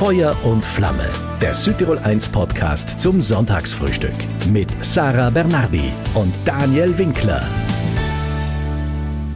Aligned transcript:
Feuer 0.00 0.34
und 0.44 0.64
Flamme, 0.64 1.10
der 1.42 1.52
Südtirol 1.52 1.98
1 1.98 2.28
Podcast 2.28 2.98
zum 2.98 3.20
Sonntagsfrühstück 3.20 4.14
mit 4.50 4.70
Sarah 4.82 5.28
Bernardi 5.28 5.92
und 6.14 6.32
Daniel 6.46 6.96
Winkler. 6.96 7.46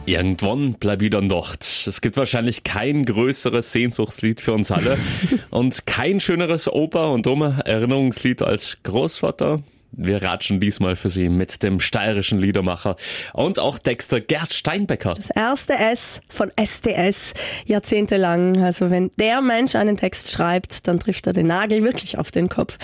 Irgendwann 0.07 0.73
bleib 0.81 1.03
ich 1.03 1.11
dann 1.11 1.29
dort. 1.29 1.63
Es 1.63 2.01
gibt 2.01 2.17
wahrscheinlich 2.17 2.65
kein 2.65 3.05
größeres 3.05 3.73
Sehnsuchtslied 3.73 4.41
für 4.41 4.55
uns 4.55 4.71
alle 4.71 4.97
und 5.51 5.85
kein 5.85 6.19
schöneres 6.19 6.73
Oper- 6.73 7.13
und 7.13 7.27
Erinnerungslied 7.27 8.41
als 8.41 8.79
Großvater, 8.85 9.63
wir 9.97 10.23
ratschen 10.23 10.61
diesmal 10.61 10.97
für 10.97 11.09
Sie 11.09 11.29
mit 11.29 11.63
dem 11.63 11.81
steirischen 11.81 12.39
Liedermacher 12.39 12.97
und 13.33 13.59
auch 13.59 13.79
Texter 13.79 14.21
Gerd 14.21 14.53
Steinbecker. 14.53 15.15
Das 15.15 15.31
erste 15.31 15.75
S 15.75 16.21
von 16.29 16.51
SDS 16.57 17.35
jahrzehntelang. 17.67 18.63
Also 18.63 18.91
wenn 18.91 19.11
der 19.19 19.41
Mensch 19.41 19.75
einen 19.75 19.97
Text 19.97 20.31
schreibt, 20.31 20.89
dann 20.89 21.01
trifft 21.01 21.27
er 21.27 21.33
den 21.33 21.47
Nagel 21.47 21.83
wirklich 21.85 22.19
auf 22.19 22.31
den 22.31 22.49
Kopf 22.49 22.79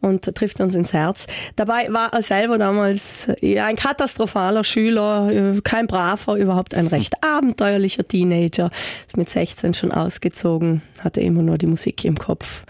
und 0.00 0.24
trifft 0.34 0.60
uns 0.60 0.74
ins 0.74 0.92
Herz. 0.92 1.26
Dabei 1.56 1.92
war 1.92 2.12
er 2.12 2.22
selber 2.22 2.58
damals 2.58 3.28
ein 3.42 3.76
katastrophaler 3.76 4.64
Schüler, 4.64 5.54
kein 5.64 5.86
braver, 5.86 6.36
überhaupt 6.36 6.74
ein 6.74 6.86
recht 6.86 7.22
abenteuerlicher 7.22 8.06
Teenager. 8.06 8.70
Ist 9.06 9.16
mit 9.16 9.28
16 9.28 9.74
schon 9.74 9.92
ausgezogen, 9.92 10.82
hatte 11.00 11.20
immer 11.20 11.42
nur 11.42 11.58
die 11.58 11.66
Musik 11.66 12.04
im 12.04 12.18
Kopf. 12.18 12.64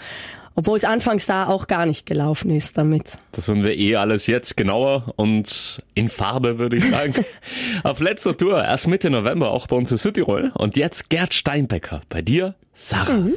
Obwohl 0.57 0.79
es 0.79 0.85
anfangs 0.85 1.27
da 1.27 1.47
auch 1.47 1.67
gar 1.67 1.85
nicht 1.85 2.07
gelaufen 2.07 2.51
ist 2.51 2.79
damit. 2.79 3.19
Das 3.33 3.45
sind 3.45 3.63
wir 3.63 3.77
eh 3.77 3.97
alles 3.97 4.27
jetzt 4.27 4.57
genauer 4.57 5.13
und 5.17 5.83
in 5.95 6.09
Farbe, 6.09 6.59
würde 6.59 6.79
ich 6.79 6.89
sagen. 6.89 7.15
Auf 7.85 8.01
letzter 8.01 8.37
Tour, 8.37 8.65
erst 8.65 8.89
Mitte 8.89 9.11
November, 9.11 9.51
auch 9.51 9.67
bei 9.67 9.77
uns 9.77 9.93
in 9.93 9.99
Südtirol. 9.99 10.53
Und 10.55 10.77
jetzt 10.77 11.11
Gerd 11.11 11.35
Steinbecker. 11.35 12.01
Bei 12.09 12.23
dir, 12.23 12.55
Sarah. 12.73 13.13
Mhm. 13.13 13.35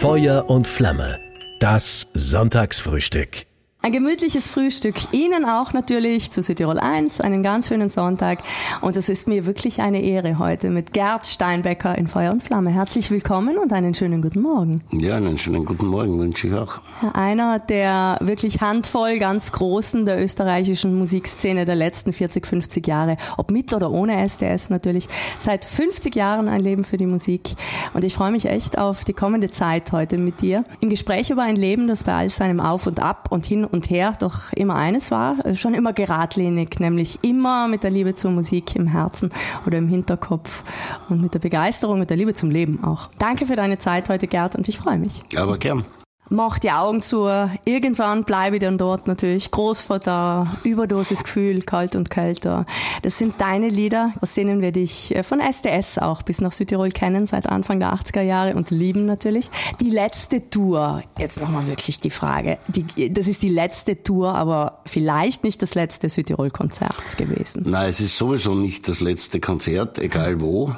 Feuer 0.00 0.48
und 0.50 0.66
Flamme. 0.66 1.18
Das 1.60 2.08
Sonntagsfrühstück. 2.12 3.46
Ein 3.84 3.90
gemütliches 3.90 4.48
Frühstück. 4.48 4.94
Ihnen 5.10 5.44
auch 5.44 5.72
natürlich 5.72 6.30
zu 6.30 6.40
Südtirol 6.40 6.78
1. 6.78 7.20
Einen 7.20 7.42
ganz 7.42 7.66
schönen 7.66 7.88
Sonntag. 7.88 8.38
Und 8.80 8.96
es 8.96 9.08
ist 9.08 9.26
mir 9.26 9.44
wirklich 9.44 9.80
eine 9.80 10.00
Ehre 10.00 10.38
heute 10.38 10.70
mit 10.70 10.92
Gerd 10.92 11.26
Steinbecker 11.26 11.98
in 11.98 12.06
Feuer 12.06 12.30
und 12.30 12.44
Flamme. 12.44 12.70
Herzlich 12.70 13.10
willkommen 13.10 13.58
und 13.58 13.72
einen 13.72 13.92
schönen 13.92 14.22
guten 14.22 14.40
Morgen. 14.40 14.82
Ja, 14.92 15.16
einen 15.16 15.36
schönen 15.36 15.64
guten 15.64 15.88
Morgen 15.88 16.16
wünsche 16.16 16.46
ich 16.46 16.54
auch. 16.54 16.80
Einer 17.14 17.58
der 17.58 18.18
wirklich 18.20 18.60
handvoll 18.60 19.18
ganz 19.18 19.50
großen 19.50 20.06
der 20.06 20.22
österreichischen 20.22 20.96
Musikszene 20.96 21.64
der 21.64 21.74
letzten 21.74 22.12
40, 22.12 22.46
50 22.46 22.86
Jahre. 22.86 23.16
Ob 23.36 23.50
mit 23.50 23.74
oder 23.74 23.90
ohne 23.90 24.22
SDS 24.22 24.70
natürlich. 24.70 25.08
Seit 25.40 25.64
50 25.64 26.14
Jahren 26.14 26.48
ein 26.48 26.60
Leben 26.60 26.84
für 26.84 26.98
die 26.98 27.06
Musik. 27.06 27.50
Und 27.94 28.04
ich 28.04 28.14
freue 28.14 28.30
mich 28.30 28.46
echt 28.46 28.78
auf 28.78 29.02
die 29.02 29.12
kommende 29.12 29.50
Zeit 29.50 29.90
heute 29.90 30.18
mit 30.18 30.40
dir. 30.40 30.64
Im 30.78 30.88
Gespräch 30.88 31.30
über 31.30 31.42
ein 31.42 31.56
Leben, 31.56 31.88
das 31.88 32.04
bei 32.04 32.14
all 32.14 32.28
seinem 32.28 32.60
Auf 32.60 32.86
und 32.86 33.00
Ab 33.00 33.26
und 33.32 33.44
hin 33.44 33.66
und 33.72 33.90
her 33.90 34.14
doch 34.18 34.52
immer 34.52 34.76
eines 34.76 35.10
war, 35.10 35.44
äh, 35.44 35.54
schon 35.54 35.74
immer 35.74 35.92
geradlinig, 35.92 36.78
nämlich 36.78 37.18
immer 37.22 37.68
mit 37.68 37.82
der 37.82 37.90
Liebe 37.90 38.14
zur 38.14 38.30
Musik 38.30 38.76
im 38.76 38.86
Herzen 38.86 39.30
oder 39.66 39.78
im 39.78 39.88
Hinterkopf 39.88 40.64
und 41.08 41.20
mit 41.20 41.34
der 41.34 41.40
Begeisterung 41.40 42.00
und 42.00 42.10
der 42.10 42.16
Liebe 42.16 42.34
zum 42.34 42.50
Leben 42.50 42.84
auch. 42.84 43.08
Danke 43.18 43.46
für 43.46 43.56
deine 43.56 43.78
Zeit 43.78 44.08
heute, 44.08 44.26
Gerd, 44.26 44.56
und 44.56 44.68
ich 44.68 44.78
freue 44.78 44.98
mich. 44.98 45.22
Aber 45.36 45.58
gern 45.58 45.84
mach 46.32 46.58
die 46.58 46.70
Augen 46.70 47.02
zu. 47.02 47.28
Irgendwann 47.64 48.24
bleibe 48.24 48.56
ich 48.56 48.62
dann 48.62 48.78
dort 48.78 49.06
natürlich. 49.06 49.50
Großvater, 49.50 50.58
Überdosisgefühl, 50.64 51.62
kalt 51.62 51.94
und 51.94 52.10
kälter. 52.10 52.66
Das 53.02 53.18
sind 53.18 53.40
deine 53.40 53.68
Lieder, 53.68 54.12
aus 54.20 54.34
denen 54.34 54.60
wir 54.60 54.72
dich 54.72 55.14
äh, 55.14 55.22
von 55.22 55.40
SDS 55.40 55.98
auch 55.98 56.22
bis 56.22 56.40
nach 56.40 56.52
Südtirol 56.52 56.90
kennen, 56.90 57.26
seit 57.26 57.48
Anfang 57.48 57.78
der 57.78 57.92
80er 57.94 58.22
Jahre 58.22 58.54
und 58.54 58.70
lieben 58.70 59.06
natürlich. 59.06 59.50
Die 59.80 59.90
letzte 59.90 60.48
Tour, 60.50 61.02
jetzt 61.18 61.40
nochmal 61.40 61.66
wirklich 61.66 62.00
die 62.00 62.10
Frage. 62.10 62.58
Die, 62.68 63.12
das 63.12 63.28
ist 63.28 63.42
die 63.42 63.48
letzte 63.48 64.02
Tour, 64.02 64.34
aber 64.34 64.78
vielleicht 64.86 65.44
nicht 65.44 65.62
das 65.62 65.74
letzte 65.74 66.08
Südtirol-Konzert 66.08 67.16
gewesen. 67.18 67.64
Nein, 67.66 67.88
es 67.88 68.00
ist 68.00 68.16
sowieso 68.16 68.54
nicht 68.54 68.88
das 68.88 69.00
letzte 69.00 69.40
Konzert, 69.40 69.98
egal 69.98 70.40
wo. 70.40 70.74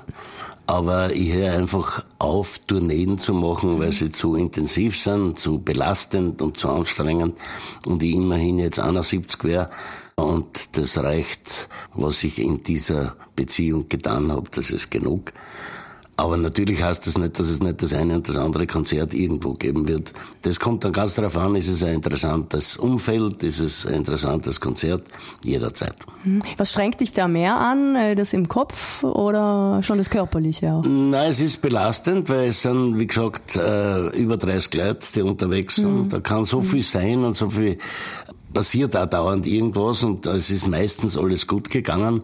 Aber 0.67 1.15
ich 1.15 1.35
höre 1.35 1.53
einfach 1.53 2.05
auf, 2.19 2.59
Tourneen 2.67 3.19
zu 3.19 3.35
machen, 3.35 3.79
weil 3.79 3.93
sie 3.93 4.11
zu 4.11 4.35
intensiv 4.35 4.99
sind, 4.99 5.39
zu 5.39 5.59
belastend 5.59 6.41
und 6.41 6.57
zu 6.57 6.71
anstrengend. 6.71 7.37
Und 7.87 8.03
ich 8.03 8.15
immerhin 8.15 8.59
jetzt 8.59 8.79
71 8.79 9.45
wäre. 9.45 9.69
Und 10.15 10.77
das 10.79 10.97
reicht, 10.99 11.69
was 11.93 12.25
ich 12.25 12.39
in 12.39 12.63
dieser 12.63 13.17
Beziehung 13.37 13.89
getan 13.89 14.33
habe. 14.33 14.49
Das 14.51 14.71
ist 14.71 14.91
genug. 14.91 15.33
Aber 16.17 16.37
natürlich 16.37 16.83
heißt 16.83 17.07
das 17.07 17.19
nicht, 17.19 17.39
dass 17.39 17.49
es 17.49 17.61
nicht 17.61 17.83
das 17.83 17.93
eine 17.93 18.15
und 18.15 18.29
das 18.29 18.37
andere 18.37 18.69
Konzert 18.69 19.13
irgendwo 19.15 19.55
geben 19.55 19.89
wird. 19.89 20.13
Das 20.43 20.61
kommt 20.61 20.85
dann 20.85 20.93
ganz 20.93 21.15
darauf 21.15 21.37
an, 21.37 21.57
ist 21.57 21.67
es 21.67 21.83
ein 21.83 21.95
interessantes 21.95 22.77
Umfeld, 22.77 23.43
ist 23.43 23.59
es 23.59 23.85
ein 23.85 23.95
interessantes 23.95 24.61
Konzert, 24.61 25.09
jederzeit. 25.45 25.97
Mhm. 26.23 26.39
Was 26.57 26.73
schränkt 26.73 27.01
dich 27.01 27.13
da 27.13 27.27
mehr 27.27 27.57
an, 27.57 27.97
äh, 27.97 28.15
das 28.15 28.33
im 28.33 28.47
Kopf 28.49 29.03
oder 29.03 29.83
schon 29.83 29.99
das 29.99 30.09
Körperliche 30.09 30.73
auch? 30.73 30.85
Nein, 30.85 31.31
es 31.31 31.41
ist 31.41 31.61
belastend, 31.61 32.29
weil 32.29 32.49
es 32.49 32.63
sind, 32.63 32.99
wie 33.01 33.09
gesagt, 33.09 33.57
äh, 33.57 34.07
über 34.17 34.37
30 34.37 34.75
Leute, 34.75 35.07
die 35.17 35.23
unterwegs 35.23 35.77
sind. 35.77 36.05
Mhm. 36.05 36.09
Da 36.11 36.21
kann 36.21 36.45
so 36.45 36.63
viel 36.63 36.83
sein 36.83 37.25
und 37.25 37.35
so 37.35 37.51
viel 37.51 37.79
passiert 38.53 38.97
auch 38.97 39.07
dauernd 39.07 39.49
irgendwas 39.49 40.05
und 40.05 40.27
es 40.27 40.49
ist 40.49 40.69
meistens 40.69 41.19
alles 41.19 41.49
gut 41.49 41.71
gegangen 41.71 42.23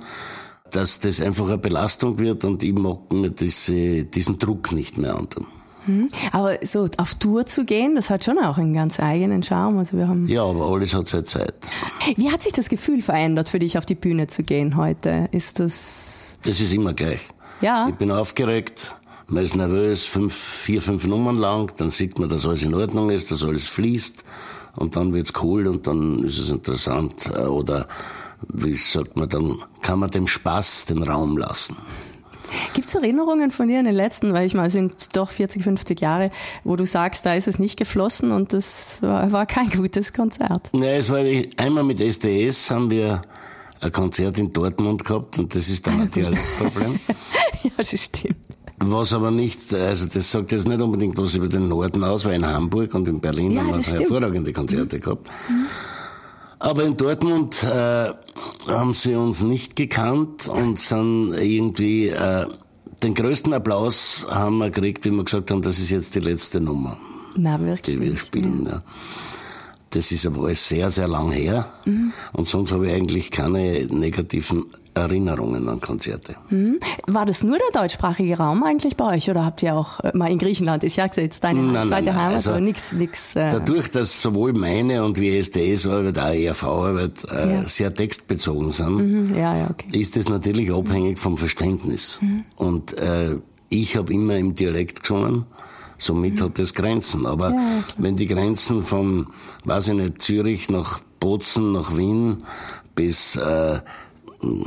dass 0.71 1.01
das 1.01 1.21
einfach 1.21 1.47
eine 1.47 1.59
Belastung 1.59 2.19
wird 2.19 2.45
und 2.45 2.63
ich 2.63 2.75
mag 2.75 3.13
mir 3.13 3.31
diese, 3.31 4.05
diesen 4.05 4.39
Druck 4.39 4.73
nicht 4.73 4.99
mehr 4.99 5.17
antun. 5.17 5.47
Hm. 5.87 6.09
Aber 6.33 6.59
so 6.63 6.89
auf 6.99 7.15
Tour 7.15 7.47
zu 7.47 7.65
gehen, 7.65 7.95
das 7.95 8.11
hat 8.11 8.25
schon 8.25 8.39
auch 8.39 8.59
einen 8.59 8.75
ganz 8.75 9.01
eigenen 9.01 9.43
Charme. 9.43 9.79
Also 9.79 9.97
wir 9.97 10.09
haben 10.09 10.29
ja, 10.29 10.45
aber 10.45 10.67
alles 10.67 10.95
hat 10.95 11.09
seine 11.09 11.25
Zeit. 11.25 11.55
Wie 12.17 12.31
hat 12.31 12.43
sich 12.43 12.53
das 12.53 12.69
Gefühl 12.69 13.01
verändert 13.03 13.49
für 13.49 13.59
dich, 13.59 13.79
auf 13.79 13.87
die 13.87 13.95
Bühne 13.95 14.27
zu 14.27 14.43
gehen 14.43 14.77
heute? 14.77 15.29
Ist 15.33 15.59
das? 15.59 16.35
Das 16.43 16.61
ist 16.61 16.73
immer 16.75 16.93
gleich. 16.93 17.21
Ja. 17.61 17.87
Ich 17.89 17.95
bin 17.95 18.11
aufgeregt, 18.11 18.95
man 19.27 19.45
ist 19.45 19.55
nervös, 19.55 20.05
fünf, 20.05 20.35
vier, 20.35 20.83
fünf 20.83 21.07
Nummern 21.07 21.37
lang, 21.37 21.73
dann 21.77 21.91
sieht 21.91 22.19
man, 22.19 22.29
dass 22.29 22.47
alles 22.47 22.63
in 22.63 22.75
Ordnung 22.75 23.11
ist, 23.11 23.31
dass 23.31 23.45
alles 23.45 23.69
fließt 23.69 24.25
und 24.77 24.97
dann 24.97 25.15
wird's 25.15 25.33
cool 25.43 25.67
und 25.67 25.87
dann 25.87 26.25
ist 26.25 26.39
es 26.39 26.51
interessant. 26.51 27.31
Oder 27.37 27.87
wie 28.49 28.75
sagt 28.75 29.17
man, 29.17 29.29
dann 29.29 29.59
kann 29.91 29.99
man 29.99 30.11
dem 30.11 30.29
Spaß 30.29 30.85
den 30.85 31.03
Raum 31.03 31.37
lassen. 31.37 31.77
Gibt 32.75 32.87
es 32.87 32.95
Erinnerungen 32.95 33.51
von 33.51 33.67
dir 33.67 33.81
in 33.81 33.87
den 33.87 33.95
letzten, 33.97 34.33
weil 34.33 34.47
ich 34.47 34.55
mal 34.55 34.71
sind 34.71 35.17
doch 35.17 35.33
40, 35.33 35.65
50 35.65 36.01
Jahre, 36.01 36.31
wo 36.63 36.77
du 36.77 36.87
sagst, 36.87 37.27
da 37.27 37.35
ist 37.35 37.49
es 37.49 37.59
nicht 37.59 37.77
geflossen 37.77 38.31
und 38.31 38.53
das 38.53 39.03
war, 39.03 39.33
war 39.33 39.47
kein 39.47 39.69
gutes 39.69 40.13
Konzert? 40.13 40.71
Ja, 40.73 40.93
es 40.93 41.11
war 41.11 41.25
einmal 41.57 41.83
mit 41.83 42.01
SDS 42.01 42.71
haben 42.71 42.89
wir 42.89 43.23
ein 43.81 43.91
Konzert 43.91 44.39
in 44.39 44.53
Dortmund 44.53 45.05
gehabt 45.05 45.41
und 45.41 45.53
das 45.57 45.69
ist 45.69 45.85
dann 45.89 46.03
ein 46.03 46.11
Dialektproblem. 46.13 47.01
ja, 47.65 47.71
das 47.77 47.91
stimmt. 47.91 48.37
Was 48.79 49.13
aber 49.13 49.33
nicht, 49.33 49.75
also 49.75 50.07
das 50.07 50.31
sagt 50.31 50.53
jetzt 50.53 50.69
nicht 50.69 50.81
unbedingt 50.81 51.19
was 51.19 51.35
über 51.35 51.49
den 51.49 51.67
Norden 51.67 52.05
aus, 52.05 52.25
weil 52.25 52.35
in 52.35 52.47
Hamburg 52.47 52.95
und 52.95 53.09
in 53.09 53.21
Berlin 53.21 53.51
ja, 53.51 53.63
haben 53.63 53.85
wir 53.85 53.99
hervorragende 53.99 54.53
Konzerte 54.53 54.99
mhm. 54.99 55.01
gehabt. 55.01 55.29
Mhm. 55.49 55.67
Aber 56.61 56.85
in 56.85 56.97
Dortmund 56.97 57.63
äh, 57.65 58.13
haben 58.69 58.93
sie 58.93 59.15
uns 59.15 59.43
nicht 59.43 59.77
gekannt 59.77 60.47
und 60.47 60.79
sind 60.79 61.33
irgendwie 61.33 62.09
äh, 62.09 62.47
den 63.03 63.15
größten 63.15 63.55
Applaus 63.55 64.27
haben 64.31 64.59
wir 64.59 64.71
gekriegt, 64.71 65.05
wie 65.07 65.11
wir 65.11 65.25
gesagt 65.25 65.51
haben, 65.51 65.63
das 65.63 65.79
ist 65.79 65.89
jetzt 65.89 66.15
die 66.15 66.21
letzte 66.21 66.61
Nummer, 66.61 66.99
Na, 67.35 67.59
wirklich? 67.59 67.97
die 67.97 68.03
wir 68.03 68.15
spielen. 68.15 68.67
Ja. 68.67 68.83
Das 69.91 70.13
ist 70.13 70.25
aber 70.25 70.45
alles 70.45 70.69
sehr, 70.69 70.89
sehr 70.89 71.09
lang 71.09 71.33
her. 71.33 71.69
Mhm. 71.85 72.13
Und 72.33 72.47
sonst 72.47 72.71
habe 72.71 72.87
ich 72.87 72.95
eigentlich 72.95 73.33
keine 73.33 73.87
negativen 73.87 74.67
Erinnerungen 74.95 75.69
an 75.69 75.81
Konzerte. 75.81 76.37
Mhm. 76.49 76.79
War 77.07 77.27
das 77.27 77.43
nur 77.43 77.57
der 77.59 77.81
deutschsprachige 77.81 78.37
Raum 78.37 78.63
eigentlich 78.63 78.97
bei 78.97 79.17
euch 79.17 79.29
oder 79.31 79.45
habt 79.45 79.63
ihr 79.65 79.75
auch 79.75 79.99
äh, 80.01 80.13
mal 80.15 80.31
in 80.31 80.39
Griechenland, 80.39 80.85
ist 80.85 80.97
ja 80.97 81.07
jetzt 81.17 81.43
deine 81.43 81.63
nein, 81.63 81.89
zweite 81.89 82.07
nein, 82.07 82.15
nein. 82.15 82.17
Heimat, 82.17 82.35
also, 82.35 82.51
aber 82.51 82.61
nichts, 82.61 82.93
nix. 82.93 83.35
Äh 83.35 83.51
dadurch, 83.51 83.91
dass 83.91 84.23
sowohl 84.23 84.53
meine 84.53 85.03
und 85.03 85.19
wie 85.19 85.37
SDS-Arbeit, 85.37 86.19
auch 86.19 86.35
ERV-Arbeit 86.35 87.25
äh, 87.33 87.53
ja. 87.55 87.65
sehr 87.65 87.95
textbezogen 87.95 88.71
sind, 88.71 89.31
mhm. 89.31 89.35
ja, 89.37 89.57
ja, 89.57 89.71
okay. 89.71 89.99
ist 89.99 90.17
das 90.17 90.29
natürlich 90.29 90.73
abhängig 90.73 91.19
vom 91.19 91.37
Verständnis. 91.37 92.21
Mhm. 92.23 92.45
Und 92.57 92.97
äh, 92.99 93.37
ich 93.71 93.97
habe 93.97 94.13
immer 94.13 94.37
im 94.37 94.55
Dialekt 94.55 95.01
gesungen. 95.03 95.47
Somit 96.01 96.41
hat 96.41 96.59
es 96.59 96.75
Grenzen. 96.75 97.27
Aber 97.27 97.51
ja, 97.51 97.85
wenn 97.99 98.17
die 98.17 98.27
Grenzen 98.27 98.83
von, 98.83 99.27
weiß 99.65 99.89
ich 99.89 99.95
nicht, 99.95 100.23
Zürich 100.23 100.71
nach 100.71 101.01
Bozen, 101.21 101.73
nach 101.73 101.97
Wien 101.97 102.39
bis 102.95 103.37
äh, 103.37 103.81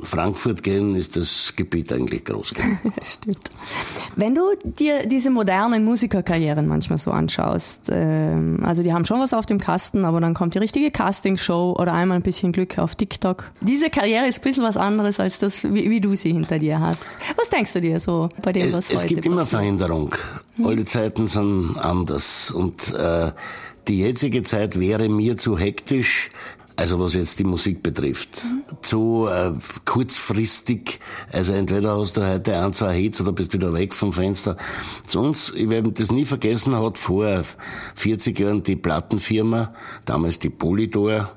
Frankfurt 0.04 0.62
gehen, 0.62 0.96
ist 0.96 1.16
das 1.16 1.54
Gebiet 1.56 1.92
eigentlich 1.92 2.26
groß. 2.26 2.54
Stimmt. 3.02 3.50
Wenn 4.16 4.36
du 4.36 4.42
dir 4.64 5.08
diese 5.08 5.32
modernen 5.32 5.84
Musikerkarrieren 5.84 6.68
manchmal 6.68 7.00
so 7.00 7.12
anschaust, 7.12 7.90
ähm, 7.92 8.60
also 8.64 8.84
die 8.84 8.94
haben 8.94 9.06
schon 9.06 9.20
was 9.20 9.34
auf 9.34 9.46
dem 9.46 9.60
Kasten, 9.60 10.06
aber 10.06 10.22
dann 10.22 10.34
kommt 10.34 10.54
die 10.54 10.60
richtige 10.60 10.92
Castingshow 10.92 11.76
oder 11.78 11.94
einmal 11.94 12.18
ein 12.18 12.22
bisschen 12.24 12.52
Glück 12.52 12.78
auf 12.78 12.96
TikTok. 12.96 13.52
Diese 13.62 13.90
Karriere 13.90 14.28
ist 14.28 14.40
ein 14.40 14.44
bisschen 14.44 14.64
was 14.64 14.78
anderes 14.78 15.20
als 15.20 15.40
das, 15.40 15.64
wie, 15.64 15.90
wie 15.90 16.02
du 16.02 16.14
sie 16.16 16.34
hinter 16.34 16.60
dir 16.60 16.80
hast. 16.80 17.06
Was 17.36 17.50
denkst 17.50 17.74
du 17.74 17.82
dir 17.82 18.00
so 18.00 18.30
bei 18.44 18.52
dem, 18.52 18.72
was 18.74 18.90
es, 18.90 18.96
heute 18.96 18.98
Es 18.98 19.08
gibt 19.08 19.20
passiert? 19.22 19.34
immer 19.34 19.46
Veränderung. 19.46 20.16
Hm. 20.58 20.68
Alle 20.68 20.86
Zeiten 20.86 21.26
sind 21.26 21.78
anders 21.80 22.52
und 22.52 22.94
äh, 22.94 23.32
die 23.88 24.00
jetzige 24.00 24.44
Zeit 24.44 24.80
wäre 24.80 25.10
mir 25.10 25.36
zu 25.36 25.58
hektisch, 25.58 26.30
also 26.76 27.00
was 27.00 27.14
jetzt 27.14 27.40
die 27.40 27.44
Musik 27.44 27.84
betrifft, 27.84 28.44
mhm. 28.44 28.62
zu 28.82 29.28
äh, 29.30 29.52
kurzfristig. 29.86 31.00
Also 31.32 31.54
entweder 31.54 31.98
hast 31.98 32.18
du 32.18 32.28
heute 32.28 32.58
ein, 32.58 32.74
zwei 32.74 32.96
Hits 32.96 33.22
oder 33.22 33.32
bist 33.32 33.54
wieder 33.54 33.74
weg 33.74 33.94
vom 33.94 34.12
Fenster. 34.12 34.58
Zu 35.06 35.20
uns, 35.20 35.52
ich 35.56 35.70
werde 35.70 35.92
das 35.92 36.12
nie 36.12 36.26
vergessen, 36.26 36.76
hat 36.78 36.98
vor 36.98 37.44
40 37.96 38.40
Jahren 38.40 38.64
die 38.64 38.76
Plattenfirma, 38.76 39.74
damals 40.06 40.40
die 40.40 40.50
Polydor, 40.50 41.30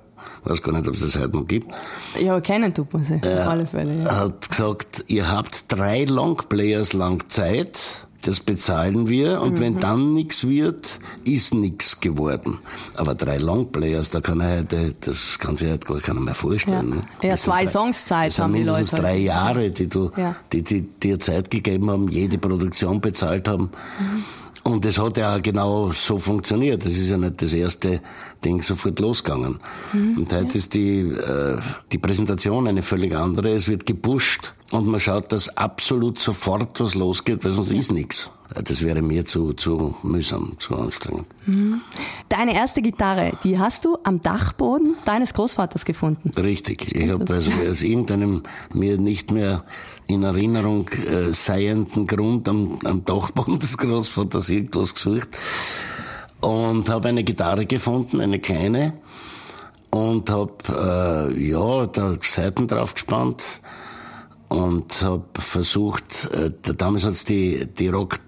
weiß 0.44 0.62
gar 0.62 0.72
nicht, 0.72 0.88
ob 0.88 0.94
es 0.94 1.00
das 1.00 1.16
heute 1.16 1.36
noch 1.36 1.46
gibt. 1.46 1.72
Ja, 2.20 2.40
kennen 2.40 2.72
tut 2.72 2.92
man 2.92 3.04
sie, 3.04 3.14
äh, 3.14 3.40
auf 3.40 3.48
alle 3.48 3.66
Fälle. 3.66 4.02
Ja. 4.02 4.16
Hat 4.16 4.48
gesagt, 4.48 5.04
ihr 5.08 5.30
habt 5.30 5.64
drei 5.68 6.04
Longplayers 6.04 6.92
lang 6.92 7.28
Zeit, 7.28 8.05
das 8.26 8.40
bezahlen 8.40 9.08
wir 9.08 9.40
und 9.40 9.54
mhm. 9.54 9.60
wenn 9.60 9.78
dann 9.78 10.12
nichts 10.12 10.46
wird, 10.46 11.00
ist 11.24 11.54
nichts 11.54 12.00
geworden. 12.00 12.58
Aber 12.96 13.14
drei 13.14 13.36
Longplayers, 13.36 14.10
da 14.10 14.20
kann 14.20 14.40
er 14.40 14.58
heute, 14.58 14.94
das 15.00 15.38
kann 15.38 15.56
sich 15.56 15.68
halt 15.68 15.86
gar 15.86 16.00
keiner 16.00 16.20
mehr 16.20 16.34
vorstellen. 16.34 16.90
Ja, 16.90 16.96
ne? 16.96 17.30
ja 17.30 17.36
zwei 17.36 17.64
drei, 17.64 17.70
Songs 17.70 18.04
Zeit 18.04 18.38
haben 18.38 18.52
die 18.52 18.64
Leute. 18.64 18.80
Das 18.80 18.90
sind 18.90 19.02
drei 19.02 19.18
Jahre, 19.18 19.70
die 19.70 19.88
du, 19.88 20.10
ja. 20.16 20.34
die, 20.52 20.62
die 20.62 20.82
dir 20.82 21.18
Zeit 21.18 21.50
gegeben 21.50 21.90
haben, 21.90 22.08
jede 22.08 22.38
Produktion 22.38 23.00
bezahlt 23.00 23.48
haben. 23.48 23.70
Mhm. 23.98 24.24
Und 24.66 24.84
es 24.84 24.98
hat 24.98 25.16
ja 25.16 25.38
genau 25.38 25.92
so 25.92 26.18
funktioniert. 26.18 26.84
Das 26.84 26.94
ist 26.94 27.08
ja 27.08 27.16
nicht 27.16 27.40
das 27.40 27.54
erste 27.54 28.00
Ding 28.44 28.60
sofort 28.62 28.98
losgegangen. 28.98 29.58
Mhm, 29.92 30.18
und 30.18 30.32
heute 30.32 30.48
ja. 30.48 30.54
ist 30.56 30.74
die, 30.74 31.02
äh, 31.02 31.58
die 31.92 31.98
Präsentation 31.98 32.66
eine 32.66 32.82
völlig 32.82 33.14
andere. 33.14 33.50
Es 33.50 33.68
wird 33.68 33.86
gepusht 33.86 34.54
und 34.72 34.86
man 34.86 35.00
schaut, 35.00 35.30
dass 35.32 35.56
absolut 35.56 36.18
sofort 36.18 36.80
was 36.80 36.94
losgeht, 36.94 37.44
weil 37.44 37.52
sonst 37.52 37.72
ist 37.72 37.92
nichts. 37.92 38.30
Das 38.64 38.82
wäre 38.82 39.02
mir 39.02 39.26
zu, 39.26 39.52
zu 39.52 39.96
mühsam, 40.02 40.54
zu 40.58 40.76
anstrengend. 40.76 41.26
Mhm. 41.46 41.80
Deine 42.28 42.54
erste 42.54 42.80
Gitarre, 42.80 43.32
die 43.42 43.58
hast 43.58 43.84
du 43.84 43.98
am 44.04 44.20
Dachboden 44.20 44.96
deines 45.04 45.34
Großvaters 45.34 45.84
gefunden. 45.84 46.30
Richtig. 46.36 46.94
Ich 46.94 47.10
habe 47.10 47.32
also 47.32 47.50
aus 47.68 47.82
irgendeinem 47.82 48.42
mir 48.72 48.98
nicht 48.98 49.32
mehr 49.32 49.64
in 50.06 50.22
Erinnerung 50.22 50.88
äh, 50.88 51.32
seienden 51.32 52.06
Grund 52.06 52.48
am, 52.48 52.78
am 52.84 53.04
Dachboden 53.04 53.58
des 53.58 53.76
Großvaters 53.78 54.48
irgendwas 54.48 54.94
gesucht 54.94 55.28
und 56.40 56.88
habe 56.88 57.08
eine 57.08 57.24
Gitarre 57.24 57.66
gefunden, 57.66 58.20
eine 58.20 58.38
kleine 58.38 58.94
und 59.90 60.30
habe 60.30 61.32
äh, 61.34 61.48
ja 61.48 61.86
da 61.86 62.16
Seiten 62.20 62.68
drauf 62.68 62.94
gespannt 62.94 63.60
und 64.48 65.02
habe 65.02 65.24
versucht, 65.38 66.30
äh, 66.32 66.50
damals 66.76 67.04
hat's 67.04 67.24
die, 67.24 67.66
die 67.66 67.88
Rock 67.88 68.20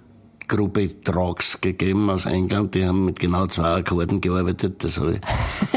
Gruppe 0.48 0.88
Trogs 1.02 1.60
gegeben 1.60 2.08
aus 2.08 2.24
England, 2.24 2.74
die 2.74 2.86
haben 2.86 3.04
mit 3.04 3.20
genau 3.20 3.46
zwei 3.46 3.76
Akkorden 3.76 4.20
gearbeitet, 4.20 4.82
das 4.82 4.98
habe 4.98 5.16
ich 5.16 5.20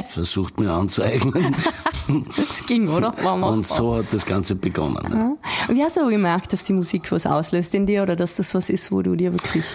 versucht 0.07 0.59
mir 0.61 0.71
anzueignen. 0.71 1.53
Das 2.37 2.65
ging, 2.65 2.87
oder? 2.87 3.13
Und 3.43 3.67
so 3.67 3.95
hat 3.95 4.13
das 4.13 4.25
Ganze 4.25 4.55
begonnen. 4.55 5.37
Und 5.67 5.75
wie 5.75 5.83
hast 5.83 5.97
du 5.97 6.07
gemerkt, 6.07 6.53
dass 6.53 6.63
die 6.63 6.73
Musik 6.73 7.11
was 7.11 7.25
auslöst 7.25 7.75
in 7.75 7.85
dir 7.85 8.01
oder 8.01 8.15
dass 8.15 8.37
das 8.37 8.55
was 8.55 8.69
ist, 8.69 8.91
wo 8.93 9.01
du 9.01 9.15
dir 9.15 9.33
wirklich 9.33 9.65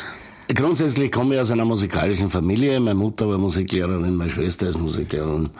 Grundsätzlich 0.54 1.10
komme 1.10 1.34
ich 1.34 1.40
aus 1.40 1.50
einer 1.50 1.64
musikalischen 1.64 2.30
Familie. 2.30 2.78
Meine 2.78 2.94
Mutter 2.94 3.28
war 3.28 3.36
Musiklehrerin, 3.36 4.14
meine 4.14 4.30
Schwester 4.30 4.68
ist 4.68 4.78
Musiklehrerin. 4.78 5.50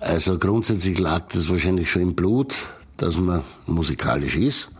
Also 0.00 0.38
grundsätzlich 0.38 0.98
lag 0.98 1.28
das 1.28 1.50
wahrscheinlich 1.50 1.90
schon 1.90 2.02
im 2.02 2.14
Blut, 2.14 2.54
dass 3.02 3.18
man 3.18 3.42
musikalisch 3.66 4.36
ist. 4.36 4.72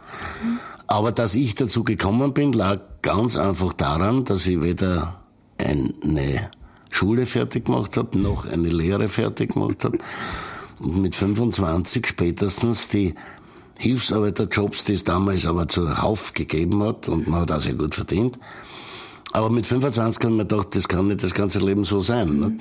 Aber 0.86 1.12
dass 1.12 1.34
ich 1.34 1.54
dazu 1.54 1.84
gekommen 1.84 2.34
bin, 2.34 2.52
lag 2.52 2.80
ganz 3.02 3.36
einfach 3.36 3.72
daran, 3.72 4.24
dass 4.24 4.46
ich 4.46 4.60
weder 4.60 5.20
eine 5.58 6.50
Schule 6.90 7.26
fertig 7.26 7.66
gemacht 7.66 7.96
habe, 7.96 8.18
noch 8.18 8.46
eine 8.46 8.68
Lehre 8.68 9.08
fertig 9.08 9.52
gemacht 9.52 9.84
habe. 9.84 9.98
Und 10.80 11.00
mit 11.00 11.14
25 11.14 12.06
spätestens 12.06 12.88
die 12.88 13.14
Hilfsarbeiterjobs, 13.78 14.84
die 14.84 14.94
es 14.94 15.04
damals 15.04 15.46
aber 15.46 15.68
zuhauf 15.68 16.34
gegeben 16.34 16.82
hat, 16.82 17.08
und 17.08 17.28
man 17.28 17.42
hat 17.42 17.52
auch 17.52 17.60
sehr 17.60 17.74
gut 17.74 17.94
verdient. 17.94 18.38
Aber 19.32 19.50
mit 19.50 19.66
25 19.66 20.22
habe 20.22 20.32
ich 20.32 20.38
mir 20.38 20.46
gedacht, 20.46 20.74
das 20.74 20.88
kann 20.88 21.06
nicht 21.06 21.22
das 21.22 21.34
ganze 21.34 21.60
Leben 21.60 21.84
so 21.84 22.00
sein. 22.00 22.40
Mhm. 22.40 22.60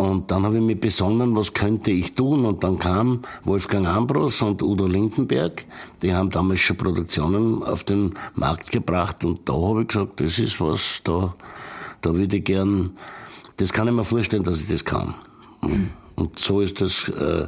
Und 0.00 0.30
dann 0.30 0.44
habe 0.44 0.56
ich 0.56 0.62
mich 0.62 0.80
besonnen, 0.80 1.36
was 1.36 1.52
könnte 1.52 1.90
ich 1.90 2.14
tun? 2.14 2.46
Und 2.46 2.64
dann 2.64 2.78
kam 2.78 3.20
Wolfgang 3.44 3.86
Ambros 3.86 4.40
und 4.40 4.62
Udo 4.62 4.86
Lindenberg. 4.86 5.62
Die 6.00 6.14
haben 6.14 6.30
damals 6.30 6.60
schon 6.60 6.78
Produktionen 6.78 7.62
auf 7.62 7.84
den 7.84 8.14
Markt 8.34 8.72
gebracht. 8.72 9.26
Und 9.26 9.46
da 9.46 9.52
habe 9.52 9.82
ich 9.82 9.88
gesagt, 9.88 10.20
das 10.20 10.38
ist 10.38 10.58
was, 10.58 11.02
da, 11.04 11.34
da 12.00 12.14
würde 12.14 12.38
ich 12.38 12.44
gern, 12.44 12.92
das 13.58 13.74
kann 13.74 13.88
ich 13.88 13.92
mir 13.92 14.04
vorstellen, 14.04 14.42
dass 14.42 14.62
ich 14.62 14.68
das 14.68 14.86
kann. 14.86 15.12
Und 16.16 16.38
so 16.38 16.62
ist 16.62 16.80
das, 16.80 17.10
äh, 17.10 17.46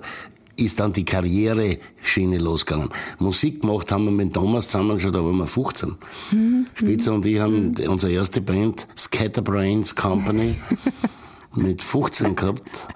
ist 0.56 0.78
dann 0.78 0.92
die 0.92 1.06
Karriereschiene 1.06 2.36
losgegangen. 2.36 2.90
Musik 3.18 3.62
gemacht 3.62 3.90
haben 3.90 4.04
wir 4.04 4.12
mit 4.12 4.34
Thomas 4.34 4.68
zusammen 4.68 5.00
schon, 5.00 5.12
da 5.12 5.24
waren 5.24 5.38
wir 5.38 5.46
15. 5.46 5.96
Mhm. 6.32 6.66
Spitzer 6.74 7.14
und 7.14 7.24
ich 7.24 7.40
haben 7.40 7.68
mhm. 7.68 7.88
unsere 7.88 8.12
erste 8.12 8.42
Band, 8.42 8.86
Scatterbrains 8.94 9.94
Company, 9.96 10.54
mit 11.54 11.82
15 11.82 12.36
gehabt 12.36 12.88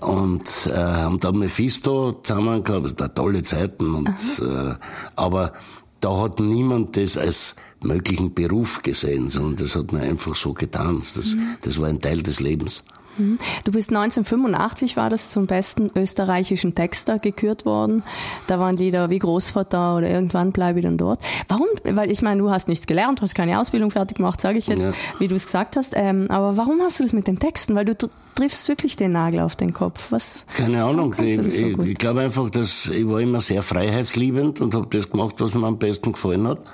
und 0.00 0.42
äh, 0.66 0.76
haben 0.76 1.20
da 1.20 1.32
Mephisto 1.32 2.20
zusammen 2.22 2.62
gehabt. 2.62 2.98
War 2.98 3.14
tolle 3.14 3.42
Zeiten. 3.42 3.94
Und, 3.94 4.08
äh, 4.40 4.74
aber 5.16 5.52
da 6.00 6.20
hat 6.20 6.40
niemand 6.40 6.96
das 6.96 7.16
als 7.16 7.56
möglichen 7.80 8.34
Beruf 8.34 8.82
gesehen, 8.82 9.28
sondern 9.30 9.56
das 9.56 9.76
hat 9.76 9.92
man 9.92 10.02
einfach 10.02 10.34
so 10.34 10.52
getan. 10.52 10.98
Das, 10.98 11.34
mhm. 11.34 11.56
das 11.62 11.80
war 11.80 11.88
ein 11.88 12.00
Teil 12.00 12.22
des 12.22 12.40
Lebens. 12.40 12.84
Mhm. 13.16 13.38
Du 13.64 13.72
bist 13.72 13.90
1985 13.90 14.96
war 14.96 15.10
das 15.10 15.30
zum 15.30 15.46
besten 15.46 15.88
österreichischen 15.94 16.74
Texter 16.74 17.18
gekürt 17.18 17.64
worden. 17.64 18.02
Da 18.46 18.58
waren 18.58 18.76
Lieder 18.76 19.10
wie 19.10 19.18
Großvater 19.18 19.96
oder 19.96 20.08
irgendwann 20.08 20.52
bleibe 20.52 20.78
ich 20.78 20.84
dann 20.84 20.96
dort. 20.96 21.20
Warum? 21.48 21.66
Weil 21.84 22.10
ich 22.10 22.22
meine, 22.22 22.40
du 22.40 22.50
hast 22.50 22.68
nichts 22.68 22.86
gelernt, 22.86 23.20
du 23.20 23.22
hast 23.22 23.34
keine 23.34 23.60
Ausbildung 23.60 23.90
fertig 23.90 24.16
gemacht, 24.16 24.40
sage 24.40 24.58
ich 24.58 24.66
jetzt, 24.66 24.86
ja. 24.86 24.92
wie 25.18 25.28
du 25.28 25.34
es 25.34 25.46
gesagt 25.46 25.76
hast. 25.76 25.92
Ähm, 25.96 26.26
aber 26.30 26.56
warum 26.56 26.80
hast 26.80 27.00
du 27.00 27.04
das 27.04 27.12
mit 27.12 27.26
den 27.26 27.38
Texten? 27.38 27.74
Weil 27.74 27.84
du 27.84 27.94
triffst 28.34 28.68
wirklich 28.68 28.96
den 28.96 29.12
Nagel 29.12 29.40
auf 29.40 29.56
den 29.56 29.72
Kopf. 29.72 30.10
Was? 30.10 30.46
Keine 30.54 30.84
Ahnung. 30.84 31.14
Ich, 31.20 31.36
so 31.36 31.42
ich, 31.42 31.78
ich 31.78 31.94
glaube 31.94 32.20
einfach, 32.20 32.50
dass 32.50 32.88
ich 32.88 33.06
war 33.08 33.20
immer 33.20 33.40
sehr 33.40 33.62
freiheitsliebend 33.62 34.60
und 34.60 34.74
habe 34.74 34.86
das 34.90 35.10
gemacht, 35.10 35.36
was 35.38 35.54
mir 35.54 35.66
am 35.66 35.78
besten 35.78 36.12
gefallen 36.12 36.48
hat. 36.48 36.60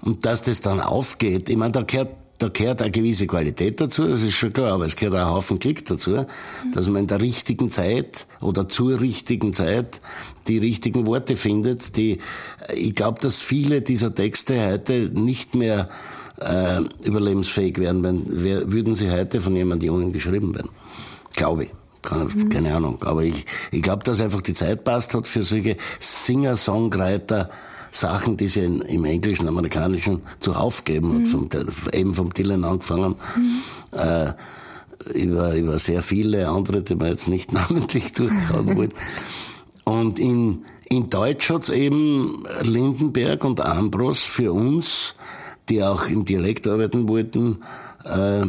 Und 0.00 0.26
dass 0.26 0.42
das 0.42 0.60
dann 0.60 0.80
aufgeht, 0.80 1.48
ich 1.48 1.56
meine, 1.56 1.72
da 1.72 1.80
gehört 1.80 2.10
da 2.38 2.48
gehört 2.48 2.82
eine 2.82 2.90
gewisse 2.90 3.26
Qualität 3.26 3.80
dazu, 3.80 4.06
das 4.06 4.22
ist 4.22 4.34
schon 4.34 4.52
klar, 4.52 4.72
aber 4.72 4.86
es 4.86 4.96
gehört 4.96 5.14
auch 5.14 5.26
ein 5.26 5.34
Haufen 5.34 5.58
Klick 5.58 5.84
dazu, 5.86 6.26
dass 6.72 6.88
man 6.88 7.02
in 7.02 7.06
der 7.06 7.20
richtigen 7.20 7.70
Zeit 7.70 8.26
oder 8.40 8.68
zur 8.68 9.00
richtigen 9.00 9.52
Zeit 9.52 10.00
die 10.48 10.58
richtigen 10.58 11.06
Worte 11.06 11.36
findet, 11.36 11.96
die, 11.96 12.18
ich 12.74 12.94
glaube, 12.94 13.20
dass 13.20 13.40
viele 13.40 13.82
dieser 13.82 14.14
Texte 14.14 14.72
heute 14.72 15.10
nicht 15.14 15.54
mehr 15.54 15.88
äh, 16.40 16.80
überlebensfähig 17.04 17.78
wären, 17.78 18.02
wenn, 18.02 18.42
wär, 18.42 18.70
würden 18.70 18.94
sie 18.94 19.10
heute 19.10 19.40
von 19.40 19.54
jemand 19.54 19.82
Jungen 19.82 20.12
geschrieben 20.12 20.54
werden. 20.54 20.70
Glaube 21.36 21.64
ich. 21.64 21.70
Keine, 22.02 22.24
mhm. 22.24 22.48
keine 22.50 22.74
Ahnung. 22.74 23.02
Aber 23.04 23.22
ich, 23.22 23.46
ich 23.70 23.82
glaube, 23.82 24.04
dass 24.04 24.20
einfach 24.20 24.42
die 24.42 24.52
Zeit 24.52 24.84
passt 24.84 25.14
hat 25.14 25.26
für 25.26 25.42
solche 25.42 25.76
Singer-Songwriter, 25.98 27.48
Sachen, 27.94 28.36
die 28.36 28.48
sie 28.48 28.64
im 28.64 29.04
Englischen, 29.04 29.46
Amerikanischen 29.46 30.22
zuhauf 30.40 30.84
geben 30.84 31.20
mhm. 31.20 31.26
vom, 31.26 31.48
eben 31.92 32.14
vom 32.14 32.32
Dylan 32.32 32.64
angefangen. 32.64 33.14
Mhm. 33.36 33.98
Äh, 33.98 34.32
über, 35.12 35.54
über 35.54 35.78
sehr 35.78 36.02
viele 36.02 36.48
andere, 36.48 36.82
die 36.82 36.96
man 36.96 37.08
jetzt 37.08 37.28
nicht 37.28 37.52
namentlich 37.52 38.12
durchschauen 38.12 38.74
wollen. 38.76 38.92
Und 39.84 40.18
in, 40.18 40.64
in 40.88 41.08
Deutsch 41.08 41.50
hat's 41.50 41.68
eben 41.68 42.42
Lindenberg 42.62 43.44
und 43.44 43.60
Ambros 43.60 44.24
für 44.24 44.52
uns, 44.52 45.14
die 45.68 45.82
auch 45.84 46.08
im 46.08 46.24
Dialekt 46.24 46.66
arbeiten 46.66 47.08
wollten, 47.08 47.60
äh, 48.04 48.46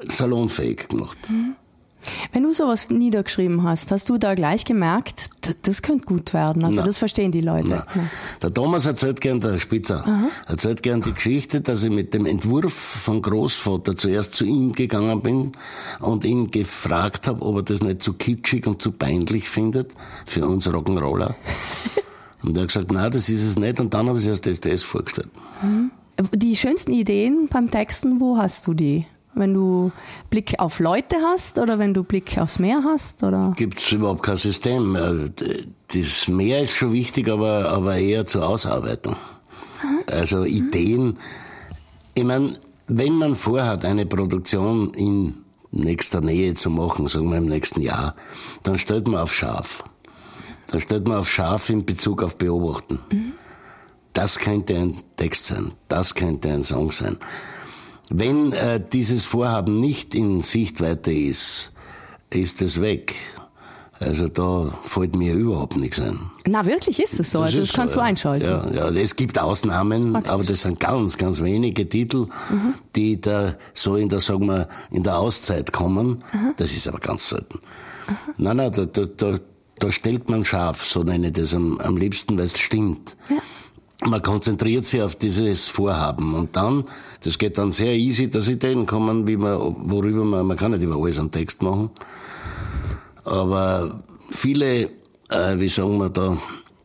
salonfähig 0.00 0.88
gemacht. 0.88 1.18
Mhm. 1.28 1.54
Wenn 2.32 2.42
du 2.42 2.52
sowas 2.52 2.90
niedergeschrieben 2.90 3.62
hast, 3.62 3.92
hast 3.92 4.08
du 4.08 4.18
da 4.18 4.34
gleich 4.34 4.64
gemerkt, 4.64 5.30
das, 5.62 5.82
könnte 5.82 6.04
gut 6.04 6.32
werden. 6.34 6.64
Also 6.64 6.80
Na. 6.80 6.86
das 6.86 6.98
verstehen 6.98 7.32
die 7.32 7.40
Leute. 7.40 7.68
Na, 7.68 7.86
der 8.42 8.52
Thomas 8.52 8.86
erzählt 8.86 9.20
gern, 9.20 9.40
der 9.40 9.58
Spitzer, 9.58 10.04
erzählt 10.46 10.82
gern 10.82 11.02
die 11.02 11.12
Geschichte, 11.12 11.60
dass 11.60 11.82
ich 11.82 11.90
mit 11.90 12.14
dem 12.14 12.26
Entwurf 12.26 12.72
von 12.72 13.22
Großvater 13.22 13.96
zuerst 13.96 14.34
zu 14.34 14.44
ihm 14.44 14.72
gegangen 14.72 15.20
bin 15.22 15.52
und 16.00 16.24
ihn 16.24 16.48
gefragt 16.48 17.26
habe, 17.28 17.42
ob 17.42 17.56
er 17.56 17.62
das 17.62 17.82
nicht 17.82 18.02
zu 18.02 18.14
kitschig 18.14 18.66
und 18.66 18.80
zu 18.80 18.92
peinlich 18.92 19.48
findet 19.48 19.92
für 20.26 20.46
uns 20.46 20.68
Rock'n'Roller. 20.68 21.34
und 22.42 22.56
er 22.56 22.62
hat 22.62 22.68
gesagt, 22.68 22.92
nein, 22.92 23.10
das 23.10 23.28
ist 23.28 23.44
es 23.44 23.58
nicht. 23.58 23.80
Und 23.80 23.94
dann 23.94 24.08
habe 24.08 24.18
ich 24.18 24.24
es 24.24 24.28
erst 24.28 24.46
SDS 24.46 24.82
vorgestellt. 24.82 25.30
Die 26.32 26.54
schönsten 26.54 26.92
Ideen 26.92 27.48
beim 27.50 27.70
Texten, 27.70 28.20
wo 28.20 28.36
hast 28.36 28.66
du 28.66 28.74
die? 28.74 29.06
Wenn 29.34 29.54
du 29.54 29.90
Blick 30.30 30.54
auf 30.58 30.78
Leute 30.80 31.16
hast 31.24 31.58
oder 31.58 31.78
wenn 31.78 31.92
du 31.94 32.04
Blick 32.04 32.38
aufs 32.38 32.58
Meer 32.58 32.82
hast? 32.84 33.22
Oder? 33.22 33.52
Gibt 33.56 33.78
es 33.78 33.92
überhaupt 33.92 34.22
kein 34.22 34.36
System. 34.36 34.94
Äh, 34.96 35.30
Das 35.92 36.28
Meer 36.28 36.62
ist 36.62 36.74
schon 36.74 36.92
wichtig, 36.92 37.28
aber, 37.28 37.70
aber 37.70 37.96
eher 37.96 38.26
zur 38.26 38.46
Ausarbeitung. 38.48 39.16
Also 40.06 40.44
Ideen. 40.44 41.18
Ich 42.14 42.24
meine, 42.24 42.52
wenn 42.86 43.14
man 43.14 43.34
vorhat, 43.34 43.84
eine 43.84 44.06
Produktion 44.06 44.92
in 44.94 45.34
nächster 45.72 46.20
Nähe 46.20 46.54
zu 46.54 46.70
machen, 46.70 47.08
sagen 47.08 47.30
wir 47.30 47.38
im 47.38 47.46
nächsten 47.46 47.80
Jahr, 47.80 48.14
dann 48.62 48.78
stellt 48.78 49.08
man 49.08 49.20
auf 49.20 49.34
scharf. 49.34 49.84
Dann 50.68 50.80
stellt 50.80 51.06
man 51.06 51.18
auf 51.18 51.28
scharf 51.28 51.70
in 51.70 51.84
Bezug 51.84 52.22
auf 52.22 52.36
Beobachten. 52.38 52.98
Das 54.12 54.38
könnte 54.38 54.76
ein 54.76 55.02
Text 55.16 55.46
sein, 55.46 55.72
das 55.88 56.14
könnte 56.14 56.50
ein 56.50 56.64
Song 56.64 56.92
sein. 56.92 57.18
Wenn 58.10 58.52
äh, 58.52 58.80
dieses 58.92 59.24
Vorhaben 59.24 59.78
nicht 59.78 60.14
in 60.14 60.42
Sichtweite 60.42 61.12
ist, 61.12 61.72
ist 62.30 62.62
es 62.62 62.80
weg. 62.80 63.14
Also 64.00 64.28
da 64.28 64.76
fällt 64.82 65.14
mir 65.16 65.34
überhaupt 65.34 65.76
nichts 65.76 66.00
ein. 66.00 66.18
Na, 66.46 66.66
wirklich 66.66 67.00
ist 67.00 67.18
es 67.20 67.30
so. 67.30 67.40
also 67.40 67.60
das 67.60 67.72
kannst 67.72 67.94
so, 67.94 68.00
du 68.00 68.04
ja. 68.04 68.08
einschalten. 68.08 68.46
Ja, 68.74 68.90
ja, 68.90 69.00
es 69.00 69.14
gibt 69.16 69.38
Ausnahmen, 69.38 70.12
praktisch. 70.12 70.32
aber 70.32 70.42
das 70.44 70.62
sind 70.62 70.80
ganz, 70.80 71.16
ganz 71.16 71.40
wenige 71.42 71.88
Titel, 71.88 72.26
Mhm. 72.50 72.74
die 72.96 73.20
da 73.20 73.54
so 73.72 73.96
in 73.96 74.08
der, 74.08 74.20
sagen 74.20 74.46
wir, 74.46 74.68
in 74.90 75.04
der 75.04 75.16
Auszeit 75.18 75.72
kommen. 75.72 76.22
Das 76.56 76.72
ist 76.74 76.88
aber 76.88 76.98
ganz 76.98 77.28
selten. 77.30 77.60
Nein, 78.36 78.56
nein, 78.58 78.72
da, 78.72 78.84
da, 78.84 79.04
da, 79.06 79.38
da 79.78 79.92
stellt 79.92 80.28
man 80.28 80.44
scharf, 80.44 80.84
so 80.84 81.02
nenne 81.04 81.28
ich 81.28 81.32
das 81.34 81.54
am, 81.54 81.78
am 81.78 81.96
liebsten, 81.96 82.36
weil 82.36 82.44
es 82.46 82.58
stimmt. 82.58 83.16
Man 84.06 84.20
konzentriert 84.20 84.84
sich 84.84 85.00
auf 85.00 85.16
dieses 85.16 85.68
Vorhaben 85.68 86.34
und 86.34 86.56
dann, 86.56 86.84
das 87.22 87.38
geht 87.38 87.56
dann 87.56 87.72
sehr 87.72 87.94
easy, 87.94 88.28
dass 88.28 88.48
Ideen 88.48 88.84
kommen, 88.84 89.26
wie 89.26 89.36
man, 89.36 89.58
worüber 89.90 90.24
man, 90.24 90.46
man 90.46 90.56
kann 90.56 90.72
nicht 90.72 90.82
über 90.82 90.96
alles 90.96 91.18
einen 91.18 91.30
Text 91.30 91.62
machen, 91.62 91.90
aber 93.24 94.02
viele, 94.30 94.90
äh, 95.30 95.58
wie 95.58 95.68
sagen 95.68 95.96
wir 95.98 96.10
da, 96.10 96.36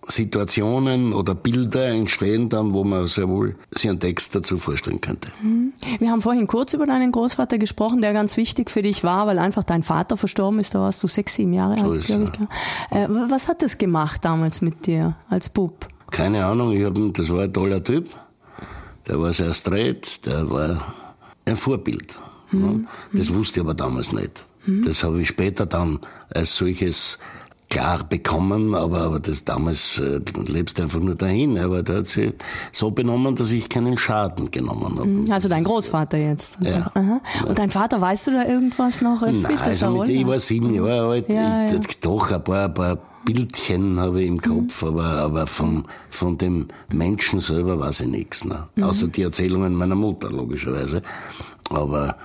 Situationen 0.10 1.14
oder 1.14 1.36
Bilder 1.36 1.88
entstehen 1.90 2.50
dann, 2.50 2.74
wo 2.74 2.84
man 2.84 3.06
sehr 3.06 3.30
wohl 3.30 3.56
sich 3.72 3.90
einen 3.90 4.00
Text 4.00 4.34
dazu 4.36 4.58
vorstellen 4.58 5.00
könnte. 5.02 5.30
Wir 6.00 6.10
haben 6.10 6.22
vorhin 6.22 6.48
kurz 6.48 6.74
über 6.74 6.88
deinen 6.88 7.12
Großvater 7.12 7.58
gesprochen, 7.58 8.02
der 8.02 8.14
ganz 8.14 8.36
wichtig 8.36 8.72
für 8.72 8.82
dich 8.82 9.04
war, 9.04 9.28
weil 9.28 9.38
einfach 9.38 9.64
dein 9.64 9.84
Vater 9.84 10.18
verstorben 10.18 10.60
ist. 10.60 10.74
Da 10.74 10.80
warst 10.80 11.04
du 11.04 11.08
sechs, 11.08 11.36
sieben 11.36 11.54
Jahre 11.54 11.78
So 11.78 11.92
alt, 11.92 12.06
glaube 12.06 12.24
ich. 12.24 12.32
gell? 12.32 12.48
Äh, 12.90 13.08
was 13.30 13.48
hat 13.48 13.62
das 13.62 13.78
gemacht 13.78 14.26
damals 14.26 14.62
mit 14.62 14.88
dir 14.88 15.16
als 15.30 15.50
Bub? 15.50 15.88
Keine 16.12 16.46
Ahnung, 16.46 16.72
ich 16.74 16.84
hab, 16.84 16.96
das 17.14 17.30
war 17.30 17.44
ein 17.44 17.54
toller 17.54 17.84
Typ. 17.84 18.10
Der 19.08 19.20
war 19.20 19.34
sehr 19.34 19.54
straight, 19.54 20.26
der 20.26 20.50
war 20.50 20.82
ein 21.46 21.56
Vorbild. 21.56 22.20
ne? 22.52 22.86
Das 23.14 23.34
wusste 23.34 23.60
ich 23.60 23.66
aber 23.66 23.74
damals 23.74 24.12
nicht. 24.14 24.46
Das 24.84 25.04
habe 25.04 25.22
ich 25.22 25.30
später 25.30 25.66
dann 25.66 26.00
als 26.34 26.56
solches 26.56 27.18
klar 27.70 28.04
bekommen, 28.04 28.74
aber, 28.76 29.02
aber 29.02 29.20
das 29.20 29.44
damals 29.46 30.00
äh, 30.00 30.20
lebst 30.48 30.82
einfach 30.82 31.00
nur 31.00 31.16
dahin. 31.16 31.58
Aber 31.58 31.84
der 31.84 31.98
hat 31.98 32.08
sich 32.08 32.34
so 32.72 32.92
benommen, 32.92 33.36
dass 33.36 33.52
ich 33.52 33.70
keinen 33.70 33.98
Schaden 33.98 34.50
genommen 34.52 35.00
habe. 35.00 35.34
Also 35.34 35.50
dein 35.50 35.64
Großvater 35.64 36.18
jetzt. 36.18 36.58
Ja. 36.62 36.92
Aha. 36.94 37.22
Und 37.48 37.58
dein 37.58 37.70
Vater, 37.70 38.02
weißt 38.02 38.28
du 38.28 38.32
da 38.32 38.46
irgendwas 38.46 39.02
noch? 39.02 39.22
Nein, 39.22 39.46
also 39.60 39.92
mit, 39.92 40.10
ich 40.10 40.26
war 40.28 40.40
sieben 40.40 40.74
Jahre 40.74 41.10
alt. 41.10 41.30
Ja, 41.30 41.66
ich, 41.66 41.72
ja. 41.74 41.80
Doch, 42.02 42.32
ein 42.32 42.44
paar, 42.44 42.66
ein 42.66 42.74
paar 42.74 42.98
Bildchen 43.26 44.00
habe 44.00 44.22
ich 44.22 44.28
im 44.28 44.42
Kopf, 44.42 44.84
aber, 44.84 45.04
aber 45.04 45.48
vom, 45.48 45.86
von 46.10 46.38
dem 46.38 46.68
Menschen 46.92 47.40
selber 47.40 47.80
weiß 47.80 48.02
ich 48.02 48.08
nichts. 48.08 48.46
Ne? 48.46 48.68
Außer 48.82 49.08
die 49.08 49.24
Erzählungen 49.24 49.76
meiner 49.76 49.96
Mutter, 49.96 50.30
logischerweise. 50.32 51.02
Aber 51.70 52.16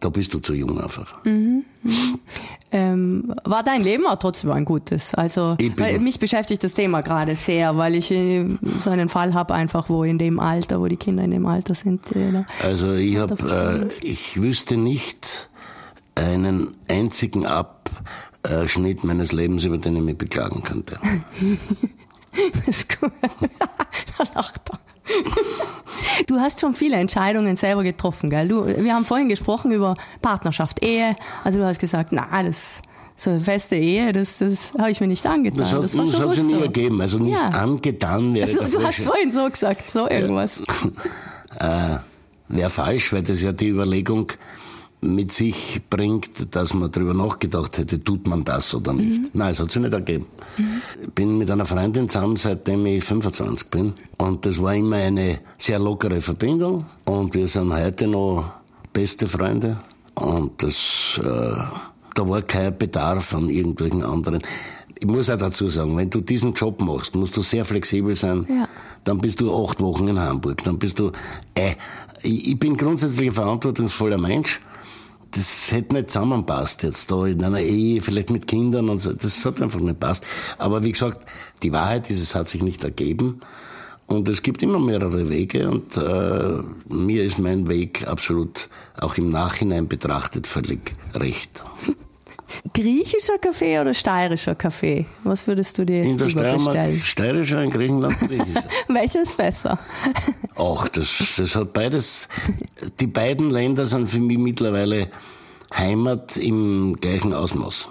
da 0.00 0.08
bist 0.08 0.32
du 0.34 0.38
zu 0.40 0.54
jung 0.54 0.80
einfach. 0.80 1.14
Ähm, 2.74 3.34
war 3.44 3.62
dein 3.62 3.82
Leben 3.82 4.06
auch 4.06 4.16
trotzdem 4.18 4.50
ein 4.50 4.64
gutes? 4.64 5.14
Also 5.14 5.56
mich 6.00 6.18
beschäftigt 6.18 6.64
das 6.64 6.72
Thema 6.74 7.02
gerade 7.02 7.36
sehr, 7.36 7.76
weil 7.76 7.94
ich 7.96 8.10
äh, 8.10 8.46
so 8.78 8.90
einen 8.90 9.08
Fall 9.08 9.34
habe 9.34 9.54
einfach, 9.54 9.90
wo 9.90 10.04
in 10.04 10.16
dem 10.18 10.40
Alter, 10.40 10.80
wo 10.80 10.86
die 10.86 10.96
Kinder 10.96 11.22
in 11.22 11.32
dem 11.32 11.46
Alter 11.46 11.74
sind. 11.74 12.10
Äh, 12.16 12.44
Also 12.62 12.92
ich 12.94 13.18
habe, 13.18 13.34
äh, 13.84 13.88
ich 14.02 14.40
wüsste 14.40 14.76
nicht 14.78 15.50
einen 16.14 16.72
einzigen 16.88 17.46
Abschnitt 18.42 19.04
meines 19.04 19.32
Lebens, 19.32 19.64
über 19.64 19.78
den 19.78 19.96
ich 19.96 20.02
mich 20.02 20.18
beklagen 20.18 20.62
könnte. 20.62 20.98
Das 22.54 22.66
ist 22.66 22.98
gut. 22.98 23.12
da 24.18 24.24
lacht 24.34 24.62
er. 24.70 24.78
Du 26.26 26.36
hast 26.40 26.60
schon 26.60 26.72
viele 26.72 26.96
Entscheidungen 26.96 27.56
selber 27.56 27.82
getroffen, 27.82 28.30
gell? 28.30 28.48
Du, 28.48 28.66
wir 28.66 28.94
haben 28.94 29.04
vorhin 29.04 29.28
gesprochen 29.28 29.70
über 29.70 29.94
Partnerschaft, 30.22 30.82
Ehe. 30.82 31.14
Also 31.44 31.58
du 31.58 31.66
hast 31.66 31.78
gesagt, 31.78 32.10
na, 32.12 32.42
das 32.42 32.80
so 33.16 33.30
eine 33.30 33.40
feste 33.40 33.76
Ehe, 33.76 34.12
das, 34.12 34.38
das 34.38 34.72
habe 34.78 34.90
ich 34.90 35.00
mir 35.00 35.06
nicht 35.08 35.26
angetan. 35.26 35.58
Das 35.58 35.72
hat, 35.74 35.84
das 35.84 35.96
war 35.96 36.04
das 36.06 36.14
schon 36.14 36.22
hat 36.24 36.32
sich 36.32 36.44
nie 36.44 36.54
so. 36.54 36.60
ergeben. 36.62 37.00
Also 37.00 37.18
nicht 37.18 37.38
Ja. 37.38 37.44
angetan 37.48 38.32
wäre 38.34 38.46
Also, 38.46 38.78
du 38.78 38.84
hast 38.84 39.00
vorhin 39.00 39.30
so 39.30 39.48
gesagt, 39.48 39.88
so 39.88 40.08
irgendwas. 40.08 40.60
äh, 41.58 41.96
wäre 42.48 42.70
falsch, 42.70 43.12
weil 43.12 43.22
das 43.22 43.42
ja 43.42 43.52
die 43.52 43.68
Überlegung 43.68 44.32
mit 45.02 45.32
sich 45.32 45.80
bringt, 45.90 46.54
dass 46.54 46.74
man 46.74 46.90
darüber 46.90 47.12
nachgedacht 47.12 47.76
hätte, 47.76 48.02
tut 48.02 48.28
man 48.28 48.44
das 48.44 48.72
oder 48.72 48.92
nicht. 48.92 49.34
Nein, 49.34 49.50
es 49.50 49.58
hat 49.58 49.70
sich 49.70 49.82
nicht 49.82 49.92
ergeben. 49.92 50.26
Ich 51.02 51.10
bin 51.10 51.38
mit 51.38 51.50
einer 51.50 51.64
Freundin 51.64 52.08
zusammen, 52.08 52.36
seitdem 52.36 52.86
ich 52.86 53.02
25 53.02 53.68
bin. 53.68 53.94
Und 54.18 54.46
das 54.46 54.62
war 54.62 54.74
immer 54.74 54.96
eine 54.96 55.40
sehr 55.58 55.80
lockere 55.80 56.20
Verbindung. 56.20 56.86
Und 57.04 57.34
wir 57.34 57.48
sind 57.48 57.72
heute 57.72 58.06
noch 58.06 58.44
beste 58.92 59.26
Freunde. 59.26 59.76
Und 60.14 60.62
das, 60.62 61.20
äh, 61.20 61.56
da 62.14 62.28
war 62.28 62.42
kein 62.42 62.78
Bedarf 62.78 63.34
an 63.34 63.50
irgendwelchen 63.50 64.04
anderen. 64.04 64.40
Ich 65.00 65.06
muss 65.08 65.30
auch 65.30 65.38
dazu 65.38 65.68
sagen, 65.68 65.96
wenn 65.96 66.10
du 66.10 66.20
diesen 66.20 66.54
Job 66.54 66.80
machst, 66.80 67.16
musst 67.16 67.36
du 67.36 67.42
sehr 67.42 67.64
flexibel 67.64 68.14
sein. 68.14 68.46
Ja. 68.48 68.68
Dann 69.02 69.18
bist 69.18 69.40
du 69.40 69.52
acht 69.52 69.80
Wochen 69.80 70.06
in 70.06 70.20
Hamburg. 70.20 70.62
Dann 70.62 70.78
bist 70.78 71.00
du, 71.00 71.10
äh, 71.54 71.72
ich, 72.22 72.50
ich 72.50 72.58
bin 72.58 72.76
grundsätzlich 72.76 73.30
ein 73.30 73.34
verantwortungsvoller 73.34 74.18
Mensch. 74.18 74.60
Das 75.34 75.72
hätte 75.72 75.94
nicht 75.94 76.10
zusammenpasst 76.10 76.82
jetzt 76.82 77.10
da 77.10 77.26
in 77.26 77.42
einer 77.42 77.60
Ehe, 77.60 78.02
vielleicht 78.02 78.30
mit 78.30 78.46
Kindern 78.46 78.90
und 78.90 78.98
so. 78.98 79.12
Das 79.12 79.44
hat 79.44 79.62
einfach 79.62 79.80
nicht 79.80 79.98
passt. 79.98 80.26
Aber 80.58 80.84
wie 80.84 80.92
gesagt, 80.92 81.26
die 81.62 81.72
Wahrheit 81.72 82.10
ist, 82.10 82.20
es 82.20 82.34
hat 82.34 82.48
sich 82.48 82.62
nicht 82.62 82.84
ergeben. 82.84 83.40
Und 84.06 84.28
es 84.28 84.42
gibt 84.42 84.62
immer 84.62 84.78
mehrere 84.78 85.30
Wege 85.30 85.70
und 85.70 85.96
äh, 85.96 86.62
mir 86.92 87.24
ist 87.24 87.38
mein 87.38 87.68
Weg 87.68 88.06
absolut 88.06 88.68
auch 89.00 89.16
im 89.16 89.30
Nachhinein 89.30 89.88
betrachtet 89.88 90.46
völlig 90.46 90.94
recht. 91.14 91.64
Griechischer 92.74 93.38
Kaffee 93.38 93.80
oder 93.80 93.94
steirischer 93.94 94.54
Kaffee? 94.54 95.06
Was 95.24 95.46
würdest 95.46 95.78
du 95.78 95.84
dir 95.84 95.98
In 95.98 96.10
jetzt 96.10 96.20
der 96.20 96.28
lieber 96.28 96.58
Steiermark 96.58 96.92
steirischer, 97.02 97.62
in 97.62 97.70
Griechenland 97.70 98.18
griechischer. 98.18 98.64
Welcher 98.88 99.22
ist 99.22 99.36
besser? 99.36 99.78
Ach, 100.56 100.88
das, 100.88 101.34
das 101.36 101.56
hat 101.56 101.72
beides. 101.72 102.28
Die 103.00 103.06
beiden 103.06 103.50
Länder 103.50 103.86
sind 103.86 104.08
für 104.08 104.20
mich 104.20 104.38
mittlerweile 104.38 105.08
Heimat 105.74 106.36
im 106.36 106.96
gleichen 107.00 107.32
Ausmaß. 107.32 107.88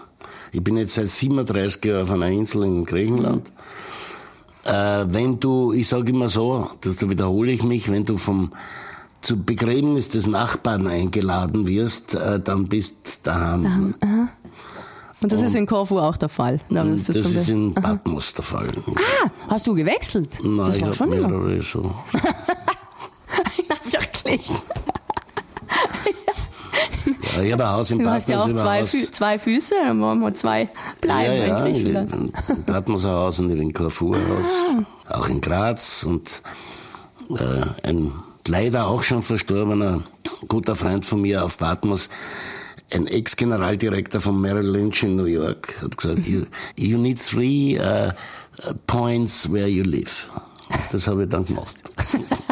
Ich 0.52 0.64
bin 0.64 0.78
jetzt 0.78 0.96
seit 0.96 1.10
37 1.10 1.86
Jahren 1.86 2.04
auf 2.04 2.12
einer 2.12 2.28
Insel 2.28 2.64
in 2.64 2.86
Griechenland. 2.86 3.52
Äh, 4.64 5.06
wenn 5.08 5.40
du, 5.40 5.74
ich 5.74 5.88
sage 5.88 6.12
immer 6.12 6.30
so, 6.30 6.70
das 6.82 6.98
da 6.98 7.10
wiederhole 7.10 7.52
ich 7.52 7.64
mich, 7.64 7.90
wenn 7.90 8.06
du 8.06 8.18
vom 8.18 8.52
zum 9.22 9.46
Begräbnis 9.46 10.10
des 10.10 10.28
Nachbarn 10.28 10.88
eingeladen 10.88 11.68
wirst, 11.68 12.16
äh, 12.16 12.40
dann 12.40 12.68
bist 12.68 13.28
daheim. 13.28 13.94
Und 15.24 15.32
das 15.32 15.42
ist 15.44 15.56
in 15.56 15.66
Korfu 15.68 16.00
auch 16.00 16.18
der 16.18 16.30
Fall. 16.30 16.60
Da 16.70 16.84
du 16.84 16.92
das 16.92 17.10
ist 17.10 17.50
in 17.50 17.74
Patmos 17.74 18.34
der 18.34 18.44
Fall. 18.44 18.68
Ah, 18.96 19.30
hast 19.50 19.68
du 19.68 19.76
gewechselt? 19.76 20.40
Nein, 20.44 20.58
das 20.66 20.76
ich 20.78 20.82
war 20.82 20.90
hab 20.90 20.96
schon 20.96 21.14
immer. 21.14 21.28
mehrere 21.28 21.62
so. 21.62 21.82
Na, 23.70 23.76
wirklich. 23.92 24.52
Ja, 27.36 27.42
ich 27.44 27.54
habe 27.54 27.64
ein 27.66 27.72
Haus 27.72 27.92
in 27.92 28.00
Du 28.00 28.04
Patmos. 28.06 28.22
hast 28.24 28.30
ja 28.30 28.40
auch 28.40 28.48
ich 28.48 28.56
zwei, 28.56 28.86
Fü 28.86 29.12
zwei 29.12 29.40
Füße, 29.40 29.76
dann 29.86 30.02
wollen 30.02 30.20
wir 30.20 30.34
zwei 30.34 30.68
bleiben 31.02 31.34
ja, 31.34 31.46
ja, 31.46 31.58
in 31.58 31.64
Griechenland. 31.74 32.14
In, 32.50 32.64
Patmoser 32.66 33.12
Haus 33.12 33.40
und 33.40 33.52
in 33.52 33.72
Carrefour 33.74 34.18
Haus. 34.18 34.86
Ah. 35.08 35.18
Auch 35.20 35.30
in 35.30 35.40
Graz 35.40 36.04
und 36.04 36.42
äh, 37.38 37.88
ein 37.88 38.12
leider 38.48 38.88
auch 38.88 39.04
schon 39.04 39.22
verstorbener 39.22 40.02
guter 40.48 40.76
Freund 40.76 41.06
von 41.06 41.22
mir 41.22 41.44
auf 41.44 41.58
Patmos. 41.58 42.10
Ein 42.94 43.08
Ex-Generaldirektor 43.08 44.22
von 44.22 44.40
Merrill 44.40 44.68
Lynch 44.68 45.04
in 45.04 45.16
New 45.16 45.26
York 45.26 45.82
hat 45.82 45.98
gesagt, 45.98 46.28
you, 46.28 46.46
you 46.78 46.98
need 46.98 47.20
three 47.20 47.80
uh, 47.80 48.12
points 48.88 49.52
where 49.52 49.68
you 49.68 49.84
live. 49.84 50.30
Das 50.92 51.08
habe 51.08 51.24
ich 51.24 51.30
dann 51.30 51.46
gemacht. 51.46 51.78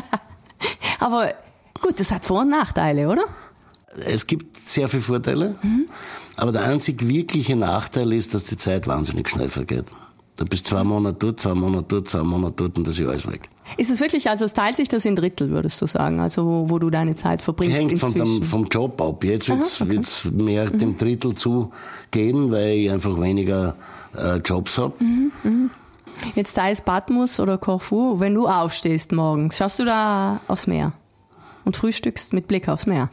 Aber 1.00 1.34
gut, 1.82 2.00
das 2.00 2.12
hat 2.12 2.26
Vor- 2.26 2.42
und 2.42 2.50
Nachteile, 2.50 3.08
oder? 3.08 3.24
Es 4.06 4.28
gibt 4.28 4.56
sehr 4.58 4.88
viele 4.88 5.02
Vorteile, 5.02 5.58
mhm. 5.64 5.88
aber 6.38 6.52
der 6.52 6.64
einzig 6.64 7.08
wirkliche 7.08 7.56
Nachteil 7.56 8.14
ist, 8.14 8.36
dass 8.36 8.44
die 8.44 8.56
Zeit 8.56 8.86
wahnsinnig 8.86 9.28
schnell 9.28 9.50
vergeht. 9.50 9.86
Du 10.38 10.46
bist 10.46 10.68
zwei 10.68 10.84
Monate 10.84 11.18
dort, 11.18 11.40
zwei 11.40 11.56
Monate 11.56 11.86
dort, 11.88 12.08
zwei 12.08 12.24
Monate 12.24 12.54
dort 12.56 12.78
und 12.78 12.86
das 12.86 13.00
ist 13.00 13.08
alles 13.08 13.28
weg. 13.28 13.50
Ist 13.78 13.90
es 13.90 14.02
wirklich, 14.02 14.30
also 14.30 14.46
es 14.46 14.54
teilt 14.54 14.76
sich 14.76 14.88
das 14.88 15.06
in 15.06 15.16
Drittel, 15.16 15.50
würdest 15.50 15.82
du 15.82 15.88
sagen, 15.88 16.20
also 16.20 16.46
wo, 16.46 16.70
wo 16.70 16.80
du 16.80 16.90
deine 16.90 17.16
Zeit 17.16 17.42
verbringst? 17.42 17.78
Hängt 17.78 18.00
von 18.00 18.14
dem, 18.14 18.44
vom 18.44 18.68
Job 18.68 19.02
ab. 19.02 19.24
Jetzt 19.24 19.50
wird 19.50 19.62
es 19.62 20.26
okay. 20.26 20.36
mehr 20.36 20.66
mhm. 20.66 20.78
dem 20.78 20.98
Drittel 20.98 21.34
zugehen, 21.36 22.52
weil 22.52 22.78
ich 22.78 22.92
einfach 22.92 23.20
weniger 23.20 23.76
äh, 24.16 24.38
Jobs 24.38 24.78
habe. 24.78 24.94
Mhm, 25.04 25.32
mhm. 25.44 25.70
Jetzt 26.36 26.58
da 26.58 26.68
ist 26.70 26.86
Patmos 26.86 27.40
oder 27.40 27.58
Corfu, 27.58 28.20
wenn 28.20 28.34
du 28.34 28.48
aufstehst 28.48 29.12
morgens, 29.12 29.58
schaust 29.58 29.80
du 29.80 29.86
da 29.86 30.42
aufs 30.48 30.68
Meer 30.68 30.92
und 31.64 31.78
frühstückst 31.78 32.34
mit 32.34 32.48
Blick 32.48 32.68
aufs 32.68 32.86
Meer? 32.86 33.10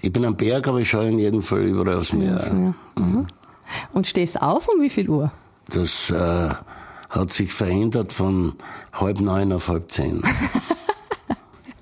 Ich 0.00 0.12
bin 0.12 0.24
am 0.24 0.36
Berg, 0.36 0.68
aber 0.68 0.78
ich 0.78 0.90
schaue 0.90 1.08
in 1.08 1.18
jedem 1.18 1.42
Fall 1.42 1.62
überall 1.62 1.96
aufs 1.96 2.12
Meer. 2.12 2.36
Aufs 2.36 2.52
Meer. 2.52 2.74
Mhm. 2.96 3.26
Und 3.92 4.06
stehst 4.06 4.42
auf 4.42 4.68
um 4.68 4.82
wie 4.82 4.90
viel 4.90 5.08
Uhr? 5.08 5.32
Das 5.68 6.10
äh, 6.10 6.50
hat 7.10 7.32
sich 7.32 7.52
verändert 7.52 8.12
von 8.12 8.54
halb 8.92 9.20
neun 9.20 9.52
auf 9.52 9.68
halb 9.68 9.90
zehn. 9.90 10.22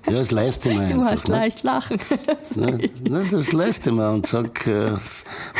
Ja, 0.09 0.17
das 0.17 0.31
leiste 0.31 0.73
mir 0.73 0.87
Du 0.87 1.03
hast 1.03 1.27
ne? 1.27 1.35
leicht 1.35 1.63
lachen. 1.63 1.99
Das, 2.25 2.55
ne, 2.55 2.79
ne, 3.07 3.25
das 3.29 3.51
leiste 3.51 3.91
mir 3.91 4.09
und 4.09 4.25
sag, 4.25 4.65
äh, 4.65 4.91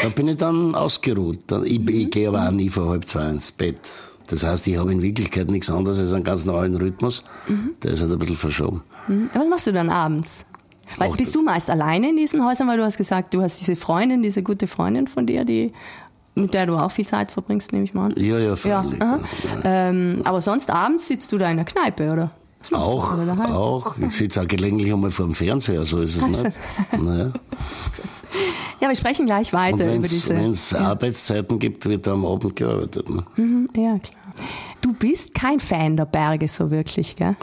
da 0.01 0.09
bin 0.15 0.27
ich 0.27 0.37
dann 0.37 0.73
ausgeruht. 0.73 1.51
Ich, 1.65 1.79
mhm. 1.79 1.89
ich 1.89 2.09
gehe 2.09 2.27
aber 2.27 2.47
auch 2.47 2.51
nie 2.51 2.69
vor 2.69 2.89
halb 2.89 3.07
zwei 3.07 3.29
ins 3.29 3.51
Bett. 3.51 3.79
Das 4.27 4.43
heißt, 4.43 4.67
ich 4.67 4.77
habe 4.77 4.91
in 4.91 5.01
Wirklichkeit 5.01 5.49
nichts 5.49 5.69
anderes 5.69 5.99
als 5.99 6.13
einen 6.13 6.23
ganz 6.23 6.45
normalen 6.45 6.75
Rhythmus. 6.75 7.23
Mhm. 7.47 7.71
Der 7.83 7.91
ist 7.91 8.01
halt 8.01 8.11
ein 8.11 8.19
bisschen 8.19 8.35
verschoben. 8.35 8.83
Mhm. 9.07 9.29
Was 9.33 9.47
machst 9.47 9.67
du 9.67 9.71
dann 9.71 9.89
abends? 9.89 10.45
Weil, 10.97 11.11
bist 11.11 11.35
du 11.35 11.43
meist 11.43 11.69
alleine 11.69 12.09
in 12.09 12.17
diesen 12.17 12.43
Häusern, 12.43 12.67
weil 12.67 12.77
du 12.77 12.83
hast 12.83 12.97
gesagt, 12.97 13.33
du 13.35 13.43
hast 13.43 13.59
diese 13.61 13.75
Freundin, 13.75 14.23
diese 14.23 14.41
gute 14.41 14.65
Freundin 14.65 15.05
von 15.05 15.27
dir, 15.27 15.45
die 15.45 15.71
mit 16.35 16.53
der 16.53 16.65
du 16.65 16.77
auch 16.77 16.91
viel 16.91 17.05
Zeit 17.05 17.31
verbringst, 17.31 17.71
nehme 17.73 17.85
ich 17.85 17.93
mal 17.93 18.07
an. 18.07 18.13
Ja, 18.17 18.39
ja, 18.39 18.55
freilich. 18.55 18.99
Ja. 18.99 19.19
Ähm, 19.63 20.21
aber 20.23 20.41
sonst 20.41 20.69
abends 20.69 21.07
sitzt 21.07 21.31
du 21.31 21.37
da 21.37 21.49
in 21.49 21.57
der 21.57 21.65
Kneipe, 21.65 22.11
oder? 22.11 22.31
Auch, 22.73 23.17
auch. 23.49 23.97
Ich 23.99 24.11
sitze 24.11 24.41
auch 24.41 24.47
gelegentlich 24.47 24.91
einmal 24.91 25.09
vor 25.09 25.25
dem 25.25 25.33
Fernseher, 25.33 25.85
so 25.85 26.01
ist 26.01 26.17
es 26.17 26.27
nicht. 26.27 26.43
Naja. 26.99 27.31
Ja, 28.81 28.87
wir 28.87 28.95
sprechen 28.95 29.25
gleich 29.25 29.53
weiter 29.53 29.93
über 29.93 30.07
diese. 30.07 30.35
Wenn 30.35 30.51
es 30.51 30.71
ja. 30.71 30.79
Arbeitszeiten 30.79 31.57
gibt, 31.57 31.85
wird 31.85 32.07
am 32.07 32.25
Abend 32.25 32.55
gearbeitet. 32.55 33.09
Ne? 33.09 33.25
Mhm, 33.35 33.67
ja, 33.75 33.97
klar. 33.97 34.33
Du 34.81 34.93
bist 34.93 35.33
kein 35.33 35.59
Fan 35.59 35.97
der 35.97 36.05
Berge 36.05 36.47
so 36.47 36.69
wirklich, 36.69 37.15
gell? 37.15 37.35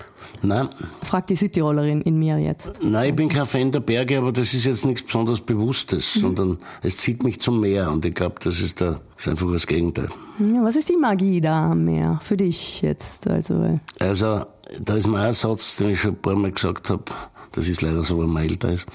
Nein. 0.47 0.69
Fragt 1.03 1.31
die 1.31 1.35
Südtirolerin 1.35 2.00
in 2.03 2.19
mir 2.19 2.38
jetzt. 2.38 2.81
Nein, 2.83 3.11
ich 3.11 3.17
bin 3.17 3.29
kein 3.29 3.47
Fan 3.47 3.71
der 3.71 3.81
Berge, 3.81 4.19
aber 4.19 4.33
das 4.33 4.55
ist 4.55 4.67
jetzt 4.67 4.85
nichts 4.85 5.03
besonders 5.03 5.41
Bewusstes, 5.41 6.17
mhm. 6.17 6.21
sondern 6.21 6.59
es 6.83 6.97
zieht 6.99 7.23
mich 7.23 7.41
zum 7.41 7.61
Meer 7.61 7.91
und 7.91 8.05
ich 8.05 8.15
glaube, 8.15 8.37
das 8.43 8.61
ist, 8.61 8.81
der, 8.81 9.00
ist 9.19 9.29
einfach 9.29 9.50
das 9.53 9.67
Gegenteil. 9.67 10.09
Ja, 10.38 10.62
was 10.62 10.76
ist 10.76 10.88
die 10.88 10.97
Magie 10.97 11.41
da 11.41 11.73
am 11.73 11.85
Meer 11.85 12.21
für 12.23 12.37
dich 12.37 12.83
jetzt? 12.83 13.26
Also, 13.29 13.81
also 13.99 14.47
da 14.81 14.95
ist 14.95 15.07
mein 15.07 15.33
Satz, 15.33 15.76
den 15.76 15.91
ich 15.91 16.00
schon 16.00 16.12
ein 16.12 16.23
paar 16.23 16.37
Mal 16.37 16.53
gesagt 16.53 16.91
habe, 16.91 17.05
das 17.53 17.69
ist 17.69 17.83
leider 17.83 18.03
so, 18.03 18.19
wenn 18.21 18.31
man 18.31 18.43
älter 18.43 18.71
ist. 18.71 18.87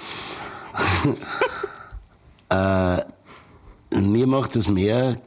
äh, 2.50 2.98
mir 4.00 4.28
macht 4.28 4.56
das 4.56 4.70
Meer 4.70 5.18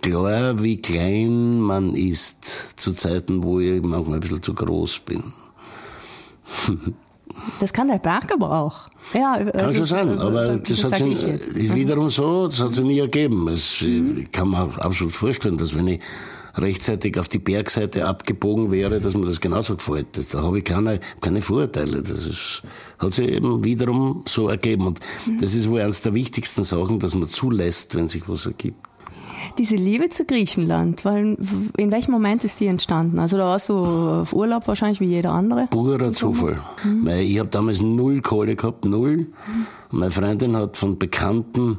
klar, 0.00 0.62
wie 0.62 0.80
klein 0.80 1.60
man 1.60 1.94
ist 1.94 2.78
zu 2.78 2.92
Zeiten, 2.92 3.42
wo 3.42 3.58
ich 3.60 3.82
manchmal 3.82 4.18
ein 4.18 4.20
bisschen 4.20 4.42
zu 4.42 4.54
groß 4.54 5.00
bin. 5.00 5.32
Das 7.60 7.72
kann 7.72 7.88
der 7.88 7.98
Berg 7.98 8.32
aber 8.32 8.50
auch. 8.50 8.88
Ja, 9.12 9.36
kann 9.36 9.50
also, 9.52 9.76
schon 9.76 9.84
sein, 9.84 10.18
aber 10.18 10.56
das, 10.56 10.80
das 10.80 10.92
hat 10.92 10.98
sich, 10.98 11.22
ist 11.24 11.74
wiederum 11.74 12.10
so, 12.10 12.46
das 12.46 12.60
hat 12.60 12.74
sich 12.74 12.84
nie 12.84 12.98
ergeben. 12.98 13.48
Es, 13.48 13.82
mhm. 13.82 14.18
Ich 14.22 14.32
kann 14.32 14.50
mir 14.50 14.68
absolut 14.78 15.12
vorstellen, 15.12 15.56
dass 15.56 15.76
wenn 15.76 15.86
ich 15.86 16.00
rechtzeitig 16.56 17.18
auf 17.18 17.28
die 17.28 17.38
Bergseite 17.38 18.06
abgebogen 18.06 18.70
wäre, 18.70 19.00
dass 19.00 19.16
mir 19.16 19.26
das 19.26 19.40
genauso 19.40 19.76
gefällt. 19.76 20.08
Da 20.32 20.42
habe 20.42 20.58
ich 20.58 20.64
keine, 20.64 21.00
keine 21.20 21.40
Vorurteile. 21.40 22.02
Das 22.02 22.26
ist, 22.26 22.62
hat 22.98 23.14
sich 23.14 23.28
eben 23.28 23.62
wiederum 23.62 24.22
so 24.26 24.48
ergeben. 24.48 24.86
Und 24.86 25.00
mhm. 25.26 25.38
das 25.38 25.54
ist 25.54 25.68
wohl 25.68 25.80
eines 25.80 26.00
der 26.00 26.14
wichtigsten 26.14 26.64
Sachen, 26.64 26.98
dass 26.98 27.14
man 27.14 27.28
zulässt, 27.28 27.94
wenn 27.94 28.08
sich 28.08 28.28
was 28.28 28.46
ergibt. 28.46 28.85
Diese 29.58 29.76
Liebe 29.76 30.08
zu 30.10 30.24
Griechenland, 30.24 31.04
weil 31.04 31.36
in 31.76 31.90
welchem 31.90 32.12
Moment 32.12 32.44
ist 32.44 32.60
die 32.60 32.66
entstanden? 32.66 33.18
Also 33.18 33.36
da 33.38 33.44
warst 33.44 33.68
du 33.70 33.74
auf 33.76 34.32
Urlaub 34.32 34.68
wahrscheinlich 34.68 35.00
wie 35.00 35.06
jeder 35.06 35.32
andere? 35.32 35.66
Purer 35.70 36.12
Zufall. 36.12 36.58
Mhm. 36.84 37.08
Ich 37.08 37.38
habe 37.38 37.48
damals 37.48 37.80
null 37.80 38.20
Kohle 38.20 38.54
gehabt, 38.54 38.84
null. 38.84 39.16
Mhm. 39.16 39.66
Meine 39.90 40.10
Freundin 40.10 40.56
hat 40.56 40.76
von 40.76 40.98
Bekannten 40.98 41.78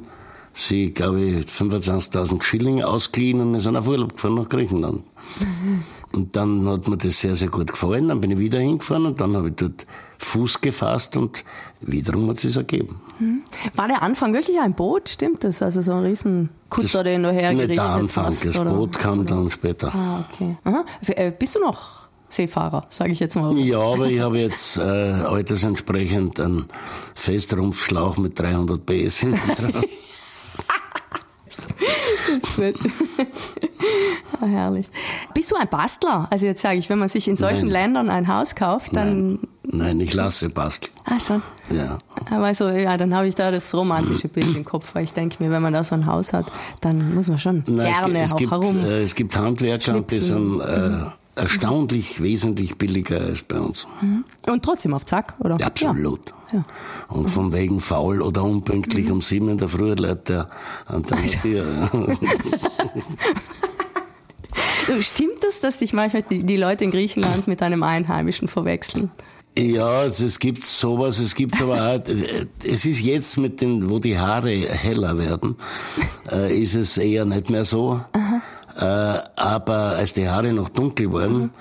sie, 0.53 0.91
glaube 0.91 1.21
ich, 1.21 1.45
25.000 1.45 2.41
Schilling 2.41 2.83
ausgeliehen 2.83 3.41
und 3.41 3.55
ist 3.55 3.67
auf 3.67 3.87
Urlaub 3.87 4.13
gefahren 4.15 4.35
nach 4.35 4.49
Griechenland. 4.49 5.03
Und 6.13 6.35
dann 6.35 6.67
hat 6.67 6.87
mir 6.87 6.97
das 6.97 7.19
sehr, 7.19 7.35
sehr 7.35 7.49
gut 7.49 7.71
gefallen. 7.71 8.07
Dann 8.07 8.21
bin 8.21 8.31
ich 8.31 8.39
wieder 8.39 8.59
hingefahren 8.59 9.05
und 9.05 9.19
dann 9.19 9.35
habe 9.35 9.49
ich 9.49 9.55
dort 9.55 9.85
Fuß 10.19 10.61
gefasst 10.61 11.17
und 11.17 11.43
wiederum 11.81 12.29
hat 12.29 12.37
es 12.37 12.43
sich 12.43 12.55
ergeben. 12.55 12.99
Mhm. 13.19 13.43
War 13.75 13.87
der 13.87 14.01
Anfang 14.01 14.33
wirklich 14.33 14.59
ein 14.59 14.73
Boot, 14.73 15.09
stimmt 15.09 15.43
das? 15.43 15.61
Also 15.61 15.81
so 15.81 15.91
ein 15.93 16.03
riesen 16.03 16.49
Kutter, 16.69 17.03
den 17.03 17.23
du 17.23 17.31
hergerichtet 17.31 17.69
nicht 17.69 17.81
der 17.81 17.89
Anfang, 17.89 18.25
hast? 18.25 18.45
Das 18.45 18.57
oder? 18.57 18.71
Boot 18.71 18.97
kam 18.97 19.25
dann 19.25 19.51
später. 19.51 19.93
Ah, 19.93 20.25
okay. 20.29 20.57
Aha. 20.63 20.85
Äh, 21.07 21.31
bist 21.37 21.55
du 21.55 21.59
noch 21.59 22.07
Seefahrer, 22.29 22.87
sage 22.89 23.11
ich 23.11 23.19
jetzt 23.19 23.35
mal. 23.35 23.55
Ja, 23.57 23.79
aber 23.79 24.07
ich 24.07 24.19
habe 24.19 24.39
jetzt 24.39 24.77
äh, 24.77 24.81
altersentsprechend 24.81 26.39
einen 26.39 26.65
Festrumpfschlauch 27.13 28.17
mit 28.17 28.39
300 28.39 28.85
PS 28.85 29.17
hinten 29.19 29.55
drauf. 29.55 29.83
das 31.79 32.57
wird. 32.57 32.77
ah, 34.41 34.45
herrlich. 34.45 34.87
Bist 35.33 35.51
du 35.51 35.55
ein 35.55 35.67
Bastler? 35.69 36.27
Also 36.29 36.45
jetzt 36.45 36.61
sage 36.61 36.77
ich, 36.77 36.89
wenn 36.89 36.99
man 36.99 37.09
sich 37.09 37.27
in 37.27 37.37
solchen 37.37 37.65
Nein. 37.65 37.93
Ländern 37.93 38.09
ein 38.09 38.27
Haus 38.27 38.55
kauft, 38.55 38.95
dann. 38.95 39.33
Nein. 39.33 39.39
Nein, 39.69 39.99
ich 39.99 40.13
lasse 40.13 40.49
basteln. 40.49 40.93
Ah, 41.03 41.19
schon? 41.19 41.41
Ja. 41.69 41.97
Aber 42.31 42.53
so, 42.53 42.69
ja, 42.69 42.95
dann 42.95 43.13
habe 43.13 43.27
ich 43.27 43.35
da 43.35 43.51
das 43.51 43.73
romantische 43.75 44.29
Bild 44.29 44.55
im 44.55 44.63
Kopf, 44.63 44.95
weil 44.95 45.03
ich 45.03 45.11
denke 45.11 45.43
mir, 45.43 45.51
wenn 45.51 45.61
man 45.61 45.73
da 45.73 45.83
so 45.83 45.93
ein 45.93 46.05
Haus 46.05 46.31
hat, 46.31 46.49
dann 46.79 47.13
muss 47.13 47.27
man 47.27 47.37
schon 47.37 47.63
Nein, 47.67 47.91
gerne 47.91 48.19
es, 48.19 48.27
es 48.27 48.33
auch 48.33 48.37
gibt, 48.37 48.51
herum. 48.51 48.85
Äh, 48.85 49.01
es 49.01 49.13
gibt 49.13 49.35
Handwerker, 49.35 50.01
die 50.01 50.19
sind 50.19 50.61
äh, 50.61 51.05
erstaunlich 51.37 52.21
wesentlich 52.21 52.77
billiger 52.77 53.21
als 53.21 53.43
bei 53.43 53.59
uns. 53.59 53.87
Mhm. 54.01 54.25
Und 54.47 54.63
trotzdem 54.63 54.93
auf 54.93 55.05
Zack, 55.05 55.35
oder? 55.39 55.57
Ja, 55.59 55.67
absolut. 55.67 56.33
Ja. 56.51 56.65
Und 57.09 57.29
von 57.29 57.53
wegen 57.53 57.79
faul 57.79 58.21
oder 58.21 58.43
unpünktlich 58.43 59.07
mhm. 59.07 59.13
um 59.13 59.21
sieben 59.21 59.49
in 59.49 59.57
der 59.57 59.67
Früh 59.67 59.93
lädt 59.93 60.29
der 60.29 60.47
an 60.85 61.03
der 61.03 61.17
Tür. 61.17 61.65
Stimmt 65.01 65.43
das, 65.43 65.59
dass 65.59 65.79
dich 65.79 65.91
manchmal 65.93 66.23
die, 66.23 66.43
die 66.43 66.55
Leute 66.55 66.85
in 66.85 66.91
Griechenland 66.91 67.47
mit 67.47 67.61
einem 67.61 67.83
Einheimischen 67.83 68.47
verwechseln? 68.47 69.11
Ja, 69.57 70.05
es 70.05 70.37
gibt 70.37 70.63
sowas, 70.63 71.19
es 71.19 71.33
gibt 71.33 71.59
aber 71.61 71.95
auch, 71.95 71.99
es 72.63 72.85
ist 72.85 73.01
jetzt 73.01 73.37
mit 73.37 73.59
den, 73.59 73.89
wo 73.89 73.97
die 73.97 74.17
Haare 74.17 74.51
heller 74.51 75.17
werden, 75.17 75.55
äh, 76.31 76.55
ist 76.61 76.75
es 76.75 76.97
eher 76.97 77.25
nicht 77.25 77.49
mehr 77.49 77.65
so. 77.65 77.99
Äh, 78.13 78.19
aber 78.77 79.95
als 79.97 80.13
die 80.13 80.27
Haare 80.29 80.53
noch 80.53 80.69
dunkel 80.69 81.11
waren, 81.11 81.51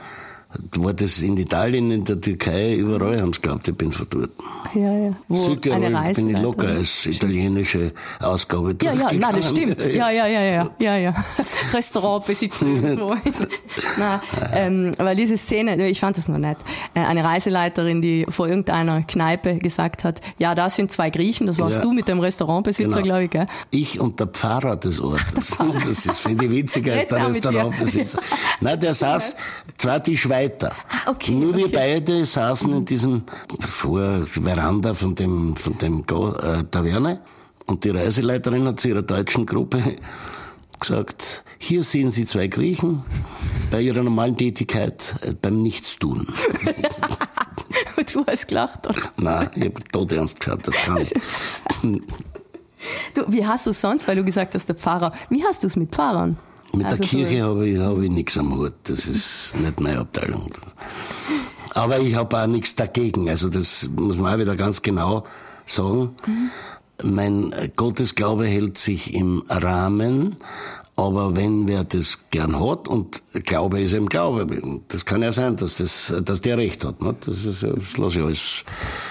war 0.76 0.92
das 0.92 1.22
in 1.22 1.36
Italien, 1.36 1.90
in 1.90 2.04
der 2.04 2.20
Türkei, 2.20 2.76
überall 2.76 3.20
haben 3.20 3.32
sie 3.32 3.40
geglaubt, 3.40 3.68
ich 3.68 3.74
bin 3.74 3.92
verdorrt. 3.92 4.30
Ja, 4.74 4.92
ja. 4.92 5.12
Wo 5.28 5.34
Südtirol 5.34 5.80
bin 6.14 6.30
ich 6.30 6.40
locker 6.40 6.68
als 6.68 7.06
italienische 7.06 7.92
Ausgabe 8.20 8.76
Ja, 8.82 8.92
ja, 8.92 9.12
nein, 9.12 9.34
das 9.36 9.50
stimmt. 9.50 9.84
Ja, 9.86 10.10
ja, 10.10 10.26
ja, 10.26 10.44
ja, 10.44 10.70
ja, 10.78 10.96
ja. 10.96 11.14
Restaurant 11.72 12.26
besitzen 12.26 12.76
irgendwo. 12.76 13.14
nein, 13.98 14.20
ähm, 14.52 14.92
weil 14.98 15.16
diese 15.16 15.36
Szene, 15.36 15.88
ich 15.88 16.00
fand 16.00 16.16
das 16.18 16.28
noch 16.28 16.38
nett. 16.38 16.58
Äh, 16.94 17.00
eine 17.00 17.24
Reiseleiterin, 17.24 18.02
die 18.02 18.26
vor 18.28 18.48
irgendeiner 18.48 19.02
Kneipe 19.02 19.58
gesagt 19.58 20.04
hat, 20.04 20.20
ja, 20.38 20.54
da 20.54 20.70
sind 20.70 20.92
zwei 20.92 21.10
Griechen, 21.10 21.46
das 21.46 21.58
warst 21.58 21.76
ja. 21.76 21.82
du 21.82 21.92
mit 21.92 22.08
dem 22.08 22.20
Restaurantbesitzer, 22.20 22.88
genau. 22.88 23.02
glaube 23.02 23.24
ich, 23.24 23.30
gell? 23.30 23.46
Ich 23.70 24.00
und 24.00 24.20
der 24.20 24.26
Pfarrer 24.26 24.76
des 24.76 25.00
Ortes. 25.00 25.56
Das 25.86 26.06
ist, 26.06 26.20
finde 26.20 26.46
ich, 26.46 26.50
witziger 26.50 26.94
als 26.94 27.08
der 27.08 27.28
Restaurantbesitzer. 27.28 28.18
Nein, 28.60 28.80
der 28.80 28.94
saß 28.94 29.36
zwar 29.76 30.00
die 30.00 30.16
Weiter. 30.36 30.72
Ah, 30.90 31.10
okay, 31.10 31.32
Nur 31.32 31.50
okay. 31.50 31.58
wir 31.58 31.72
beide 31.72 32.26
saßen 32.26 32.70
in 32.72 32.84
diesem 32.84 33.22
vor 33.60 34.26
Veranda 34.26 34.92
von 34.92 35.14
dem, 35.14 35.56
von 35.56 35.78
dem 35.78 36.00
äh, 36.00 36.64
Taverne 36.70 37.20
und 37.66 37.84
die 37.84 37.90
Reiseleiterin 37.90 38.66
hat 38.66 38.78
zu 38.78 38.88
ihrer 38.88 39.02
deutschen 39.02 39.46
Gruppe 39.46 39.96
gesagt, 40.78 41.44
hier 41.58 41.82
sehen 41.82 42.10
Sie 42.10 42.26
zwei 42.26 42.48
Griechen 42.48 43.02
bei 43.70 43.80
ihrer 43.80 44.02
normalen 44.02 44.36
Tätigkeit 44.36 45.16
äh, 45.22 45.32
beim 45.32 45.62
Nichtstun. 45.62 46.26
und 47.96 48.06
du 48.14 48.26
hast 48.26 48.48
gelacht, 48.48 48.86
oder? 48.86 49.00
Nein, 49.16 49.50
ich 49.54 49.64
habe 49.64 49.84
tot 49.90 50.12
ernst 50.12 50.38
geschaut, 50.38 50.66
das 50.68 50.76
kann 50.84 50.98
ich. 50.98 51.12
Du, 53.14 53.22
wie 53.26 53.44
hast 53.44 53.66
du 53.66 53.70
es 53.70 53.80
sonst, 53.80 54.06
weil 54.06 54.14
du 54.14 54.24
gesagt 54.24 54.54
hast, 54.54 54.68
der 54.68 54.76
Pfarrer, 54.76 55.10
wie 55.28 55.42
hast 55.44 55.64
du 55.64 55.66
es 55.66 55.74
mit 55.74 55.92
Pfarrern? 55.92 56.38
Mit 56.76 56.86
also 56.86 56.98
der 56.98 57.06
Kirche 57.06 57.40
so 57.40 57.48
habe 57.48 57.68
ich, 57.68 57.78
hab 57.78 57.98
ich 57.98 58.10
nichts 58.10 58.36
am 58.38 58.54
Hut. 58.56 58.74
Das 58.84 59.06
ist 59.06 59.56
nicht 59.60 59.80
meine 59.80 60.00
Abteilung. 60.00 60.50
Aber 61.74 61.98
ich 61.98 62.14
habe 62.14 62.38
auch 62.38 62.46
nichts 62.46 62.74
dagegen. 62.74 63.28
Also 63.28 63.48
das 63.48 63.88
muss 63.94 64.16
man 64.16 64.34
auch 64.34 64.38
wieder 64.38 64.56
ganz 64.56 64.82
genau 64.82 65.24
sagen. 65.66 66.14
Mhm. 66.26 66.50
Mein 67.02 67.54
Gottesglaube 67.76 68.46
hält 68.46 68.78
sich 68.78 69.12
im 69.12 69.42
Rahmen, 69.48 70.36
aber 70.96 71.36
wenn 71.36 71.68
wer 71.68 71.84
das 71.84 72.30
gern 72.30 72.58
hat 72.58 72.88
und 72.88 73.22
Glaube 73.44 73.82
ist 73.82 73.92
eben 73.92 74.08
Glaube, 74.08 74.46
das 74.88 75.04
kann 75.04 75.22
ja 75.22 75.30
sein, 75.30 75.56
dass, 75.56 75.76
das, 75.76 76.14
dass 76.24 76.40
der 76.40 76.56
Recht 76.56 76.86
hat. 76.86 77.02
Ne? 77.02 77.14
Das, 77.20 77.44
ist, 77.44 77.62
das 77.62 77.96
lasse 77.98 78.20
ich 78.20 78.24
alles, 78.24 78.64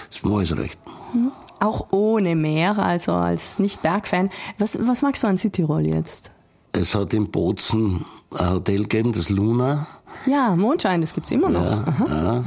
das 0.10 0.18
ist 0.18 0.26
alles 0.26 0.58
recht. 0.58 0.80
Mhm. 1.14 1.32
Auch 1.60 1.92
ohne 1.92 2.36
Meer, 2.36 2.78
also 2.80 3.14
als 3.14 3.60
Nicht-Bergfan. 3.60 4.30
Was, 4.58 4.78
was 4.82 5.04
magst 5.04 5.24
du 5.24 5.28
an 5.28 5.38
Südtirol 5.38 5.86
jetzt? 5.86 6.32
Es 6.76 6.94
hat 6.94 7.14
in 7.14 7.32
Bozen 7.32 8.06
ein 8.38 8.50
Hotel 8.52 8.82
gegeben, 8.82 9.14
das 9.14 9.30
Luna. 9.30 9.88
Ja, 10.26 10.56
Mondschein, 10.56 11.02
das 11.02 11.14
gibt's 11.14 11.32
immer 11.32 11.50
noch. 11.50 11.64
Ja, 11.64 11.84
ja. 12.10 12.44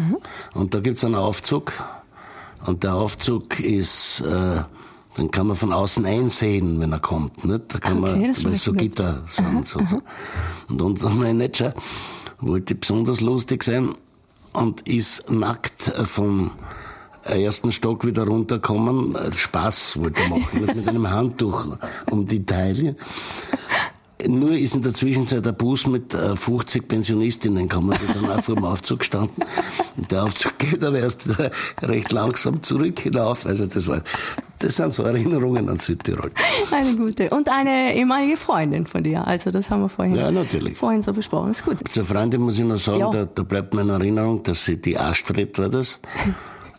Und 0.55 0.75
da 0.75 0.81
gibt's 0.81 1.05
einen 1.05 1.15
Aufzug. 1.15 1.73
Und 2.67 2.85
der 2.85 2.95
Aufzug 2.95 3.61
ist, 3.61 4.21
äh, 4.21 4.63
dann 5.17 5.31
kann 5.31 5.47
man 5.47 5.57
von 5.57 5.73
außen 5.73 6.05
einsehen, 6.05 6.79
wenn 6.81 6.93
er 6.93 7.01
kommt. 7.01 7.45
Nicht? 7.45 7.75
Da 7.75 7.79
kann 7.79 8.05
okay, 8.05 8.19
man, 8.19 8.45
weil 8.45 8.55
so 8.55 8.73
Gitter 8.73 9.23
sind. 9.27 9.67
So, 9.67 9.81
so. 9.85 10.03
Und 10.69 10.83
unser 10.83 11.11
Manager 11.11 11.73
wollte 12.41 12.75
besonders 12.75 13.21
lustig 13.21 13.65
sein 13.65 13.95
und 14.53 14.87
ist 14.89 15.31
nackt 15.31 15.93
vom 16.05 16.51
ersten 17.25 17.73
Stock 17.73 18.05
wieder 18.05 18.27
runterkommen. 18.27 19.17
Spaß 19.33 20.01
wollte 20.01 20.21
er 20.23 20.29
machen, 20.29 20.61
mit 20.61 20.89
einem 20.89 21.11
Handtuch 21.11 21.79
um 22.11 22.27
die 22.27 22.45
Taille. 22.45 22.97
Nur 24.27 24.51
ist 24.51 24.75
in 24.75 24.83
der 24.83 24.93
Zwischenzeit 24.93 25.47
ein 25.47 25.57
Bus 25.57 25.87
mit 25.87 26.13
50 26.13 26.83
äh, 26.83 26.87
Pensionistinnen 26.87 27.69
gekommen, 27.69 27.97
die 28.01 28.05
sind 28.05 28.29
auch 28.29 28.43
vor 28.43 28.57
dem 28.57 28.65
Aufzug 28.65 29.01
gestanden. 29.01 29.45
Und 29.97 30.11
der 30.11 30.25
Aufzug 30.25 30.59
geht 30.59 30.83
aber 30.83 30.99
erst 30.99 31.29
recht 31.83 32.11
langsam 32.11 32.63
zurück 32.63 32.99
hinauf. 32.99 33.47
Also 33.47 33.67
das 33.67 33.87
war, 33.87 34.03
das 34.59 34.75
sind 34.75 34.93
so 34.93 35.05
Erinnerungen 35.05 35.69
an 35.69 35.77
Südtirol. 35.77 36.33
Eine 36.73 36.97
gute. 36.97 37.29
Und 37.29 37.49
eine 37.49 37.95
ehemalige 37.95 38.37
Freundin 38.37 38.87
von 38.87 39.05
dir. 39.05 39.25
Also 39.25 39.53
das 39.53 39.71
haben 39.71 39.83
wir 39.83 39.89
vorhin, 39.89 40.17
ja, 40.17 40.33
natürlich. 40.33 40.77
vorhin 40.77 41.03
so 41.03 41.13
besprochen. 41.13 41.49
Das 41.49 41.59
ist 41.59 41.65
gut. 41.65 41.89
Zur 41.89 42.03
Freundin 42.03 42.41
muss 42.41 42.59
ich 42.59 42.65
noch 42.65 42.77
sagen, 42.77 43.01
ja. 43.01 43.11
da, 43.11 43.25
da 43.25 43.43
bleibt 43.45 43.73
mir 43.73 43.83
in 43.83 43.91
Erinnerung, 43.91 44.43
dass 44.43 44.65
sie 44.65 44.81
die 44.81 44.99
Astrid 44.99 45.57
war 45.59 45.69
das. 45.69 46.01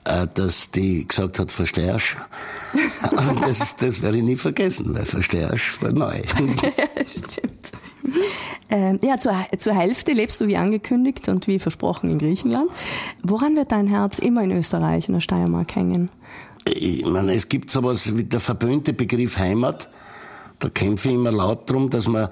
Äh, 0.10 0.28
dass 0.34 0.72
die 0.72 1.08
gesagt 1.08 1.38
hat, 1.38 1.52
verstehst 1.52 2.16
Und 3.30 3.46
das, 3.46 3.76
das 3.76 4.02
werde 4.02 4.18
ich 4.18 4.24
nie 4.24 4.36
vergessen, 4.36 4.96
weil 4.96 5.06
verstehst 5.06 5.84
war 5.84 5.92
neu. 5.92 6.16
ja, 6.64 7.06
stimmt. 7.06 7.72
Ähm, 8.72 8.98
ja, 9.04 9.20
zur, 9.20 9.36
zur 9.60 9.74
Hälfte 9.74 10.14
lebst 10.14 10.42
du 10.42 10.48
wie 10.48 10.58
angekündigt 10.58 11.30
und 11.30 11.46
wie 11.46 11.60
versprochen 11.60 12.10
in 12.10 12.18
Griechenland. 12.18 12.72
Woran 13.22 13.56
wird 13.56 13.72
dein 13.72 13.86
Herz 13.86 14.18
immer 14.18 14.44
in 14.44 14.52
Österreich, 14.52 15.08
in 15.08 15.14
der 15.14 15.22
Steiermark 15.22 15.76
hängen? 15.76 16.10
Ich 16.66 17.06
meine, 17.06 17.34
es 17.34 17.48
gibt 17.48 17.70
sowas 17.70 18.16
wie 18.18 18.24
der 18.24 18.40
verböhnte 18.40 18.94
Begriff 18.94 19.38
Heimat. 19.38 19.90
Da 20.58 20.70
kämpfe 20.70 21.10
ich 21.10 21.16
immer 21.16 21.32
laut 21.32 21.70
drum, 21.70 21.92
dass 21.92 22.08
man, 22.08 22.30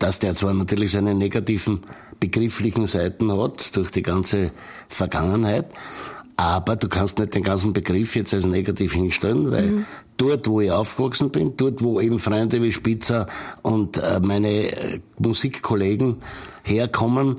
dass 0.00 0.18
der 0.18 0.34
zwar 0.34 0.52
natürlich 0.52 0.90
seine 0.90 1.14
negativen 1.14 1.80
begrifflichen 2.18 2.86
Seiten 2.86 3.32
hat 3.32 3.76
durch 3.76 3.90
die 3.90 4.02
ganze 4.02 4.52
Vergangenheit, 4.88 5.66
aber 6.40 6.74
du 6.76 6.88
kannst 6.88 7.18
nicht 7.18 7.34
den 7.34 7.42
ganzen 7.42 7.74
Begriff 7.74 8.16
jetzt 8.16 8.32
als 8.32 8.46
negativ 8.46 8.94
hinstellen, 8.94 9.50
weil 9.50 9.66
mhm. 9.66 9.86
dort, 10.16 10.48
wo 10.48 10.62
ich 10.62 10.70
aufgewachsen 10.70 11.30
bin, 11.30 11.54
dort, 11.58 11.82
wo 11.82 12.00
eben 12.00 12.18
Freunde 12.18 12.62
wie 12.62 12.72
Spitzer 12.72 13.26
und 13.60 13.98
äh, 13.98 14.20
meine 14.20 14.48
äh, 14.48 15.00
Musikkollegen 15.18 16.16
herkommen, 16.62 17.34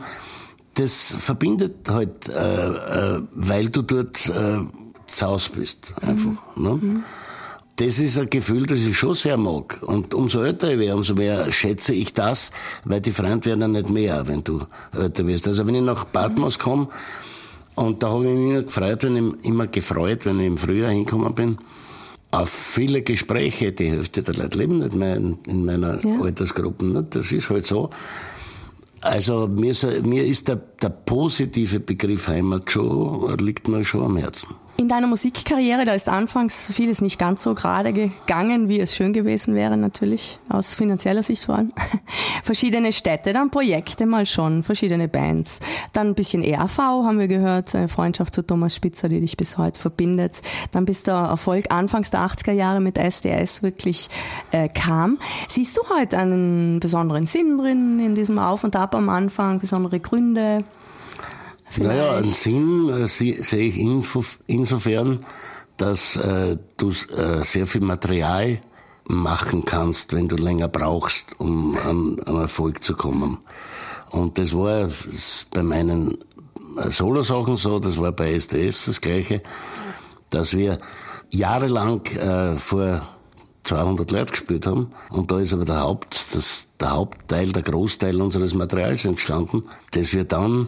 das 0.75 1.15
verbindet 1.17 1.89
halt, 1.89 2.29
äh, 2.29 2.67
äh, 2.67 3.21
weil 3.33 3.69
du 3.69 3.81
dort 3.81 4.29
äh, 4.29 4.59
zu 5.07 5.25
Hause 5.25 5.49
bist, 5.55 5.79
einfach. 5.99 6.55
Mhm. 6.55 6.63
Ne? 6.63 6.69
Mhm. 6.69 7.03
Das 7.77 7.97
ist 7.97 8.19
ein 8.19 8.29
Gefühl, 8.29 8.67
das 8.67 8.85
ich 8.85 8.95
schon 8.95 9.15
sehr 9.15 9.37
mag. 9.37 9.81
Und 9.81 10.13
umso 10.13 10.43
älter 10.43 10.71
ich 10.71 10.77
werde, 10.77 10.95
umso 10.95 11.15
mehr 11.15 11.51
schätze 11.51 11.95
ich 11.95 12.13
das, 12.13 12.51
weil 12.85 13.01
die 13.01 13.09
Freunde 13.09 13.47
werden 13.47 13.61
ja 13.61 13.67
nicht 13.67 13.89
mehr, 13.89 14.27
wenn 14.27 14.43
du 14.43 14.59
älter 14.93 15.25
wirst. 15.25 15.47
Also 15.47 15.65
wenn 15.65 15.73
ich 15.73 15.81
nach 15.81 16.05
Patmos 16.11 16.59
komme, 16.59 16.87
und 17.81 18.03
da 18.03 18.09
habe 18.09 18.29
ich 18.29 18.37
mich 18.37 18.45
immer 18.45 18.61
gefreut, 18.61 19.03
wenn 19.03 19.15
ich, 19.15 19.45
immer 19.45 19.67
gefreut, 19.67 20.25
wenn 20.25 20.39
ich 20.39 20.47
im 20.47 20.57
Frühjahr 20.57 20.91
hingekommen 20.91 21.33
bin, 21.33 21.57
auf 22.31 22.49
viele 22.49 23.01
Gespräche. 23.01 23.71
Die 23.71 23.89
Hälfte 23.89 24.23
der 24.23 24.35
Leute 24.35 24.57
leben 24.57 24.77
nicht 24.77 24.95
mehr 24.95 25.15
in, 25.15 25.37
in 25.47 25.65
meiner 25.65 26.03
ja. 26.05 26.21
Altersgruppe. 26.21 26.85
Ne? 26.85 27.05
Das 27.09 27.31
ist 27.31 27.49
halt 27.49 27.65
so. 27.65 27.89
Also 29.01 29.47
mir, 29.47 29.73
mir 30.03 30.25
ist 30.25 30.47
der, 30.47 30.57
der 30.81 30.89
positive 30.89 31.79
Begriff 31.79 32.27
Heimat 32.27 32.71
schon, 32.71 33.35
liegt 33.39 33.67
mir 33.67 33.83
schon 33.83 34.03
am 34.03 34.17
Herzen. 34.17 34.49
In 34.77 34.87
deiner 34.87 35.07
Musikkarriere, 35.07 35.85
da 35.85 35.93
ist 35.93 36.09
anfangs 36.09 36.71
vieles 36.73 37.01
nicht 37.01 37.19
ganz 37.19 37.43
so 37.43 37.53
gerade 37.53 37.93
gegangen, 37.93 38.67
wie 38.67 38.79
es 38.79 38.95
schön 38.95 39.13
gewesen 39.13 39.53
wäre, 39.53 39.77
natürlich, 39.77 40.39
aus 40.49 40.73
finanzieller 40.73 41.21
Sicht 41.21 41.45
vor 41.45 41.55
allem. 41.55 41.71
verschiedene 42.43 42.91
Städte, 42.91 43.33
dann 43.33 43.51
Projekte 43.51 44.05
mal 44.05 44.25
schon, 44.25 44.63
verschiedene 44.63 45.07
Bands. 45.07 45.59
Dann 45.93 46.07
ein 46.07 46.15
bisschen 46.15 46.43
ERV 46.43 46.77
haben 46.77 47.19
wir 47.19 47.27
gehört, 47.27 47.75
eine 47.75 47.87
Freundschaft 47.87 48.33
zu 48.33 48.45
Thomas 48.45 48.75
Spitzer, 48.75 49.07
die 49.07 49.19
dich 49.19 49.37
bis 49.37 49.57
heute 49.57 49.79
verbindet. 49.79 50.41
Dann 50.71 50.85
bis 50.85 51.03
der 51.03 51.15
Erfolg 51.15 51.65
anfangs 51.69 52.09
der 52.09 52.21
80er 52.21 52.53
Jahre 52.53 52.81
mit 52.81 52.97
SDS 52.97 53.61
wirklich 53.61 54.09
äh, 54.51 54.67
kam. 54.67 55.19
Siehst 55.47 55.77
du 55.77 55.81
heute 55.95 56.17
einen 56.17 56.79
besonderen 56.79 57.25
Sinn 57.25 57.57
drin 57.57 57.99
in 57.99 58.15
diesem 58.15 58.39
Auf 58.39 58.63
und 58.63 58.75
Ab 58.75 58.95
am 58.95 59.09
Anfang, 59.09 59.59
besondere 59.59 59.99
Gründe? 59.99 60.63
Vielleicht. 61.71 61.97
Naja, 61.97 62.15
einen 62.15 62.23
Sinn 62.25 62.89
äh, 62.89 63.07
sehe 63.07 63.37
ich 63.37 63.79
insofern, 64.47 65.19
dass 65.77 66.17
äh, 66.17 66.57
du 66.75 66.89
äh, 66.89 67.45
sehr 67.45 67.65
viel 67.65 67.79
Material 67.79 68.59
machen 69.05 69.63
kannst, 69.63 70.11
wenn 70.11 70.27
du 70.27 70.35
länger 70.35 70.67
brauchst, 70.67 71.39
um 71.39 71.77
an, 71.87 72.19
an 72.25 72.35
Erfolg 72.35 72.83
zu 72.83 72.95
kommen. 72.95 73.39
Und 74.09 74.37
das 74.37 74.53
war 74.53 74.89
bei 75.51 75.63
meinen 75.63 76.17
äh, 76.77 76.91
Solo-Sachen 76.91 77.55
so, 77.55 77.79
das 77.79 77.97
war 77.97 78.11
bei 78.11 78.33
SDS 78.33 78.87
das 78.87 78.99
Gleiche, 78.99 79.41
dass 80.29 80.53
wir 80.53 80.77
jahrelang 81.29 82.05
äh, 82.07 82.57
vor 82.57 83.01
200 83.63 84.11
Leute 84.11 84.31
gespielt 84.33 84.67
haben. 84.67 84.89
Und 85.09 85.31
da 85.31 85.39
ist 85.39 85.53
aber 85.53 85.63
der, 85.63 85.79
Haupt, 85.79 86.35
das, 86.35 86.67
der 86.81 86.91
Hauptteil, 86.91 87.53
der 87.53 87.63
Großteil 87.63 88.21
unseres 88.21 88.53
Materials 88.55 89.05
entstanden, 89.05 89.61
das 89.91 90.13
wir 90.13 90.25
dann 90.25 90.67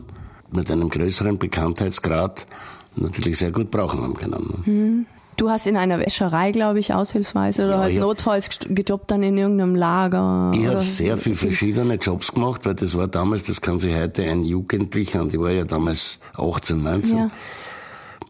mit 0.56 0.72
einem 0.72 0.90
größeren 0.90 1.38
Bekanntheitsgrad 1.38 2.48
natürlich 2.96 3.38
sehr 3.38 3.52
gut 3.52 3.72
brauchen 3.72 4.02
haben 4.02 4.14
können. 4.14 4.64
Mhm. 4.66 5.06
Du 5.36 5.50
hast 5.50 5.66
in 5.66 5.76
einer 5.76 6.00
Wäscherei, 6.00 6.52
glaube 6.52 6.80
ich, 6.80 6.94
aushilfsweise 6.94 7.66
oder 7.66 7.74
ja, 7.74 7.80
halt 7.82 8.00
notfalls 8.00 8.50
gejobbt 8.70 9.10
dann 9.10 9.24
in 9.24 9.38
irgendeinem 9.38 9.76
Lager. 9.76 10.52
Ich 10.54 10.68
habe 10.68 10.82
sehr 10.82 11.18
viele 11.18 11.36
verschiedene 11.36 11.96
Jobs 11.96 12.34
gemacht, 12.34 12.66
weil 12.66 12.76
das 12.76 12.96
war 12.96 13.08
damals, 13.08 13.44
das 13.44 13.62
kann 13.62 13.80
sich 13.80 13.96
heute 13.96 14.24
ein 14.24 14.44
Jugendlicher, 14.44 15.22
und 15.22 15.34
ich 15.34 15.40
war 15.40 15.52
ja 15.52 15.64
damals 15.64 16.20
18, 16.38 16.84
19. 16.84 17.18
Ja. 17.18 17.30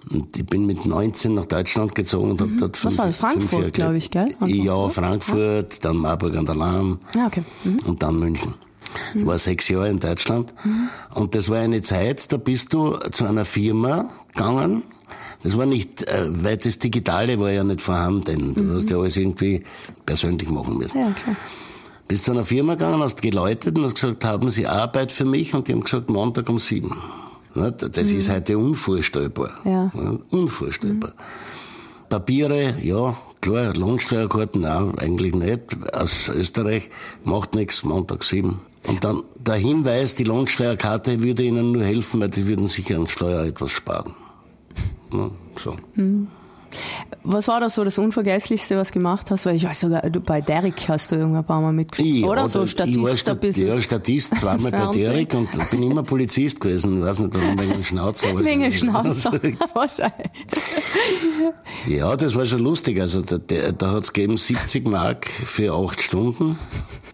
Und 0.09 0.36
ich 0.36 0.45
bin 0.45 0.65
mit 0.65 0.86
19 0.86 1.33
nach 1.33 1.45
Deutschland 1.45 1.95
gezogen 1.95 2.31
und 2.31 2.39
mhm. 2.39 2.45
habe 2.45 2.59
dort 2.59 2.77
fünf, 2.77 2.93
Was 2.93 2.97
war 2.97 3.05
das? 3.07 3.17
Frankfurt, 3.17 3.73
glaube 3.73 3.97
ich, 3.97 4.12
gell? 4.12 4.33
ja, 4.45 4.89
Frankfurt, 4.89 5.73
ja. 5.73 5.79
dann 5.81 5.97
Marburg 5.97 6.36
an 6.36 6.45
der 6.45 6.55
Lahn 6.55 6.99
ja, 7.15 7.27
okay. 7.27 7.43
Mhm. 7.63 7.77
und 7.86 8.03
dann 8.03 8.19
München. 8.19 8.53
Ich 9.15 9.25
war 9.25 9.38
sechs 9.38 9.67
Jahre 9.69 9.89
in 9.89 9.99
Deutschland. 9.99 10.53
Und 11.13 11.36
das 11.36 11.49
war 11.49 11.60
eine 11.60 11.82
Zeit, 11.82 12.32
da 12.32 12.38
bist 12.38 12.73
du 12.73 12.97
zu 13.12 13.25
einer 13.25 13.45
Firma 13.45 14.10
gegangen. 14.34 14.84
Das 15.43 15.58
war 15.58 15.65
nicht, 15.65 16.08
äh, 16.08 16.25
weil 16.29 16.58
das 16.58 16.79
Digitale 16.79 17.39
war 17.39 17.51
ja 17.51 17.63
nicht 17.63 17.82
vorhanden. 17.82 18.56
Du 18.56 18.63
mhm. 18.63 18.75
hast 18.75 18.89
ja 18.89 18.97
alles 18.97 19.17
irgendwie 19.17 19.62
persönlich 20.06 20.49
machen 20.49 20.77
müssen. 20.77 20.99
Ja, 20.99 21.12
klar. 21.12 21.36
Bist 22.08 22.25
zu 22.25 22.32
einer 22.32 22.45
Firma 22.45 22.75
gegangen, 22.75 23.01
hast 23.01 23.21
geläutet 23.21 23.77
und 23.77 23.84
hast 23.84 23.95
gesagt, 23.95 24.23
haben 24.25 24.49
Sie 24.49 24.67
Arbeit 24.67 25.12
für 25.12 25.25
mich? 25.25 25.53
Und 25.53 25.67
die 25.67 25.73
haben 25.73 25.84
gesagt, 25.84 26.10
Montag 26.10 26.49
um 26.49 26.60
sieben. 26.60 26.95
Das 27.53 28.10
mhm. 28.12 28.17
ist 28.17 28.29
heute 28.29 28.58
unvorstellbar. 28.58 29.51
Ja. 29.63 29.91
Unvorstellbar. 30.29 31.12
Mhm. 31.12 32.10
Papiere, 32.10 32.75
ja, 32.82 33.17
klar, 33.41 33.73
Lohnsteuerkarten, 33.75 34.62
nein, 34.62 34.97
eigentlich 34.99 35.34
nicht. 35.34 35.62
Aus 35.93 36.29
Österreich 36.29 36.89
macht 37.23 37.56
nichts, 37.56 37.84
Montag 37.84 38.23
sieben. 38.23 38.62
Und 38.87 39.03
dann 39.03 39.23
der 39.37 39.55
Hinweis, 39.55 40.15
die 40.15 40.23
Lohnsteuerkarte 40.23 41.23
würde 41.23 41.43
Ihnen 41.43 41.71
nur 41.71 41.83
helfen, 41.83 42.21
weil 42.21 42.29
die 42.29 42.47
würden 42.47 42.67
sicher 42.67 42.97
an 42.97 43.07
Steuer 43.07 43.45
etwas 43.45 43.71
sparen. 43.71 44.13
Ja, 45.11 45.29
so. 45.61 45.75
Hm. 45.95 46.27
Was 47.23 47.47
war 47.47 47.59
da 47.59 47.69
so 47.69 47.83
das 47.83 47.97
Unvergesslichste, 47.97 48.75
was 48.77 48.89
du 48.89 48.95
gemacht 48.95 49.31
hast? 49.31 49.45
Weil 49.45 49.55
ich 49.55 49.63
weiß 49.63 49.81
sogar, 49.81 50.01
du, 50.09 50.19
bei 50.19 50.41
Derek 50.41 50.89
hast 50.89 51.11
du 51.11 51.15
irgendwann 51.15 51.43
ein 51.43 51.45
paar 51.45 51.61
Mal 51.61 51.71
mitgespielt, 51.71 52.17
Ich, 52.17 52.25
oder? 52.25 52.49
So 52.49 52.65
Statist 52.65 52.97
ich 52.97 53.03
war 53.03 53.15
Stat 53.15 53.35
ein 53.35 53.39
bisschen. 53.39 53.67
Ja, 53.67 53.81
Statist, 53.81 54.37
zweimal 54.37 54.71
bei. 54.91 54.91
Derek 54.91 55.33
und 55.33 55.49
bin 55.71 55.83
immer 55.83 56.03
Polizist 56.03 56.59
gewesen. 56.59 56.97
Ich 56.97 57.05
weiß 57.05 57.19
nicht, 57.19 57.33
warum, 57.33 57.59
wegen 57.59 57.73
dem 57.73 57.83
Schnauzer. 57.83 58.27
Wegen 58.43 58.71
Schnauzer. 58.71 59.31
Wahrscheinlich. 59.73 60.31
Ja, 61.87 62.15
das 62.17 62.35
war 62.35 62.45
schon 62.45 62.59
lustig. 62.59 62.99
Also 62.99 63.21
da, 63.21 63.37
da, 63.37 63.71
da 63.71 63.91
hat 63.91 64.03
es 64.03 64.11
gegeben 64.11 64.35
70 64.35 64.87
Mark 64.87 65.27
für 65.27 65.73
acht 65.73 66.01
Stunden. 66.01 66.57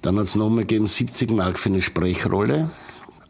Dann 0.02 0.18
hat 0.18 0.26
es 0.26 0.36
nochmal 0.36 0.64
gegeben 0.66 0.88
70 0.88 1.32
Mark 1.32 1.60
für 1.60 1.70
eine 1.70 1.82
Sprechrolle 1.82 2.70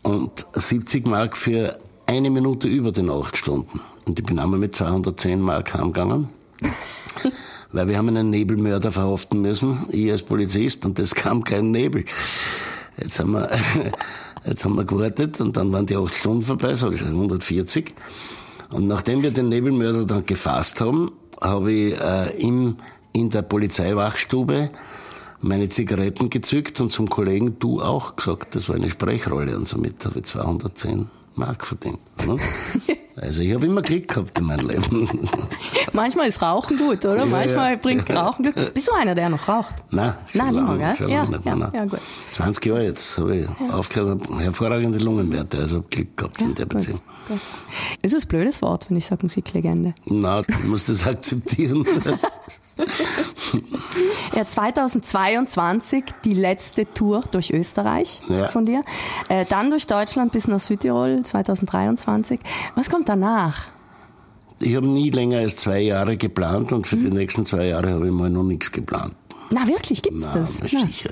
und 0.03 0.45
70 0.53 1.07
Mark 1.07 1.35
für 1.35 1.79
eine 2.05 2.29
Minute 2.29 2.67
über 2.67 2.91
den 2.91 3.09
acht 3.09 3.37
Stunden. 3.37 3.81
Und 4.05 4.19
ich 4.19 4.25
bin 4.25 4.39
einmal 4.39 4.59
mit 4.59 4.75
210 4.75 5.41
Mark 5.41 5.73
heimgegangen. 5.73 6.29
Weil 7.71 7.87
wir 7.87 7.97
haben 7.97 8.07
einen 8.09 8.31
Nebelmörder 8.31 8.91
verhaften 8.91 9.41
müssen, 9.41 9.85
ich 9.91 10.11
als 10.11 10.23
Polizist, 10.23 10.85
und 10.85 10.97
es 10.97 11.13
kam 11.13 11.43
kein 11.43 11.69
Nebel. 11.69 12.03
Jetzt 12.97 13.19
haben 13.19 13.33
wir, 13.33 13.49
jetzt 14.45 14.65
haben 14.65 14.75
wir 14.75 14.85
gewartet 14.85 15.39
und 15.39 15.55
dann 15.55 15.71
waren 15.71 15.85
die 15.85 15.95
acht 15.95 16.13
Stunden 16.15 16.41
vorbei, 16.41 16.73
so 16.73 16.87
140. 16.87 17.93
Und 18.73 18.87
nachdem 18.87 19.21
wir 19.21 19.31
den 19.31 19.49
Nebelmörder 19.49 20.05
dann 20.05 20.25
gefasst 20.25 20.81
haben, 20.81 21.11
habe 21.41 21.71
ich 21.71 22.01
äh, 22.01 22.41
im, 22.41 22.75
in 23.13 23.29
der 23.29 23.43
Polizeiwachstube 23.43 24.71
meine 25.41 25.69
Zigaretten 25.69 26.29
gezückt 26.29 26.81
und 26.81 26.91
zum 26.91 27.09
Kollegen 27.09 27.59
du 27.59 27.81
auch 27.81 28.15
gesagt, 28.15 28.55
das 28.55 28.69
war 28.69 28.75
eine 28.75 28.89
Sprechrolle 28.89 29.55
und 29.57 29.67
somit 29.67 30.05
habe 30.05 30.19
ich 30.19 30.25
210 30.25 31.07
Mark 31.35 31.65
verdient. 31.65 31.99
Ne? 32.27 32.35
Also 33.21 33.41
ich 33.41 33.53
habe 33.53 33.65
immer 33.65 33.81
Glück 33.81 34.07
gehabt 34.07 34.39
in 34.39 34.45
meinem 34.45 34.67
Leben. 34.67 35.09
Manchmal 35.93 36.27
ist 36.29 36.41
Rauchen 36.41 36.77
gut, 36.77 37.03
oder? 37.05 37.17
Ja, 37.17 37.25
Manchmal 37.25 37.71
ja. 37.71 37.75
bringt 37.77 38.09
Rauchen 38.09 38.43
Glück. 38.43 38.73
Bist 38.73 38.87
du 38.87 38.93
einer, 38.93 39.13
der 39.13 39.29
noch 39.29 39.47
raucht? 39.47 39.75
Nein, 39.91 40.13
schon 40.27 40.41
Nein, 40.45 40.53
mehr, 40.53 40.63
lange, 40.63 40.77
gell? 40.79 40.95
schon 40.95 41.09
Ja, 41.09 41.25
nicht 41.25 41.45
ja, 41.45 41.55
mehr, 41.55 41.67
nein. 41.67 41.71
ja, 41.75 41.85
gut. 41.85 41.99
20 42.31 42.65
Jahre 42.65 42.83
jetzt 42.83 43.17
habe 43.17 43.35
ich 43.35 43.47
aufgehört, 43.73 44.21
habe 44.29 44.39
hervorragende 44.43 44.99
Lungenwerte, 44.99 45.57
also 45.57 45.81
Glück 45.81 46.15
gehabt 46.15 46.41
in 46.41 46.55
der 46.55 46.65
Beziehung. 46.65 47.01
gut. 47.27 47.39
Ist 48.01 48.13
das 48.15 48.23
ein 48.23 48.27
blödes 48.29 48.61
Wort, 48.61 48.89
wenn 48.89 48.97
ich 48.97 49.05
sage 49.05 49.23
Musiklegende? 49.23 49.93
Na, 50.05 50.41
du 50.41 50.53
musst 50.67 50.87
das 50.89 51.05
akzeptieren. 51.05 51.85
Ja, 54.35 54.45
2022 54.45 56.03
die 56.23 56.33
letzte 56.33 56.91
Tour 56.93 57.23
durch 57.31 57.51
Österreich 57.51 58.21
Ja. 58.29 58.47
von 58.47 58.65
dir. 58.65 58.83
Äh, 59.27 59.45
dann 59.45 59.69
durch 59.71 59.87
Deutschland 59.87 60.31
bis 60.31 60.47
nach 60.47 60.59
Südtirol 60.59 61.21
2023. 61.23 62.39
Was 62.75 62.89
kommt 62.89 63.08
danach? 63.09 63.67
Ich 64.61 64.75
habe 64.75 64.87
nie 64.87 65.09
länger 65.09 65.39
als 65.39 65.55
zwei 65.55 65.79
Jahre 65.79 66.17
geplant 66.17 66.71
und 66.71 66.85
für 66.85 66.97
Mhm. 66.97 67.09
die 67.11 67.17
nächsten 67.17 67.45
zwei 67.45 67.67
Jahre 67.67 67.91
habe 67.93 68.07
ich 68.07 68.13
mal 68.13 68.29
noch 68.29 68.43
nichts 68.43 68.71
geplant. 68.71 69.13
Na, 69.51 69.67
wirklich, 69.67 70.01
gibt's 70.01 70.27
Na, 70.33 70.41
das? 70.41 70.59
na, 70.61 70.67
Na. 70.73 70.85
sicher. 70.85 71.09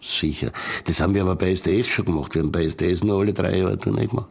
Sicher. 0.00 0.52
Das 0.84 1.00
haben 1.00 1.14
wir 1.14 1.22
aber 1.22 1.34
bei 1.36 1.50
SDS 1.50 1.88
schon 1.88 2.04
gemacht. 2.04 2.34
Wir 2.34 2.42
haben 2.42 2.52
bei 2.52 2.64
SDS 2.64 3.02
nur 3.02 3.20
alle 3.20 3.32
drei 3.32 3.58
Jahre 3.58 3.76
Tournee 3.78 4.06
gemacht. 4.06 4.28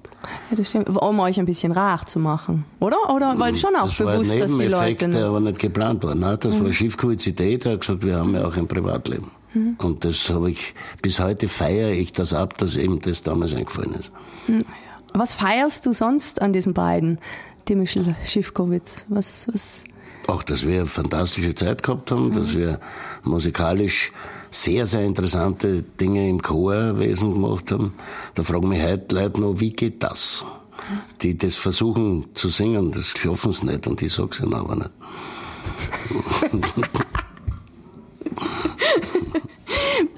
Ja, 0.50 0.56
das 0.56 0.70
stimmt. 0.70 0.90
Um 0.90 1.20
euch 1.20 1.38
ein 1.40 1.46
bisschen 1.46 1.72
rar 1.74 2.06
zu 2.06 2.20
machen, 2.20 2.64
oder? 2.80 2.98
Oder 3.14 3.34
weil 3.38 3.56
schon 3.56 3.76
auch 3.76 3.82
das 3.88 4.00
war 4.00 4.08
ein 4.08 4.14
bewusst, 4.22 4.40
dass 4.40 4.56
die 4.58 4.66
Leute. 4.68 5.10
der 5.10 5.26
aber 5.26 5.40
nicht 5.42 5.60
geplant 5.60 6.04
war. 6.04 6.16
Nein, 6.16 6.38
das 6.40 6.60
war 6.64 6.72
Schiffkuizität. 6.72 7.66
Er 7.66 7.74
hat 7.74 7.82
gesagt, 7.82 8.06
wir 8.06 8.16
haben 8.18 8.34
ja 8.36 8.46
auch 8.48 8.56
ein 8.56 8.68
Privatleben. 8.68 9.32
Mhm. 9.54 9.76
Und 9.80 10.06
das 10.06 10.30
habe 10.30 10.50
ich, 10.50 10.76
bis 11.02 11.20
heute 11.20 11.48
feiere 11.48 11.92
ich 11.92 12.14
das 12.14 12.34
ab, 12.34 12.58
dass 12.58 12.78
eben 12.78 13.00
das 13.02 13.22
damals 13.24 13.54
eingefallen 13.54 13.96
ist. 13.96 14.12
Was 15.18 15.34
feierst 15.34 15.86
du 15.86 15.94
sonst 15.94 16.42
an 16.42 16.52
diesen 16.52 16.74
beiden? 16.74 17.20
Dimischl 17.70 18.16
Schiffkowitz. 18.26 19.06
Was, 19.08 19.48
was? 19.52 19.86
Auch, 20.28 20.44
dass 20.44 20.68
wir 20.68 20.80
eine 20.80 20.86
fantastische 20.88 21.56
Zeit 21.56 21.84
gehabt 21.84 22.12
haben, 22.12 22.36
dass 22.36 22.54
wir 22.56 22.82
musikalisch 23.24 24.12
sehr, 24.52 24.86
sehr 24.86 25.06
interessante 25.06 25.84
Dinge 25.84 26.28
im 26.28 26.42
Chorwesen 26.42 27.32
gemacht 27.32 27.72
haben. 27.72 27.94
Da 28.34 28.44
fragen 28.44 28.68
mich 28.68 28.84
heute 28.84 29.16
Leute 29.16 29.40
noch, 29.40 29.58
wie 29.62 29.72
geht 29.72 30.04
das? 30.04 30.44
Die 31.22 31.38
das 31.38 31.56
versuchen 31.56 32.26
zu 32.34 32.50
singen, 32.50 32.92
das 32.92 33.08
schaffen 33.18 33.54
sie 33.54 33.68
nicht 33.68 33.88
und 33.88 34.02
ich 34.02 34.12
sag's 34.12 34.42
ihnen 34.42 34.54
aber 34.54 34.76
nicht. 34.76 34.92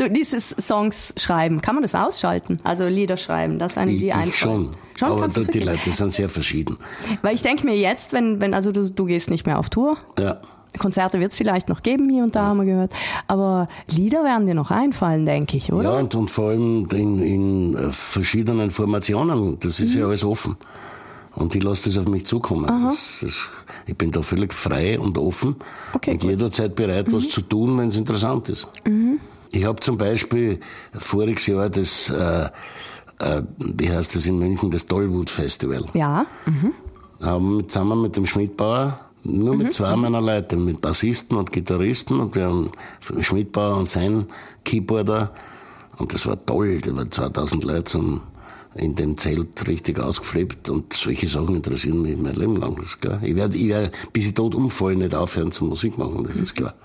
Dieses 0.10 0.50
Songs 0.50 1.14
schreiben, 1.18 1.62
kann 1.62 1.76
man 1.76 1.82
das 1.82 1.96
ausschalten? 1.96 2.58
Also 2.64 2.86
Lieder 2.88 3.18
schreiben, 3.18 3.58
das 3.60 3.78
einem 3.78 3.94
Ich, 3.94 4.00
die 4.02 4.14
einfallen. 4.14 4.32
schon. 4.34 4.76
Schon 4.96 5.12
aber 5.12 5.28
da, 5.28 5.42
die? 5.42 5.60
Leute 5.60 5.92
sind 5.92 6.12
sehr 6.12 6.30
verschieden. 6.30 6.78
Weil 7.22 7.36
ich 7.36 7.42
denke 7.44 7.66
mir 7.66 7.76
jetzt, 7.78 8.14
wenn, 8.14 8.42
wenn 8.42 8.54
also 8.54 8.72
du, 8.72 8.90
du 8.90 9.06
gehst 9.06 9.30
nicht 9.30 9.46
mehr 9.46 9.60
auf 9.60 9.70
Tour, 9.70 9.98
Ja. 10.20 10.40
Konzerte 10.80 11.20
wird 11.20 11.32
es 11.32 11.38
vielleicht 11.38 11.70
noch 11.70 11.82
geben, 11.82 12.10
hier 12.10 12.24
und 12.24 12.36
da 12.36 12.48
haben 12.48 12.58
wir 12.58 12.66
gehört, 12.66 12.94
aber 13.28 13.68
Lieder 13.96 14.24
werden 14.24 14.46
dir 14.46 14.54
noch 14.54 14.70
einfallen, 14.70 15.26
denke 15.26 15.58
ich, 15.58 15.72
oder? 15.74 15.94
Ja, 15.94 16.00
und, 16.00 16.14
und 16.14 16.30
vor 16.30 16.50
allem 16.50 16.86
in, 16.92 17.20
in 17.24 17.76
äh, 17.76 17.90
verschiedenen 17.90 18.70
Formationen. 18.70 19.58
Das 19.60 19.80
ist 19.80 19.96
Mhm. 19.96 20.02
ja 20.02 20.08
alles 20.08 20.24
offen. 20.24 20.56
Und 21.36 21.56
ich 21.56 21.64
lasse 21.64 21.86
das 21.86 21.98
auf 21.98 22.08
mich 22.08 22.26
zukommen. 22.26 22.66
Das, 22.68 23.20
das, 23.22 23.48
ich 23.86 23.96
bin 23.98 24.12
da 24.12 24.22
völlig 24.22 24.54
frei 24.54 25.00
und 25.00 25.18
offen 25.18 25.56
Okay, 25.94 26.12
und 26.12 26.18
gut. 26.20 26.26
Mhm. 26.26 26.30
jederzeit 26.38 26.76
bereit, 26.76 27.12
was 27.12 27.30
zu 27.30 27.42
tun, 27.42 27.78
wenn 27.78 27.88
es 27.90 27.98
interessant 27.98 28.50
ist. 28.50 28.68
Ich 29.52 29.66
habe 29.66 29.80
zum 29.80 29.98
Beispiel 29.98 30.60
voriges 30.94 31.48
Jahr 31.48 31.70
das, 31.70 32.10
äh, 32.10 32.50
äh, 33.20 33.44
wie 33.60 33.90
heißt 33.92 34.16
das 34.16 34.26
in 34.28 34.38
München, 34.40 34.70
das 34.72 34.86
Tollwood 34.86 35.30
Festival. 35.30 35.86
Ja, 35.94 36.26
Haben 37.22 37.58
mit- 37.58 37.72
zusammen 37.72 38.02
mit 38.02 38.16
dem 38.16 38.26
Schmidtbauer, 38.28 39.00
nur 39.24 39.54
Mhm. 39.56 39.64
mit 39.64 39.74
zwei 39.74 39.96
meiner 39.96 40.22
Leute, 40.22 40.56
mit 40.58 40.82
Bassisten 40.82 41.36
und 41.38 41.52
Gitarristen 41.52 42.20
und 42.20 42.36
wir 42.36 42.46
haben 42.46 42.72
Schmidtbauer 43.22 43.78
und 43.78 43.90
sein 43.90 44.26
Keyboarder 44.64 45.32
und 45.98 46.14
das 46.14 46.26
war 46.28 46.44
toll, 46.46 46.80
da 46.82 46.96
waren 46.96 47.10
2000 47.12 47.64
Leute 47.66 47.86
zum, 47.86 48.22
in 48.76 48.94
dem 48.96 49.18
Zelt 49.18 49.68
richtig 49.68 50.00
ausgeflippt 50.00 50.70
und 50.70 50.94
solche 50.94 51.26
Sachen 51.28 51.56
interessieren 51.56 52.02
mich 52.04 52.16
mein 52.18 52.36
Leben 52.36 52.58
lang, 52.58 52.76
das 52.76 52.86
ist 52.88 53.02
klar. 53.02 53.20
Ich 53.24 53.36
werde, 53.36 53.56
ich 53.58 53.68
werde 53.70 53.92
bis 54.14 54.28
ich 54.28 54.34
tot 54.36 54.54
umfalle, 54.54 54.98
nicht 54.98 55.16
aufhören 55.16 55.52
zu 55.52 55.66
Musik 55.66 55.98
machen, 55.98 56.24
das 56.28 56.36
ist 56.36 56.56
klar. 56.56 56.76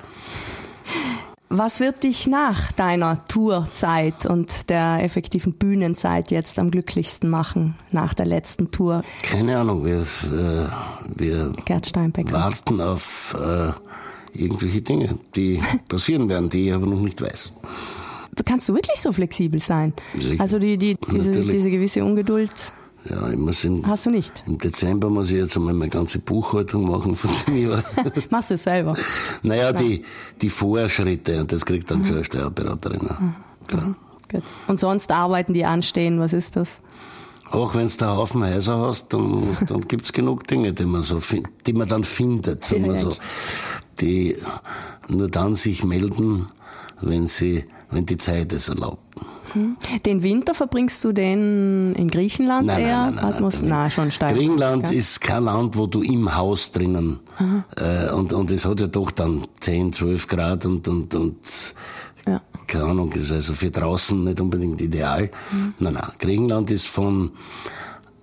Was 1.55 1.81
wird 1.81 2.03
dich 2.03 2.27
nach 2.27 2.73
deiner 2.73 3.27
Tourzeit 3.27 4.25
und 4.25 4.71
der 4.71 5.05
effektiven 5.05 5.53
Bühnenzeit 5.53 6.31
jetzt 6.31 6.59
am 6.59 6.71
glücklichsten 6.71 7.29
machen, 7.29 7.75
nach 7.91 8.15
der 8.15 8.25
letzten 8.25 8.71
Tour? 8.71 9.03
Keine 9.23 9.59
Ahnung, 9.59 9.85
wir, 9.85 10.01
äh, 10.01 10.67
wir 11.15 11.53
warten 12.33 12.81
auf 12.81 13.37
äh, 13.38 13.71
irgendwelche 14.33 14.81
Dinge, 14.81 15.19
die 15.37 15.61
passieren 15.91 16.27
werden, 16.31 16.49
die 16.49 16.69
ich 16.69 16.73
aber 16.73 16.87
noch 16.87 17.01
nicht 17.01 17.21
weiß. 17.21 17.53
Kannst 18.47 18.71
du 18.71 18.75
wirklich 18.75 18.99
so 18.99 19.12
flexibel 19.12 19.61
sein? 19.61 19.93
Sicher. 20.19 20.41
Also 20.41 20.59
die, 20.59 20.79
die, 20.79 20.97
diese, 21.12 21.43
diese 21.43 21.71
gewisse 21.71 22.03
Ungeduld 22.03 22.73
Ja, 23.09 23.29
ich 23.29 23.37
muss 23.37 23.65
in, 23.65 23.87
hast 23.87 24.07
du 24.07 24.11
nicht. 24.11 24.45
Im 24.47 24.59
Dezember 24.59 25.11
muss 25.11 25.31
ich 25.31 25.38
jetzt 25.38 25.57
einmal 25.57 25.75
meine 25.75 25.91
ganze 25.91 26.21
Buchhaltung 26.21 26.88
machen 26.88 27.17
von 27.17 27.31
dem 27.47 27.71
Jahr. 27.71 27.83
Machst 28.31 28.51
du 28.51 28.55
es 28.55 28.62
selber? 28.62 28.95
naja, 29.43 29.73
die, 29.73 30.03
die 30.41 30.49
Vorschritte, 30.49 31.41
und 31.41 31.53
das 31.53 31.67
kriegt 31.67 31.91
dann 31.91 32.05
schon 32.05 32.17
eine 32.17 32.25
Steuerberaterin. 32.25 33.11
Klar. 33.67 33.97
Gut. 34.31 34.45
Und 34.67 34.81
sonst 34.81 35.11
Arbeiten, 35.11 35.53
die 35.53 35.65
anstehen, 35.65 36.21
was 36.21 36.33
ist 36.33 36.57
das? 36.57 36.81
Auch 37.51 37.75
wenn 37.75 37.87
du 37.87 37.93
da 37.99 38.17
Haufen 38.17 38.43
Häuser 38.43 38.79
hast, 38.79 39.12
dann, 39.12 39.45
dann 39.69 39.83
gibt's 39.83 40.12
genug 40.12 40.47
Dinge, 40.47 40.73
die 40.73 40.87
man, 40.87 41.03
so, 41.03 41.21
die 41.67 41.73
man 41.75 41.87
dann 41.87 42.03
findet, 42.03 42.65
sagen 42.65 42.85
wir 42.85 42.95
Ja, 42.95 43.03
ja. 43.03 43.11
so, 43.11 43.17
die 44.01 44.37
nur 45.09 45.29
dann 45.29 45.55
sich 45.55 45.85
melden, 45.85 46.47
wenn, 47.03 47.27
sie, 47.27 47.65
wenn 47.91 48.07
die 48.07 48.17
Zeit 48.17 48.53
es 48.53 48.69
erlaubt. 48.69 49.05
Den 50.07 50.23
Winter 50.23 50.55
verbringst 50.55 51.05
du 51.05 51.12
den 51.12 51.95
in 51.95 52.09
Griechenland 52.09 52.67
Nein, 52.67 52.81
eher? 52.83 53.11
nein, 53.11 53.15
nein, 53.15 53.35
nein, 53.41 53.43
nein, 53.43 53.62
na, 53.69 53.91
schon 53.91 54.11
steil. 54.11 54.35
Griechenland 54.35 54.85
gell? 54.87 54.95
ist 54.97 55.21
kein 55.21 55.45
Land, 55.45 55.77
wo 55.77 55.87
du 55.87 56.03
im 56.03 56.35
Haus 56.37 56.71
drinnen 56.71 57.21
äh, 57.77 58.11
und, 58.12 58.33
und 58.33 58.51
es 58.51 58.65
hat 58.65 58.81
ja 58.81 58.87
doch 58.87 59.11
dann 59.11 59.47
10, 59.61 59.93
12 59.93 60.27
Grad 60.29 60.67
und, 60.67 60.87
und, 60.88 61.15
und 61.15 61.75
Ja. 62.27 62.41
keine 62.67 62.85
Ahnung, 62.85 63.12
ist 63.12 63.33
also 63.33 63.53
für 63.55 63.71
draußen 63.71 64.23
nicht 64.25 64.41
unbedingt 64.41 64.81
ideal. 64.81 65.31
Nein, 65.79 65.93
nein, 65.95 66.09
Griechenland 66.19 66.71
ist 66.71 66.87
von 66.87 67.31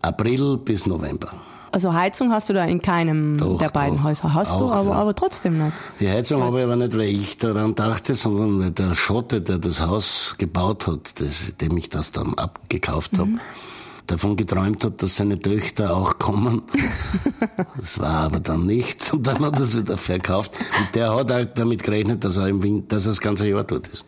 April 0.01 0.57
bis 0.57 0.85
November. 0.85 1.31
Also 1.71 1.93
Heizung 1.93 2.31
hast 2.31 2.49
du 2.49 2.53
da 2.53 2.65
in 2.65 2.81
keinem 2.81 3.37
Doch, 3.37 3.57
der 3.57 3.69
beiden 3.69 3.97
doch. 3.97 4.05
Häuser. 4.05 4.33
Hast 4.33 4.59
du, 4.59 4.65
Auch, 4.65 4.71
aber, 4.71 4.89
ja. 4.89 4.95
aber 4.95 5.15
trotzdem 5.15 5.63
nicht. 5.63 5.73
Die 5.99 6.09
Heizung 6.09 6.43
habe 6.43 6.59
ich 6.59 6.63
aber 6.63 6.75
nicht, 6.75 6.97
weil 6.97 7.07
ich 7.09 7.37
daran 7.37 7.75
dachte, 7.75 8.15
sondern 8.15 8.59
weil 8.59 8.71
der 8.71 8.95
Schotte, 8.95 9.41
der 9.41 9.59
das 9.59 9.81
Haus 9.85 10.35
gebaut 10.37 10.87
hat, 10.87 11.19
das, 11.21 11.53
dem 11.57 11.77
ich 11.77 11.89
das 11.89 12.11
dann 12.11 12.33
abgekauft 12.35 13.19
habe, 13.19 13.31
davon 14.07 14.35
geträumt 14.35 14.83
hat, 14.83 15.01
dass 15.03 15.17
seine 15.17 15.39
Töchter 15.39 15.95
auch 15.95 16.17
kommen. 16.17 16.63
das 17.77 17.99
war 17.99 18.21
aber 18.25 18.39
dann 18.39 18.65
nicht. 18.65 19.13
Und 19.13 19.27
dann 19.27 19.45
hat 19.45 19.55
er 19.55 19.61
es 19.61 19.77
wieder 19.77 19.97
verkauft. 19.97 20.53
Und 20.79 20.95
der 20.95 21.15
hat 21.15 21.31
halt 21.31 21.59
damit 21.59 21.83
gerechnet, 21.83 22.23
dass 22.23 22.37
er 22.37 22.47
im 22.47 22.63
Winter, 22.63 22.95
dass 22.95 23.05
er 23.05 23.11
das 23.11 23.21
ganze 23.21 23.47
Jahr 23.47 23.63
dort 23.63 23.87
ist. 23.87 24.05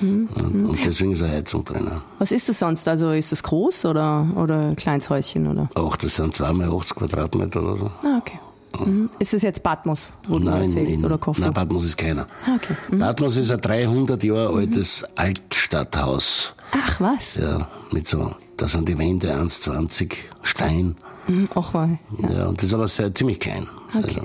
Und, 0.00 0.28
und 0.68 0.78
deswegen 0.84 1.12
ist 1.12 1.22
eine 1.22 1.32
Heizung 1.32 1.64
drin. 1.64 1.90
Was 2.18 2.30
ist 2.32 2.48
das 2.48 2.58
sonst? 2.58 2.86
Also 2.88 3.10
ist 3.10 3.32
das 3.32 3.42
groß 3.42 3.86
oder, 3.86 4.26
oder 4.36 4.74
kleines 4.76 5.10
Häuschen? 5.10 5.46
Oder? 5.46 5.68
Auch 5.74 5.96
das 5.96 6.16
sind 6.16 6.34
zweimal 6.34 6.70
80 6.72 6.96
Quadratmeter 6.96 7.62
oder 7.62 7.76
so. 7.76 7.86
Ah, 8.06 8.18
okay. 8.20 8.38
Mhm. 8.84 9.08
Ist 9.18 9.32
es 9.34 9.42
jetzt 9.42 9.62
Patmos, 9.62 10.10
wo 10.28 10.38
du 10.38 10.44
Nein, 10.44 10.64
erzählst, 10.64 10.98
in, 11.00 11.04
oder 11.04 11.18
Koffer? 11.18 11.40
nein, 11.40 11.54
Patmos 11.54 11.84
ist 11.86 11.96
keiner. 11.96 12.26
Ah, 12.46 12.54
okay. 12.56 12.74
Mhm. 12.90 12.98
Patmos 12.98 13.36
ist 13.36 13.50
ein 13.50 13.60
300 13.60 14.22
Jahre 14.22 14.54
altes 14.54 15.04
Altstadthaus. 15.16 16.54
Ach 16.72 17.00
was. 17.00 17.36
Ja, 17.36 17.66
mit 17.92 18.06
so, 18.06 18.30
da 18.56 18.68
sind 18.68 18.88
die 18.88 18.98
Wände 18.98 19.34
1,20 19.34 20.12
Stein. 20.42 20.96
Mhm, 21.26 21.48
Ach 21.54 21.72
mal. 21.72 21.98
Ja. 22.30 22.46
und 22.46 22.58
das 22.58 22.66
ist 22.68 22.74
aber 22.74 22.86
sehr, 22.86 23.12
ziemlich 23.14 23.40
klein. 23.40 23.66
Also, 23.94 24.20
Äh, 24.20 24.22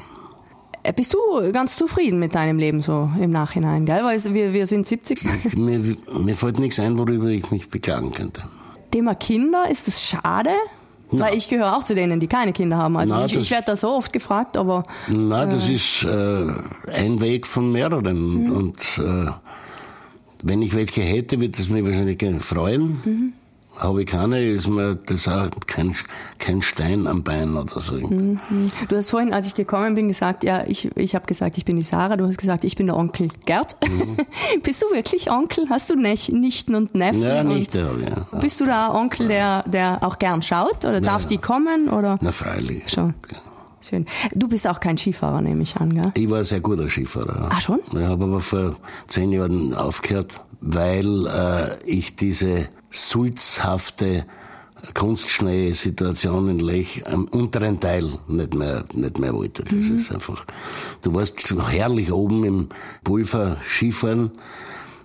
Bist 0.95 1.13
du 1.13 1.51
ganz 1.53 1.77
zufrieden 1.77 2.19
mit 2.19 2.35
deinem 2.35 2.57
Leben 2.57 2.81
so 2.81 3.09
im 3.19 3.31
Nachhinein, 3.31 3.85
gell? 3.85 4.03
Weil 4.03 4.21
wir, 4.33 4.53
wir 4.53 4.67
sind 4.67 4.85
70. 4.85 5.55
mir, 5.55 5.79
mir 6.19 6.35
fällt 6.35 6.59
nichts 6.59 6.79
ein, 6.79 6.97
worüber 6.97 7.27
ich 7.27 7.49
mich 7.51 7.69
beklagen 7.69 8.11
könnte. 8.11 8.43
Thema 8.91 9.15
Kinder, 9.15 9.65
ist 9.69 9.87
das 9.87 10.03
schade? 10.03 10.51
Weil 11.11 11.35
ich 11.35 11.47
gehöre 11.47 11.77
auch 11.77 11.83
zu 11.83 11.95
denen, 11.95 12.19
die 12.19 12.27
keine 12.27 12.53
Kinder 12.53 12.77
haben. 12.77 12.97
Also 12.97 13.13
Na, 13.13 13.25
ich, 13.25 13.35
ich 13.35 13.51
werde 13.51 13.65
da 13.67 13.75
so 13.75 13.89
oft 13.89 14.11
gefragt, 14.11 14.57
aber 14.57 14.83
Nein, 15.07 15.49
das 15.49 15.69
ist 15.69 16.03
äh, 16.03 16.51
ein 16.91 17.21
Weg 17.21 17.45
von 17.45 17.71
mehreren. 17.71 18.51
Und 18.51 18.77
äh, 18.97 19.31
wenn 20.41 20.61
ich 20.61 20.75
welche 20.75 21.01
hätte, 21.01 21.39
würde 21.39 21.57
es 21.57 21.69
mich 21.69 21.85
wahrscheinlich 21.85 22.19
freuen. 22.43 23.33
Habe 23.77 24.01
ich 24.01 24.07
keine, 24.07 24.43
ist 24.43 24.67
mir 24.67 24.95
das 24.95 25.27
auch 25.27 25.49
kein, 25.65 25.95
kein 26.37 26.61
Stein 26.61 27.07
am 27.07 27.23
Bein 27.23 27.57
oder 27.57 27.79
so. 27.79 27.97
du 27.97 28.95
hast 28.95 29.09
vorhin, 29.09 29.33
als 29.33 29.47
ich 29.47 29.55
gekommen 29.55 29.95
bin, 29.95 30.07
gesagt, 30.07 30.43
ja, 30.43 30.63
ich, 30.67 30.95
ich 30.95 31.15
habe 31.15 31.25
gesagt, 31.25 31.57
ich 31.57 31.65
bin 31.65 31.75
die 31.75 31.81
Sarah, 31.81 32.15
du 32.15 32.27
hast 32.27 32.37
gesagt, 32.37 32.63
ich 32.63 32.75
bin 32.75 32.85
der 32.85 32.95
Onkel 32.95 33.29
Gerd. 33.45 33.75
Bist 34.63 34.83
du 34.83 34.95
wirklich 34.95 35.31
Onkel? 35.31 35.69
Hast 35.69 35.89
du 35.89 35.95
Nech- 35.95 36.31
Nichten 36.31 36.75
und 36.75 36.93
Neffen? 36.93 37.23
Ja, 37.23 37.41
und 37.41 37.47
nicht, 37.49 37.73
ja. 37.73 37.87
ja. 37.93 38.39
Bist 38.39 38.61
du 38.61 38.65
da 38.65 38.93
Onkel, 38.93 39.27
der, 39.27 39.63
der 39.63 39.97
auch 40.01 40.19
gern 40.19 40.41
schaut? 40.41 40.85
Oder 40.85 41.01
darf 41.01 41.23
ja. 41.23 41.29
die 41.29 41.37
kommen? 41.39 41.89
Oder? 41.89 42.19
Na, 42.21 42.31
freilich. 42.31 42.83
Schon. 42.87 43.15
Schön. 43.81 44.05
Du 44.33 44.47
bist 44.47 44.65
auch 44.67 44.79
kein 44.79 44.97
Skifahrer, 44.97 45.41
nehme 45.41 45.63
ich 45.63 45.75
an, 45.75 45.93
gell? 45.93 46.11
Ich 46.15 46.29
war 46.29 46.37
ein 46.37 46.43
sehr 46.45 46.61
guter 46.61 46.87
Skifahrer. 46.87 47.49
Ah, 47.51 47.59
schon? 47.59 47.79
Ich 47.91 48.05
habe 48.05 48.23
aber 48.23 48.39
vor 48.39 48.77
zehn 49.07 49.31
Jahren 49.33 49.73
aufgehört, 49.73 50.41
weil 50.61 51.25
äh, 51.27 51.83
ich 51.85 52.15
diese 52.15 52.69
sulzhafte 52.93 54.25
Kunstschnee-Situation 54.93 56.49
in 56.49 56.59
Lech 56.59 57.05
am 57.07 57.25
unteren 57.25 57.79
Teil 57.79 58.03
nicht 58.27 58.53
mehr, 58.53 58.83
nicht 58.93 59.17
mehr 59.17 59.33
wollte. 59.33 59.63
Das 59.63 59.85
ist 59.85 60.11
einfach, 60.11 60.45
du 61.01 61.13
warst 61.13 61.39
so 61.39 61.65
herrlich 61.67 62.11
oben 62.11 62.43
im 62.43 62.69
Pulver 63.03 63.57
Skifahren 63.65 64.31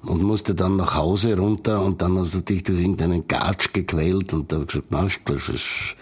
und 0.02 0.22
musste 0.22 0.54
dann 0.54 0.76
nach 0.76 0.96
Hause 0.96 1.38
runter 1.38 1.82
und 1.82 2.02
dann 2.02 2.18
hast 2.18 2.34
du 2.34 2.40
dich 2.40 2.64
durch 2.64 2.80
irgendeinen 2.80 3.28
Gatsch 3.28 3.72
gequält 3.72 4.32
und 4.32 4.52
da 4.52 4.58
gesagt, 4.58 4.86
na, 4.90 5.06
das 5.24 5.48
ist, 5.48 5.96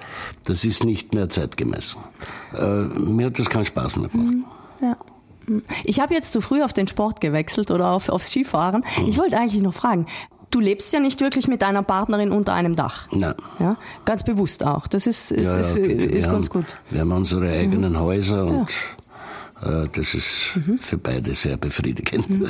das 0.45 0.65
ist 0.65 0.85
nicht 0.85 1.15
mehr 1.15 1.29
zeitgemäß. 1.29 1.99
Äh, 2.55 2.85
mir 2.85 3.27
hat 3.27 3.39
das 3.39 3.51
keinen 3.51 3.67
Spaß 3.67 3.97
mehr 3.97 4.09
gemacht. 4.09 4.37
Ja. 4.81 4.97
Ich 5.85 6.01
habe 6.01 6.13
jetzt 6.13 6.33
zu 6.33 6.41
früh 6.41 6.63
auf 6.63 6.73
den 6.73 6.89
Sport 6.89 7.21
gewechselt 7.21 7.71
oder 7.71 7.93
auf, 7.93 8.09
aufs 8.09 8.31
Skifahren. 8.31 8.83
Ich 9.07 9.17
wollte 9.17 9.39
eigentlich 9.39 9.63
noch 9.63 9.75
fragen, 9.75 10.07
du 10.57 10.61
lebst 10.61 10.91
ja 10.95 11.01
nicht 11.01 11.21
wirklich 11.21 11.49
mit 11.49 11.61
deiner 11.61 11.83
Partnerin 11.83 12.31
unter 12.31 12.55
einem 12.55 12.75
Dach. 12.75 13.09
Nein. 13.13 13.35
Ja, 13.59 13.77
ganz 14.07 14.25
bewusst 14.25 14.65
auch. 14.65 14.87
Das 14.87 15.07
ist, 15.07 15.31
ist, 15.31 15.45
Ja, 15.45 15.53
ja, 15.55 15.61
ist, 15.61 15.77
ist 15.77 16.27
haben, 16.27 16.33
ganz 16.33 16.49
gut. 16.49 16.65
Wir 16.91 17.03
haben 17.03 17.13
unsere 17.13 17.51
eigenen 17.51 18.01
Häuser 18.01 18.47
und 18.47 18.71
äh, 19.63 19.87
das 19.93 20.15
ist 20.15 20.59
für 20.81 20.97
beide 20.97 21.35
sehr 21.35 21.59
befriedigend. 21.59 22.27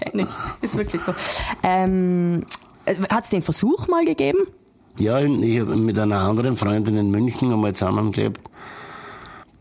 Kenn 0.00 0.18
ich. 0.18 0.26
Ist 0.60 0.76
wirklich 0.76 1.00
so. 1.00 1.14
Ähm, 1.62 2.44
Hat 3.08 3.24
es 3.24 3.30
den 3.30 3.40
Versuch 3.40 3.88
mal 3.88 4.04
gegeben? 4.04 4.40
ja, 4.98 5.18
ich 5.20 5.60
habe 5.60 5.76
mit 5.76 5.98
einer 5.98 6.20
anderen 6.20 6.56
Freundin 6.56 6.98
in 6.98 7.10
München 7.10 7.50
einmal 7.50 7.72
zusammengelebt. 7.72 8.38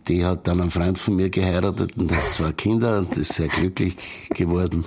Die 0.08 0.26
hat 0.26 0.48
dann 0.48 0.62
einen 0.62 0.70
Freund 0.70 0.98
von 0.98 1.16
mir 1.16 1.30
geheiratet 1.30 1.98
und 1.98 2.12
hat 2.12 2.24
zwei 2.24 2.52
Kinder 2.52 3.00
und 3.00 3.16
ist 3.18 3.34
sehr 3.34 3.48
glücklich 3.48 4.30
geworden. 4.34 4.84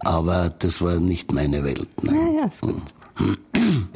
Aber 0.00 0.50
das 0.58 0.80
war 0.80 1.00
nicht 1.00 1.32
meine 1.32 1.64
Welt. 1.64 1.88
Nein. 2.02 2.14
Ja, 2.14 2.40
ja, 2.40 2.46
ist 2.46 2.60
gut. 2.60 2.82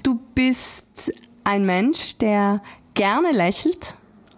Du 0.02 0.20
bist 0.34 1.12
ein 1.44 1.64
Mensch, 1.64 2.18
der 2.18 2.62
gerne 2.94 3.32
lächelt, 3.32 3.94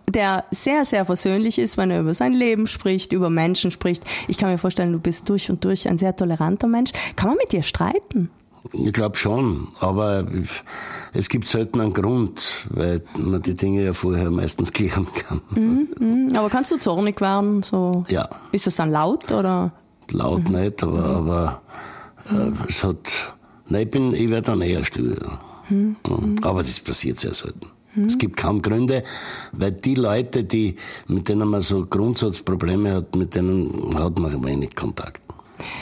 der 0.09 0.45
sehr, 0.51 0.85
sehr 0.85 1.05
versöhnlich 1.05 1.59
ist, 1.59 1.77
wenn 1.77 1.91
er 1.91 2.01
über 2.01 2.15
sein 2.15 2.33
Leben 2.33 2.67
spricht, 2.67 3.13
über 3.13 3.31
Menschen 3.31 3.71
spricht. 3.71 4.05
Ich 4.29 4.39
kann 4.39 4.51
mir 4.51 4.59
vorstellen, 4.59 4.93
du 4.93 4.99
bist 4.99 5.29
durch 5.29 5.51
und 5.51 5.65
durch 5.65 5.89
ein 5.89 5.99
sehr 5.99 6.15
toleranter 6.15 6.67
Mensch. 6.67 6.93
Kann 7.17 7.29
man 7.29 7.39
mit 7.39 7.53
dir 7.53 7.63
streiten? 7.63 8.31
Ich 8.73 8.93
glaube 8.93 9.17
schon, 9.17 9.69
aber 9.81 10.27
es 11.13 11.29
gibt 11.29 11.49
selten 11.49 11.81
einen 11.81 11.95
Grund, 11.95 12.67
weil 12.71 13.03
man 13.19 13.41
die 13.43 13.55
Dinge 13.55 13.85
ja 13.85 13.93
vorher 13.93 14.31
meistens 14.31 14.73
klären 14.75 15.07
kann. 15.15 15.41
Hm, 15.55 16.33
Aber 16.37 16.51
kannst 16.51 16.71
du 16.71 16.77
zornig 16.79 17.21
werden? 17.21 17.63
So? 17.63 18.05
Ja. 18.09 18.29
Ist 18.53 18.67
das 18.67 18.77
dann 18.77 18.91
laut 18.91 19.33
oder? 19.33 19.73
Laut 20.11 20.49
nicht, 20.51 20.83
aber, 20.83 21.05
aber 21.05 21.63
äh, 22.31 22.53
es 22.69 22.85
hat. 22.85 23.35
Nein, 23.69 23.83
ich, 23.83 23.91
bin, 23.91 24.15
ich 24.15 24.29
werde 24.29 24.47
dann 24.47 24.61
eher 24.61 24.85
still. 24.85 25.17
Mhm. 25.69 25.97
Aber 26.43 26.63
das 26.63 26.81
passiert 26.81 27.21
sehr 27.21 27.35
selten. 27.35 27.67
Es 28.07 28.19
gibt 28.19 28.37
kaum 28.37 28.63
Gründe, 28.63 29.03
weil 29.53 29.73
die 29.73 29.97
Leute, 29.97 30.45
die, 30.45 30.77
mit 31.09 31.29
denen 31.29 31.49
man 31.49 31.61
so 31.61 31.87
Grundsatzprobleme 31.87 32.95
hat, 32.95 33.17
mit 33.17 33.35
denen 33.35 33.99
hat 33.99 34.17
man 34.19 34.45
wenig 34.45 34.77
Kontakt. 34.77 35.21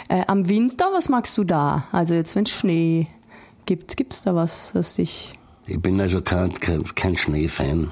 Äh, 0.09 0.23
am 0.27 0.49
Winter, 0.49 0.87
was 0.93 1.09
magst 1.09 1.37
du 1.39 1.45
da? 1.45 1.85
Also 1.93 2.15
jetzt, 2.15 2.35
wenn 2.37 2.45
es 2.45 2.51
Schnee 2.51 3.07
gibt, 3.67 3.97
gibt 3.97 4.15
es 4.15 4.23
da 4.23 4.35
was, 4.35 4.75
was 4.75 4.95
dich... 4.95 5.33
Ich 5.67 5.81
bin 5.81 6.01
also 6.01 6.23
kein, 6.23 6.55
kein, 6.55 6.83
kein 6.95 7.17
Schneefan. 7.17 7.91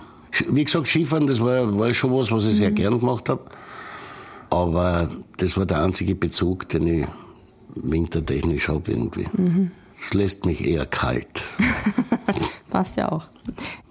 Wie 0.49 0.64
gesagt, 0.64 0.87
Skifahren, 0.87 1.27
das 1.27 1.40
war, 1.40 1.79
war 1.79 1.92
schon 1.92 2.12
was, 2.12 2.33
was 2.33 2.46
ich 2.46 2.55
sehr 2.55 2.70
gern 2.70 2.99
gemacht 2.99 3.29
habe. 3.29 3.44
Aber 4.51 5.11
das 5.37 5.57
war 5.59 5.66
der 5.66 5.83
einzige 5.83 6.14
Bezug, 6.14 6.68
den 6.68 6.87
ich 6.87 7.07
wintertechnisch 7.75 8.68
habe 8.68 8.90
irgendwie. 8.90 9.27
Es 9.99 10.14
lässt 10.14 10.46
mich 10.46 10.66
eher 10.66 10.87
kalt. 10.87 11.42
Passt 12.70 12.96
ja 12.96 13.11
auch. 13.11 13.25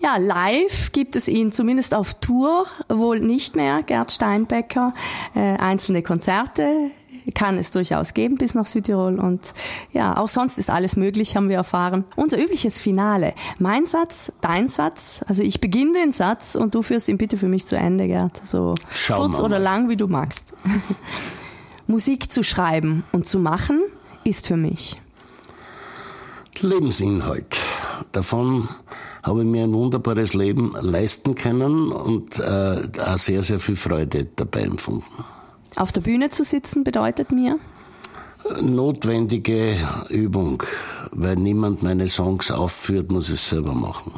Ja, 0.02 0.18
live 0.18 0.92
gibt 0.92 1.16
es 1.16 1.28
ihn 1.28 1.52
zumindest 1.52 1.96
auf 1.96 2.16
Tour 2.16 2.66
wohl 2.90 3.20
nicht 3.20 3.56
mehr, 3.56 3.82
Gerd 3.84 4.12
Steinbecker. 4.12 4.94
Äh, 5.34 5.58
einzelne 5.58 6.04
Konzerte 6.04 6.92
kann 7.34 7.58
es 7.58 7.72
durchaus 7.72 8.14
geben 8.14 8.38
bis 8.38 8.54
nach 8.54 8.66
Südtirol 8.66 9.20
und 9.20 9.54
ja, 9.92 10.18
auch 10.18 10.28
sonst 10.28 10.58
ist 10.58 10.70
alles 10.70 10.96
möglich, 10.96 11.36
haben 11.36 11.50
wir 11.50 11.58
erfahren. 11.58 12.06
Unser 12.16 12.42
übliches 12.42 12.80
Finale. 12.80 13.34
Mein 13.60 13.86
Satz, 13.86 14.32
dein 14.42 14.68
Satz. 14.68 15.22
Also 15.28 15.44
ich 15.44 15.62
beginne 15.62 15.94
den 15.94 16.12
Satz 16.12 16.56
und 16.56 16.76
du 16.76 16.82
führst 16.82 17.10
ihn 17.10 17.18
bitte 17.18 17.38
für 17.38 17.48
mich 17.48 17.66
zu 17.66 17.76
Ende, 17.76 18.08
Gerd. 18.08 18.42
So 18.44 18.76
Schauen 18.92 19.32
kurz 19.32 19.40
oder 19.40 19.60
lang, 19.60 19.90
wie 19.90 19.96
du 19.96 20.08
magst. 20.08 20.54
Musik 21.88 22.32
zu 22.32 22.44
schreiben 22.44 23.04
und 23.12 23.28
zu 23.28 23.40
machen 23.40 23.82
ist 24.24 24.48
für 24.48 24.58
mich. 24.58 25.00
Lebensinhalt. 26.62 27.58
Davon 28.12 28.68
habe 29.24 29.42
ich 29.42 29.48
mir 29.48 29.64
ein 29.64 29.74
wunderbares 29.74 30.34
Leben 30.34 30.74
leisten 30.80 31.36
können 31.36 31.92
und 31.92 32.40
äh, 32.40 32.88
auch 33.06 33.18
sehr, 33.18 33.44
sehr 33.44 33.60
viel 33.60 33.76
Freude 33.76 34.28
dabei 34.36 34.62
empfunden. 34.62 35.04
Auf 35.76 35.92
der 35.92 36.02
Bühne 36.02 36.30
zu 36.30 36.44
sitzen 36.44 36.84
bedeutet 36.84 37.32
mir, 37.32 37.60
Notwendige 38.62 39.76
Übung, 40.10 40.62
weil 41.12 41.36
niemand 41.36 41.82
meine 41.82 42.08
Songs 42.08 42.52
aufführt, 42.52 43.10
muss 43.12 43.30
ich 43.30 43.36
es 43.36 43.50
selber 43.50 43.74
machen. 43.74 44.14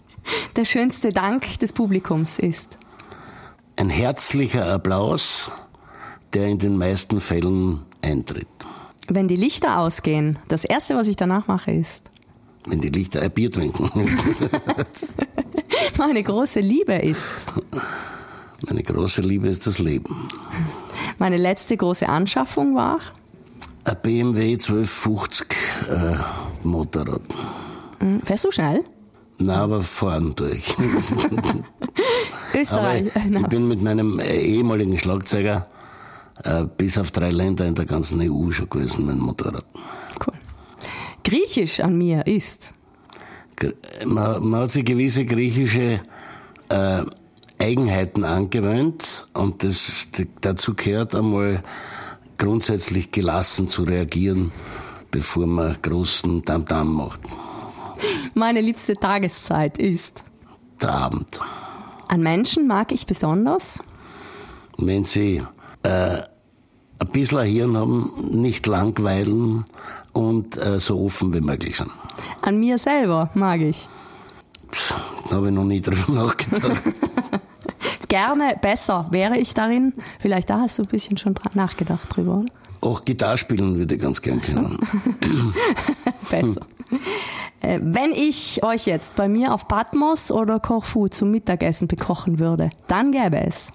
der 0.56 0.64
schönste 0.64 1.10
Dank 1.10 1.58
des 1.58 1.72
Publikums 1.72 2.38
ist. 2.38 2.78
Ein 3.76 3.88
herzlicher 3.88 4.66
Applaus, 4.66 5.50
der 6.34 6.48
in 6.48 6.58
den 6.58 6.76
meisten 6.76 7.20
Fällen 7.20 7.80
eintritt. 8.02 8.46
Wenn 9.08 9.26
die 9.26 9.36
Lichter 9.36 9.78
ausgehen, 9.78 10.38
das 10.48 10.64
erste, 10.64 10.94
was 10.94 11.08
ich 11.08 11.16
danach 11.16 11.46
mache, 11.46 11.72
ist, 11.72 12.10
Wenn 12.66 12.80
die 12.80 12.90
Lichter 12.90 13.22
ein 13.22 13.30
Bier 13.30 13.50
trinken. 13.50 13.90
meine 15.98 16.22
große 16.22 16.60
Liebe 16.60 16.94
ist. 16.94 17.46
Meine 18.60 18.82
große 18.82 19.22
Liebe 19.22 19.48
ist 19.48 19.66
das 19.66 19.78
Leben. 19.78 20.28
Meine 21.18 21.36
letzte 21.36 21.76
große 21.76 22.08
Anschaffung 22.08 22.74
war. 22.74 22.98
Ein 23.84 23.96
BMW 24.02 24.52
1250 24.52 25.46
äh, 25.88 26.14
Motorrad. 26.62 27.22
Hm, 27.98 28.20
Fährst 28.22 28.44
du 28.44 28.50
schnell? 28.50 28.84
Na, 29.38 29.62
aber 29.62 29.80
fahren 29.80 30.34
durch. 30.36 30.74
Aber 32.52 32.60
Österreich. 32.60 33.06
ich, 33.14 33.34
ich 33.34 33.46
bin 33.48 33.66
mit 33.66 33.82
meinem 33.82 34.18
äh, 34.20 34.36
ehemaligen 34.36 34.98
Schlagzeuger 34.98 35.66
äh, 36.44 36.64
bis 36.76 36.98
auf 36.98 37.10
drei 37.10 37.30
Länder 37.30 37.66
in 37.66 37.74
der 37.74 37.86
ganzen 37.86 38.20
EU 38.20 38.50
schon 38.50 38.68
gewesen 38.68 39.06
mit 39.06 39.16
dem 39.16 39.22
Motorrad. 39.22 39.64
Cool. 40.24 40.34
Griechisch 41.24 41.80
an 41.80 41.96
mir 41.96 42.26
ist. 42.26 42.74
Man, 44.06 44.48
man 44.48 44.60
hat 44.62 44.72
sich 44.72 44.84
gewisse 44.84 45.24
griechische 45.24 46.00
äh, 46.68 47.02
Eigenheiten 47.62 48.24
angewöhnt 48.24 49.28
und 49.34 49.62
das, 49.62 50.08
dazu 50.40 50.74
gehört 50.74 51.14
einmal 51.14 51.62
grundsätzlich 52.36 53.12
gelassen 53.12 53.68
zu 53.68 53.84
reagieren, 53.84 54.50
bevor 55.12 55.46
man 55.46 55.76
großen 55.80 56.44
Tamtam 56.44 56.92
macht. 56.92 57.20
Meine 58.34 58.60
liebste 58.60 58.96
Tageszeit 58.96 59.78
ist. 59.78 60.24
Der 60.80 60.90
Abend. 60.90 61.40
An 62.08 62.22
Menschen 62.22 62.66
mag 62.66 62.90
ich 62.90 63.06
besonders? 63.06 63.78
Wenn 64.78 65.04
sie 65.04 65.42
äh, 65.84 66.18
ein 66.18 67.08
bisschen 67.12 67.38
ein 67.38 67.48
Hirn 67.48 67.76
haben, 67.76 68.12
nicht 68.32 68.66
langweilen 68.66 69.64
und 70.12 70.56
äh, 70.56 70.80
so 70.80 71.00
offen 71.04 71.32
wie 71.32 71.40
möglich 71.40 71.76
sind. 71.76 71.92
An 72.40 72.58
mir 72.58 72.76
selber 72.78 73.30
mag 73.34 73.60
ich. 73.60 73.88
Da 75.30 75.36
habe 75.36 75.48
ich 75.48 75.54
noch 75.54 75.64
nie 75.64 75.80
drüber 75.80 76.12
nachgedacht. 76.12 76.82
Gerne 78.12 78.58
besser 78.60 79.06
wäre 79.10 79.38
ich 79.38 79.54
darin. 79.54 79.94
Vielleicht 80.18 80.50
da 80.50 80.60
hast 80.60 80.78
du 80.78 80.82
ein 80.82 80.88
bisschen 80.88 81.16
schon 81.16 81.34
nachgedacht 81.54 82.14
drüber, 82.14 82.40
oder? 82.40 82.52
Auch 82.82 83.06
Gitarre 83.06 83.38
spielen 83.38 83.78
würde 83.78 83.94
ich 83.94 84.02
ganz 84.02 84.20
gern 84.20 84.38
können. 84.42 84.78
besser. 86.30 86.60
Äh, 87.62 87.80
wenn 87.80 88.12
ich 88.12 88.62
euch 88.62 88.84
jetzt 88.84 89.14
bei 89.14 89.28
mir 89.28 89.54
auf 89.54 89.66
Patmos 89.66 90.30
oder 90.30 90.60
Corfu 90.60 91.08
zum 91.08 91.30
Mittagessen 91.30 91.88
bekochen 91.88 92.38
würde, 92.38 92.68
dann 92.86 93.12
gäbe 93.12 93.46
es. 93.46 93.68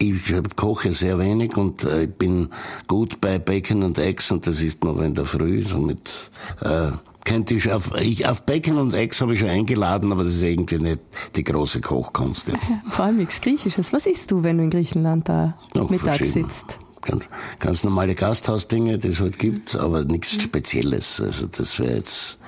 Ich 0.00 0.34
koche 0.56 0.92
sehr 0.92 1.20
wenig 1.20 1.56
und 1.56 1.84
äh, 1.84 2.02
ich 2.02 2.14
bin 2.14 2.48
gut 2.88 3.20
bei 3.20 3.38
Bacon 3.38 3.84
und 3.84 3.96
Eggs 4.00 4.32
und 4.32 4.44
das 4.44 4.60
ist 4.60 4.82
noch 4.82 5.00
in 5.00 5.14
der 5.14 5.24
Früh. 5.24 5.62
Somit 5.62 6.32
äh, 6.62 6.90
könnte 7.24 7.54
ich 7.54 7.70
auf, 7.70 7.92
ich 8.00 8.26
auf 8.26 8.44
Bacon 8.46 8.78
und 8.78 8.94
Eggs 8.94 9.20
habe 9.20 9.34
ich 9.34 9.40
schon 9.40 9.48
eingeladen, 9.48 10.12
aber 10.12 10.24
das 10.24 10.34
ist 10.34 10.42
irgendwie 10.42 10.78
nicht 10.78 11.00
die 11.36 11.44
große 11.44 11.80
Kochkunst 11.80 12.48
jetzt. 12.48 12.70
Vor 12.90 13.06
allem 13.06 13.18
nichts 13.18 13.40
Griechisches. 13.40 13.92
Was 13.92 14.06
isst 14.06 14.30
du, 14.30 14.42
wenn 14.44 14.58
du 14.58 14.64
in 14.64 14.70
Griechenland 14.70 15.28
da 15.28 15.56
Noch 15.74 15.90
mittags 15.90 16.32
sitzt? 16.32 16.78
Ganz, 17.02 17.28
ganz 17.58 17.84
normale 17.84 18.14
Gasthausdinge, 18.14 18.98
die 18.98 19.08
es 19.08 19.20
halt 19.20 19.38
gibt, 19.38 19.74
aber 19.74 20.04
nichts 20.04 20.40
Spezielles. 20.40 21.20
Also 21.20 21.46
das 21.46 21.78
wäre 21.80 21.96
jetzt 21.96 22.38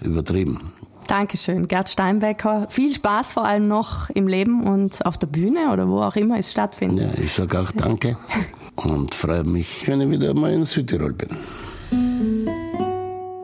übertrieben. 0.00 0.72
Dankeschön, 1.08 1.68
Gerd 1.68 1.88
Steinbecker. 1.88 2.66
Viel 2.68 2.92
Spaß 2.92 3.32
vor 3.32 3.44
allem 3.44 3.68
noch 3.68 4.10
im 4.10 4.26
Leben 4.26 4.64
und 4.64 5.04
auf 5.06 5.18
der 5.18 5.28
Bühne 5.28 5.70
oder 5.72 5.88
wo 5.88 6.02
auch 6.02 6.16
immer 6.16 6.38
es 6.38 6.50
stattfindet. 6.50 7.14
Ja, 7.14 7.22
ich 7.22 7.32
sage 7.32 7.60
auch 7.60 7.70
Danke 7.72 8.16
und 8.76 9.14
freue 9.14 9.44
mich, 9.44 9.86
wenn 9.86 10.00
ich 10.00 10.10
wieder 10.10 10.34
mal 10.34 10.52
in 10.52 10.64
Südtirol 10.64 11.12
bin. 11.12 11.36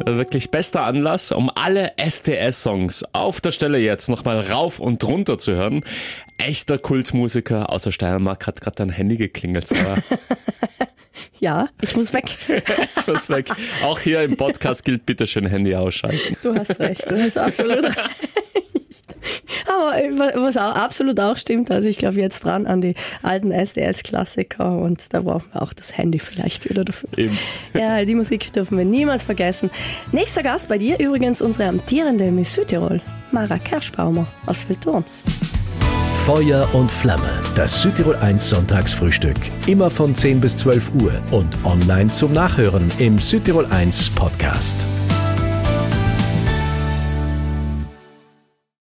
Wirklich 0.05 0.51
bester 0.51 0.83
Anlass, 0.83 1.33
um 1.33 1.51
alle 1.55 1.97
SDS-Songs 1.97 3.05
auf 3.13 3.41
der 3.41 3.51
Stelle 3.53 3.79
jetzt 3.79 4.09
nochmal 4.09 4.41
rauf 4.41 4.81
und 4.81 5.03
runter 5.05 5.39
zu 5.39 5.53
hören. 5.53 5.85
Echter 6.39 6.79
Kultmusiker 6.79 7.71
aus 7.71 7.85
der 7.85 7.93
Steiermark 7.93 8.47
hat 8.47 8.61
gerade 8.61 8.77
dein 8.77 8.91
Handy 8.91 9.17
geklingelt, 9.17 9.67
Sarah. 9.67 9.97
Ja, 11.39 11.69
ich 11.81 11.95
muss 11.95 12.13
weg. 12.13 12.25
Was 13.07 13.29
weg. 13.29 13.49
Auch 13.85 13.99
hier 13.99 14.23
im 14.23 14.37
Podcast 14.37 14.85
gilt 14.85 15.05
bitte 15.07 15.27
schön 15.27 15.47
Handy 15.47 15.75
ausschalten. 15.75 16.37
Du 16.43 16.55
hast 16.55 16.79
recht, 16.79 17.09
du 17.11 17.21
hast 17.21 17.37
absolut 17.37 17.83
recht. 17.83 17.99
Was 19.83 20.57
auch 20.57 20.75
absolut 20.75 21.21
auch 21.21 21.37
stimmt, 21.37 21.71
also 21.71 21.89
ich 21.89 21.99
glaube 21.99 22.21
jetzt 22.21 22.45
dran 22.45 22.67
an 22.67 22.81
die 22.81 22.95
alten 23.23 23.51
SDS-Klassiker 23.51 24.79
und 24.79 25.13
da 25.13 25.21
brauchen 25.21 25.47
wir 25.53 25.63
auch 25.63 25.73
das 25.73 25.97
Handy 25.97 26.19
vielleicht 26.19 26.69
wieder 26.69 26.85
dafür. 26.85 27.09
Eben. 27.17 27.39
Ja, 27.75 28.05
die 28.05 28.15
Musik 28.15 28.53
dürfen 28.53 28.79
wir 28.79 28.85
niemals 28.85 29.25
vergessen. 29.25 29.71
Nächster 30.13 30.43
Gast 30.43 30.69
bei 30.69 30.79
dir 30.79 30.99
übrigens 30.99 31.43
unsere 31.43 31.69
amtierende 31.69 32.31
Miss 32.31 32.55
Südtirol, 32.55 33.01
Mara 33.31 33.59
Kerschbaumer 33.59 34.27
aus 34.47 34.69
Viltorns. 34.69 35.23
Feuer 36.27 36.69
und 36.73 36.89
Flamme. 36.89 37.29
Das 37.57 37.83
Südtirol 37.83 38.15
1 38.15 38.49
Sonntagsfrühstück. 38.49 39.37
Immer 39.67 39.91
von 39.91 40.15
10 40.15 40.41
bis 40.41 40.55
12 40.55 40.93
Uhr 41.03 41.13
und 41.33 41.49
online 41.65 42.13
zum 42.13 42.33
Nachhören 42.33 42.93
im 42.99 43.19
Südtirol 43.19 43.67
1 43.67 44.11
Podcast. 44.11 44.87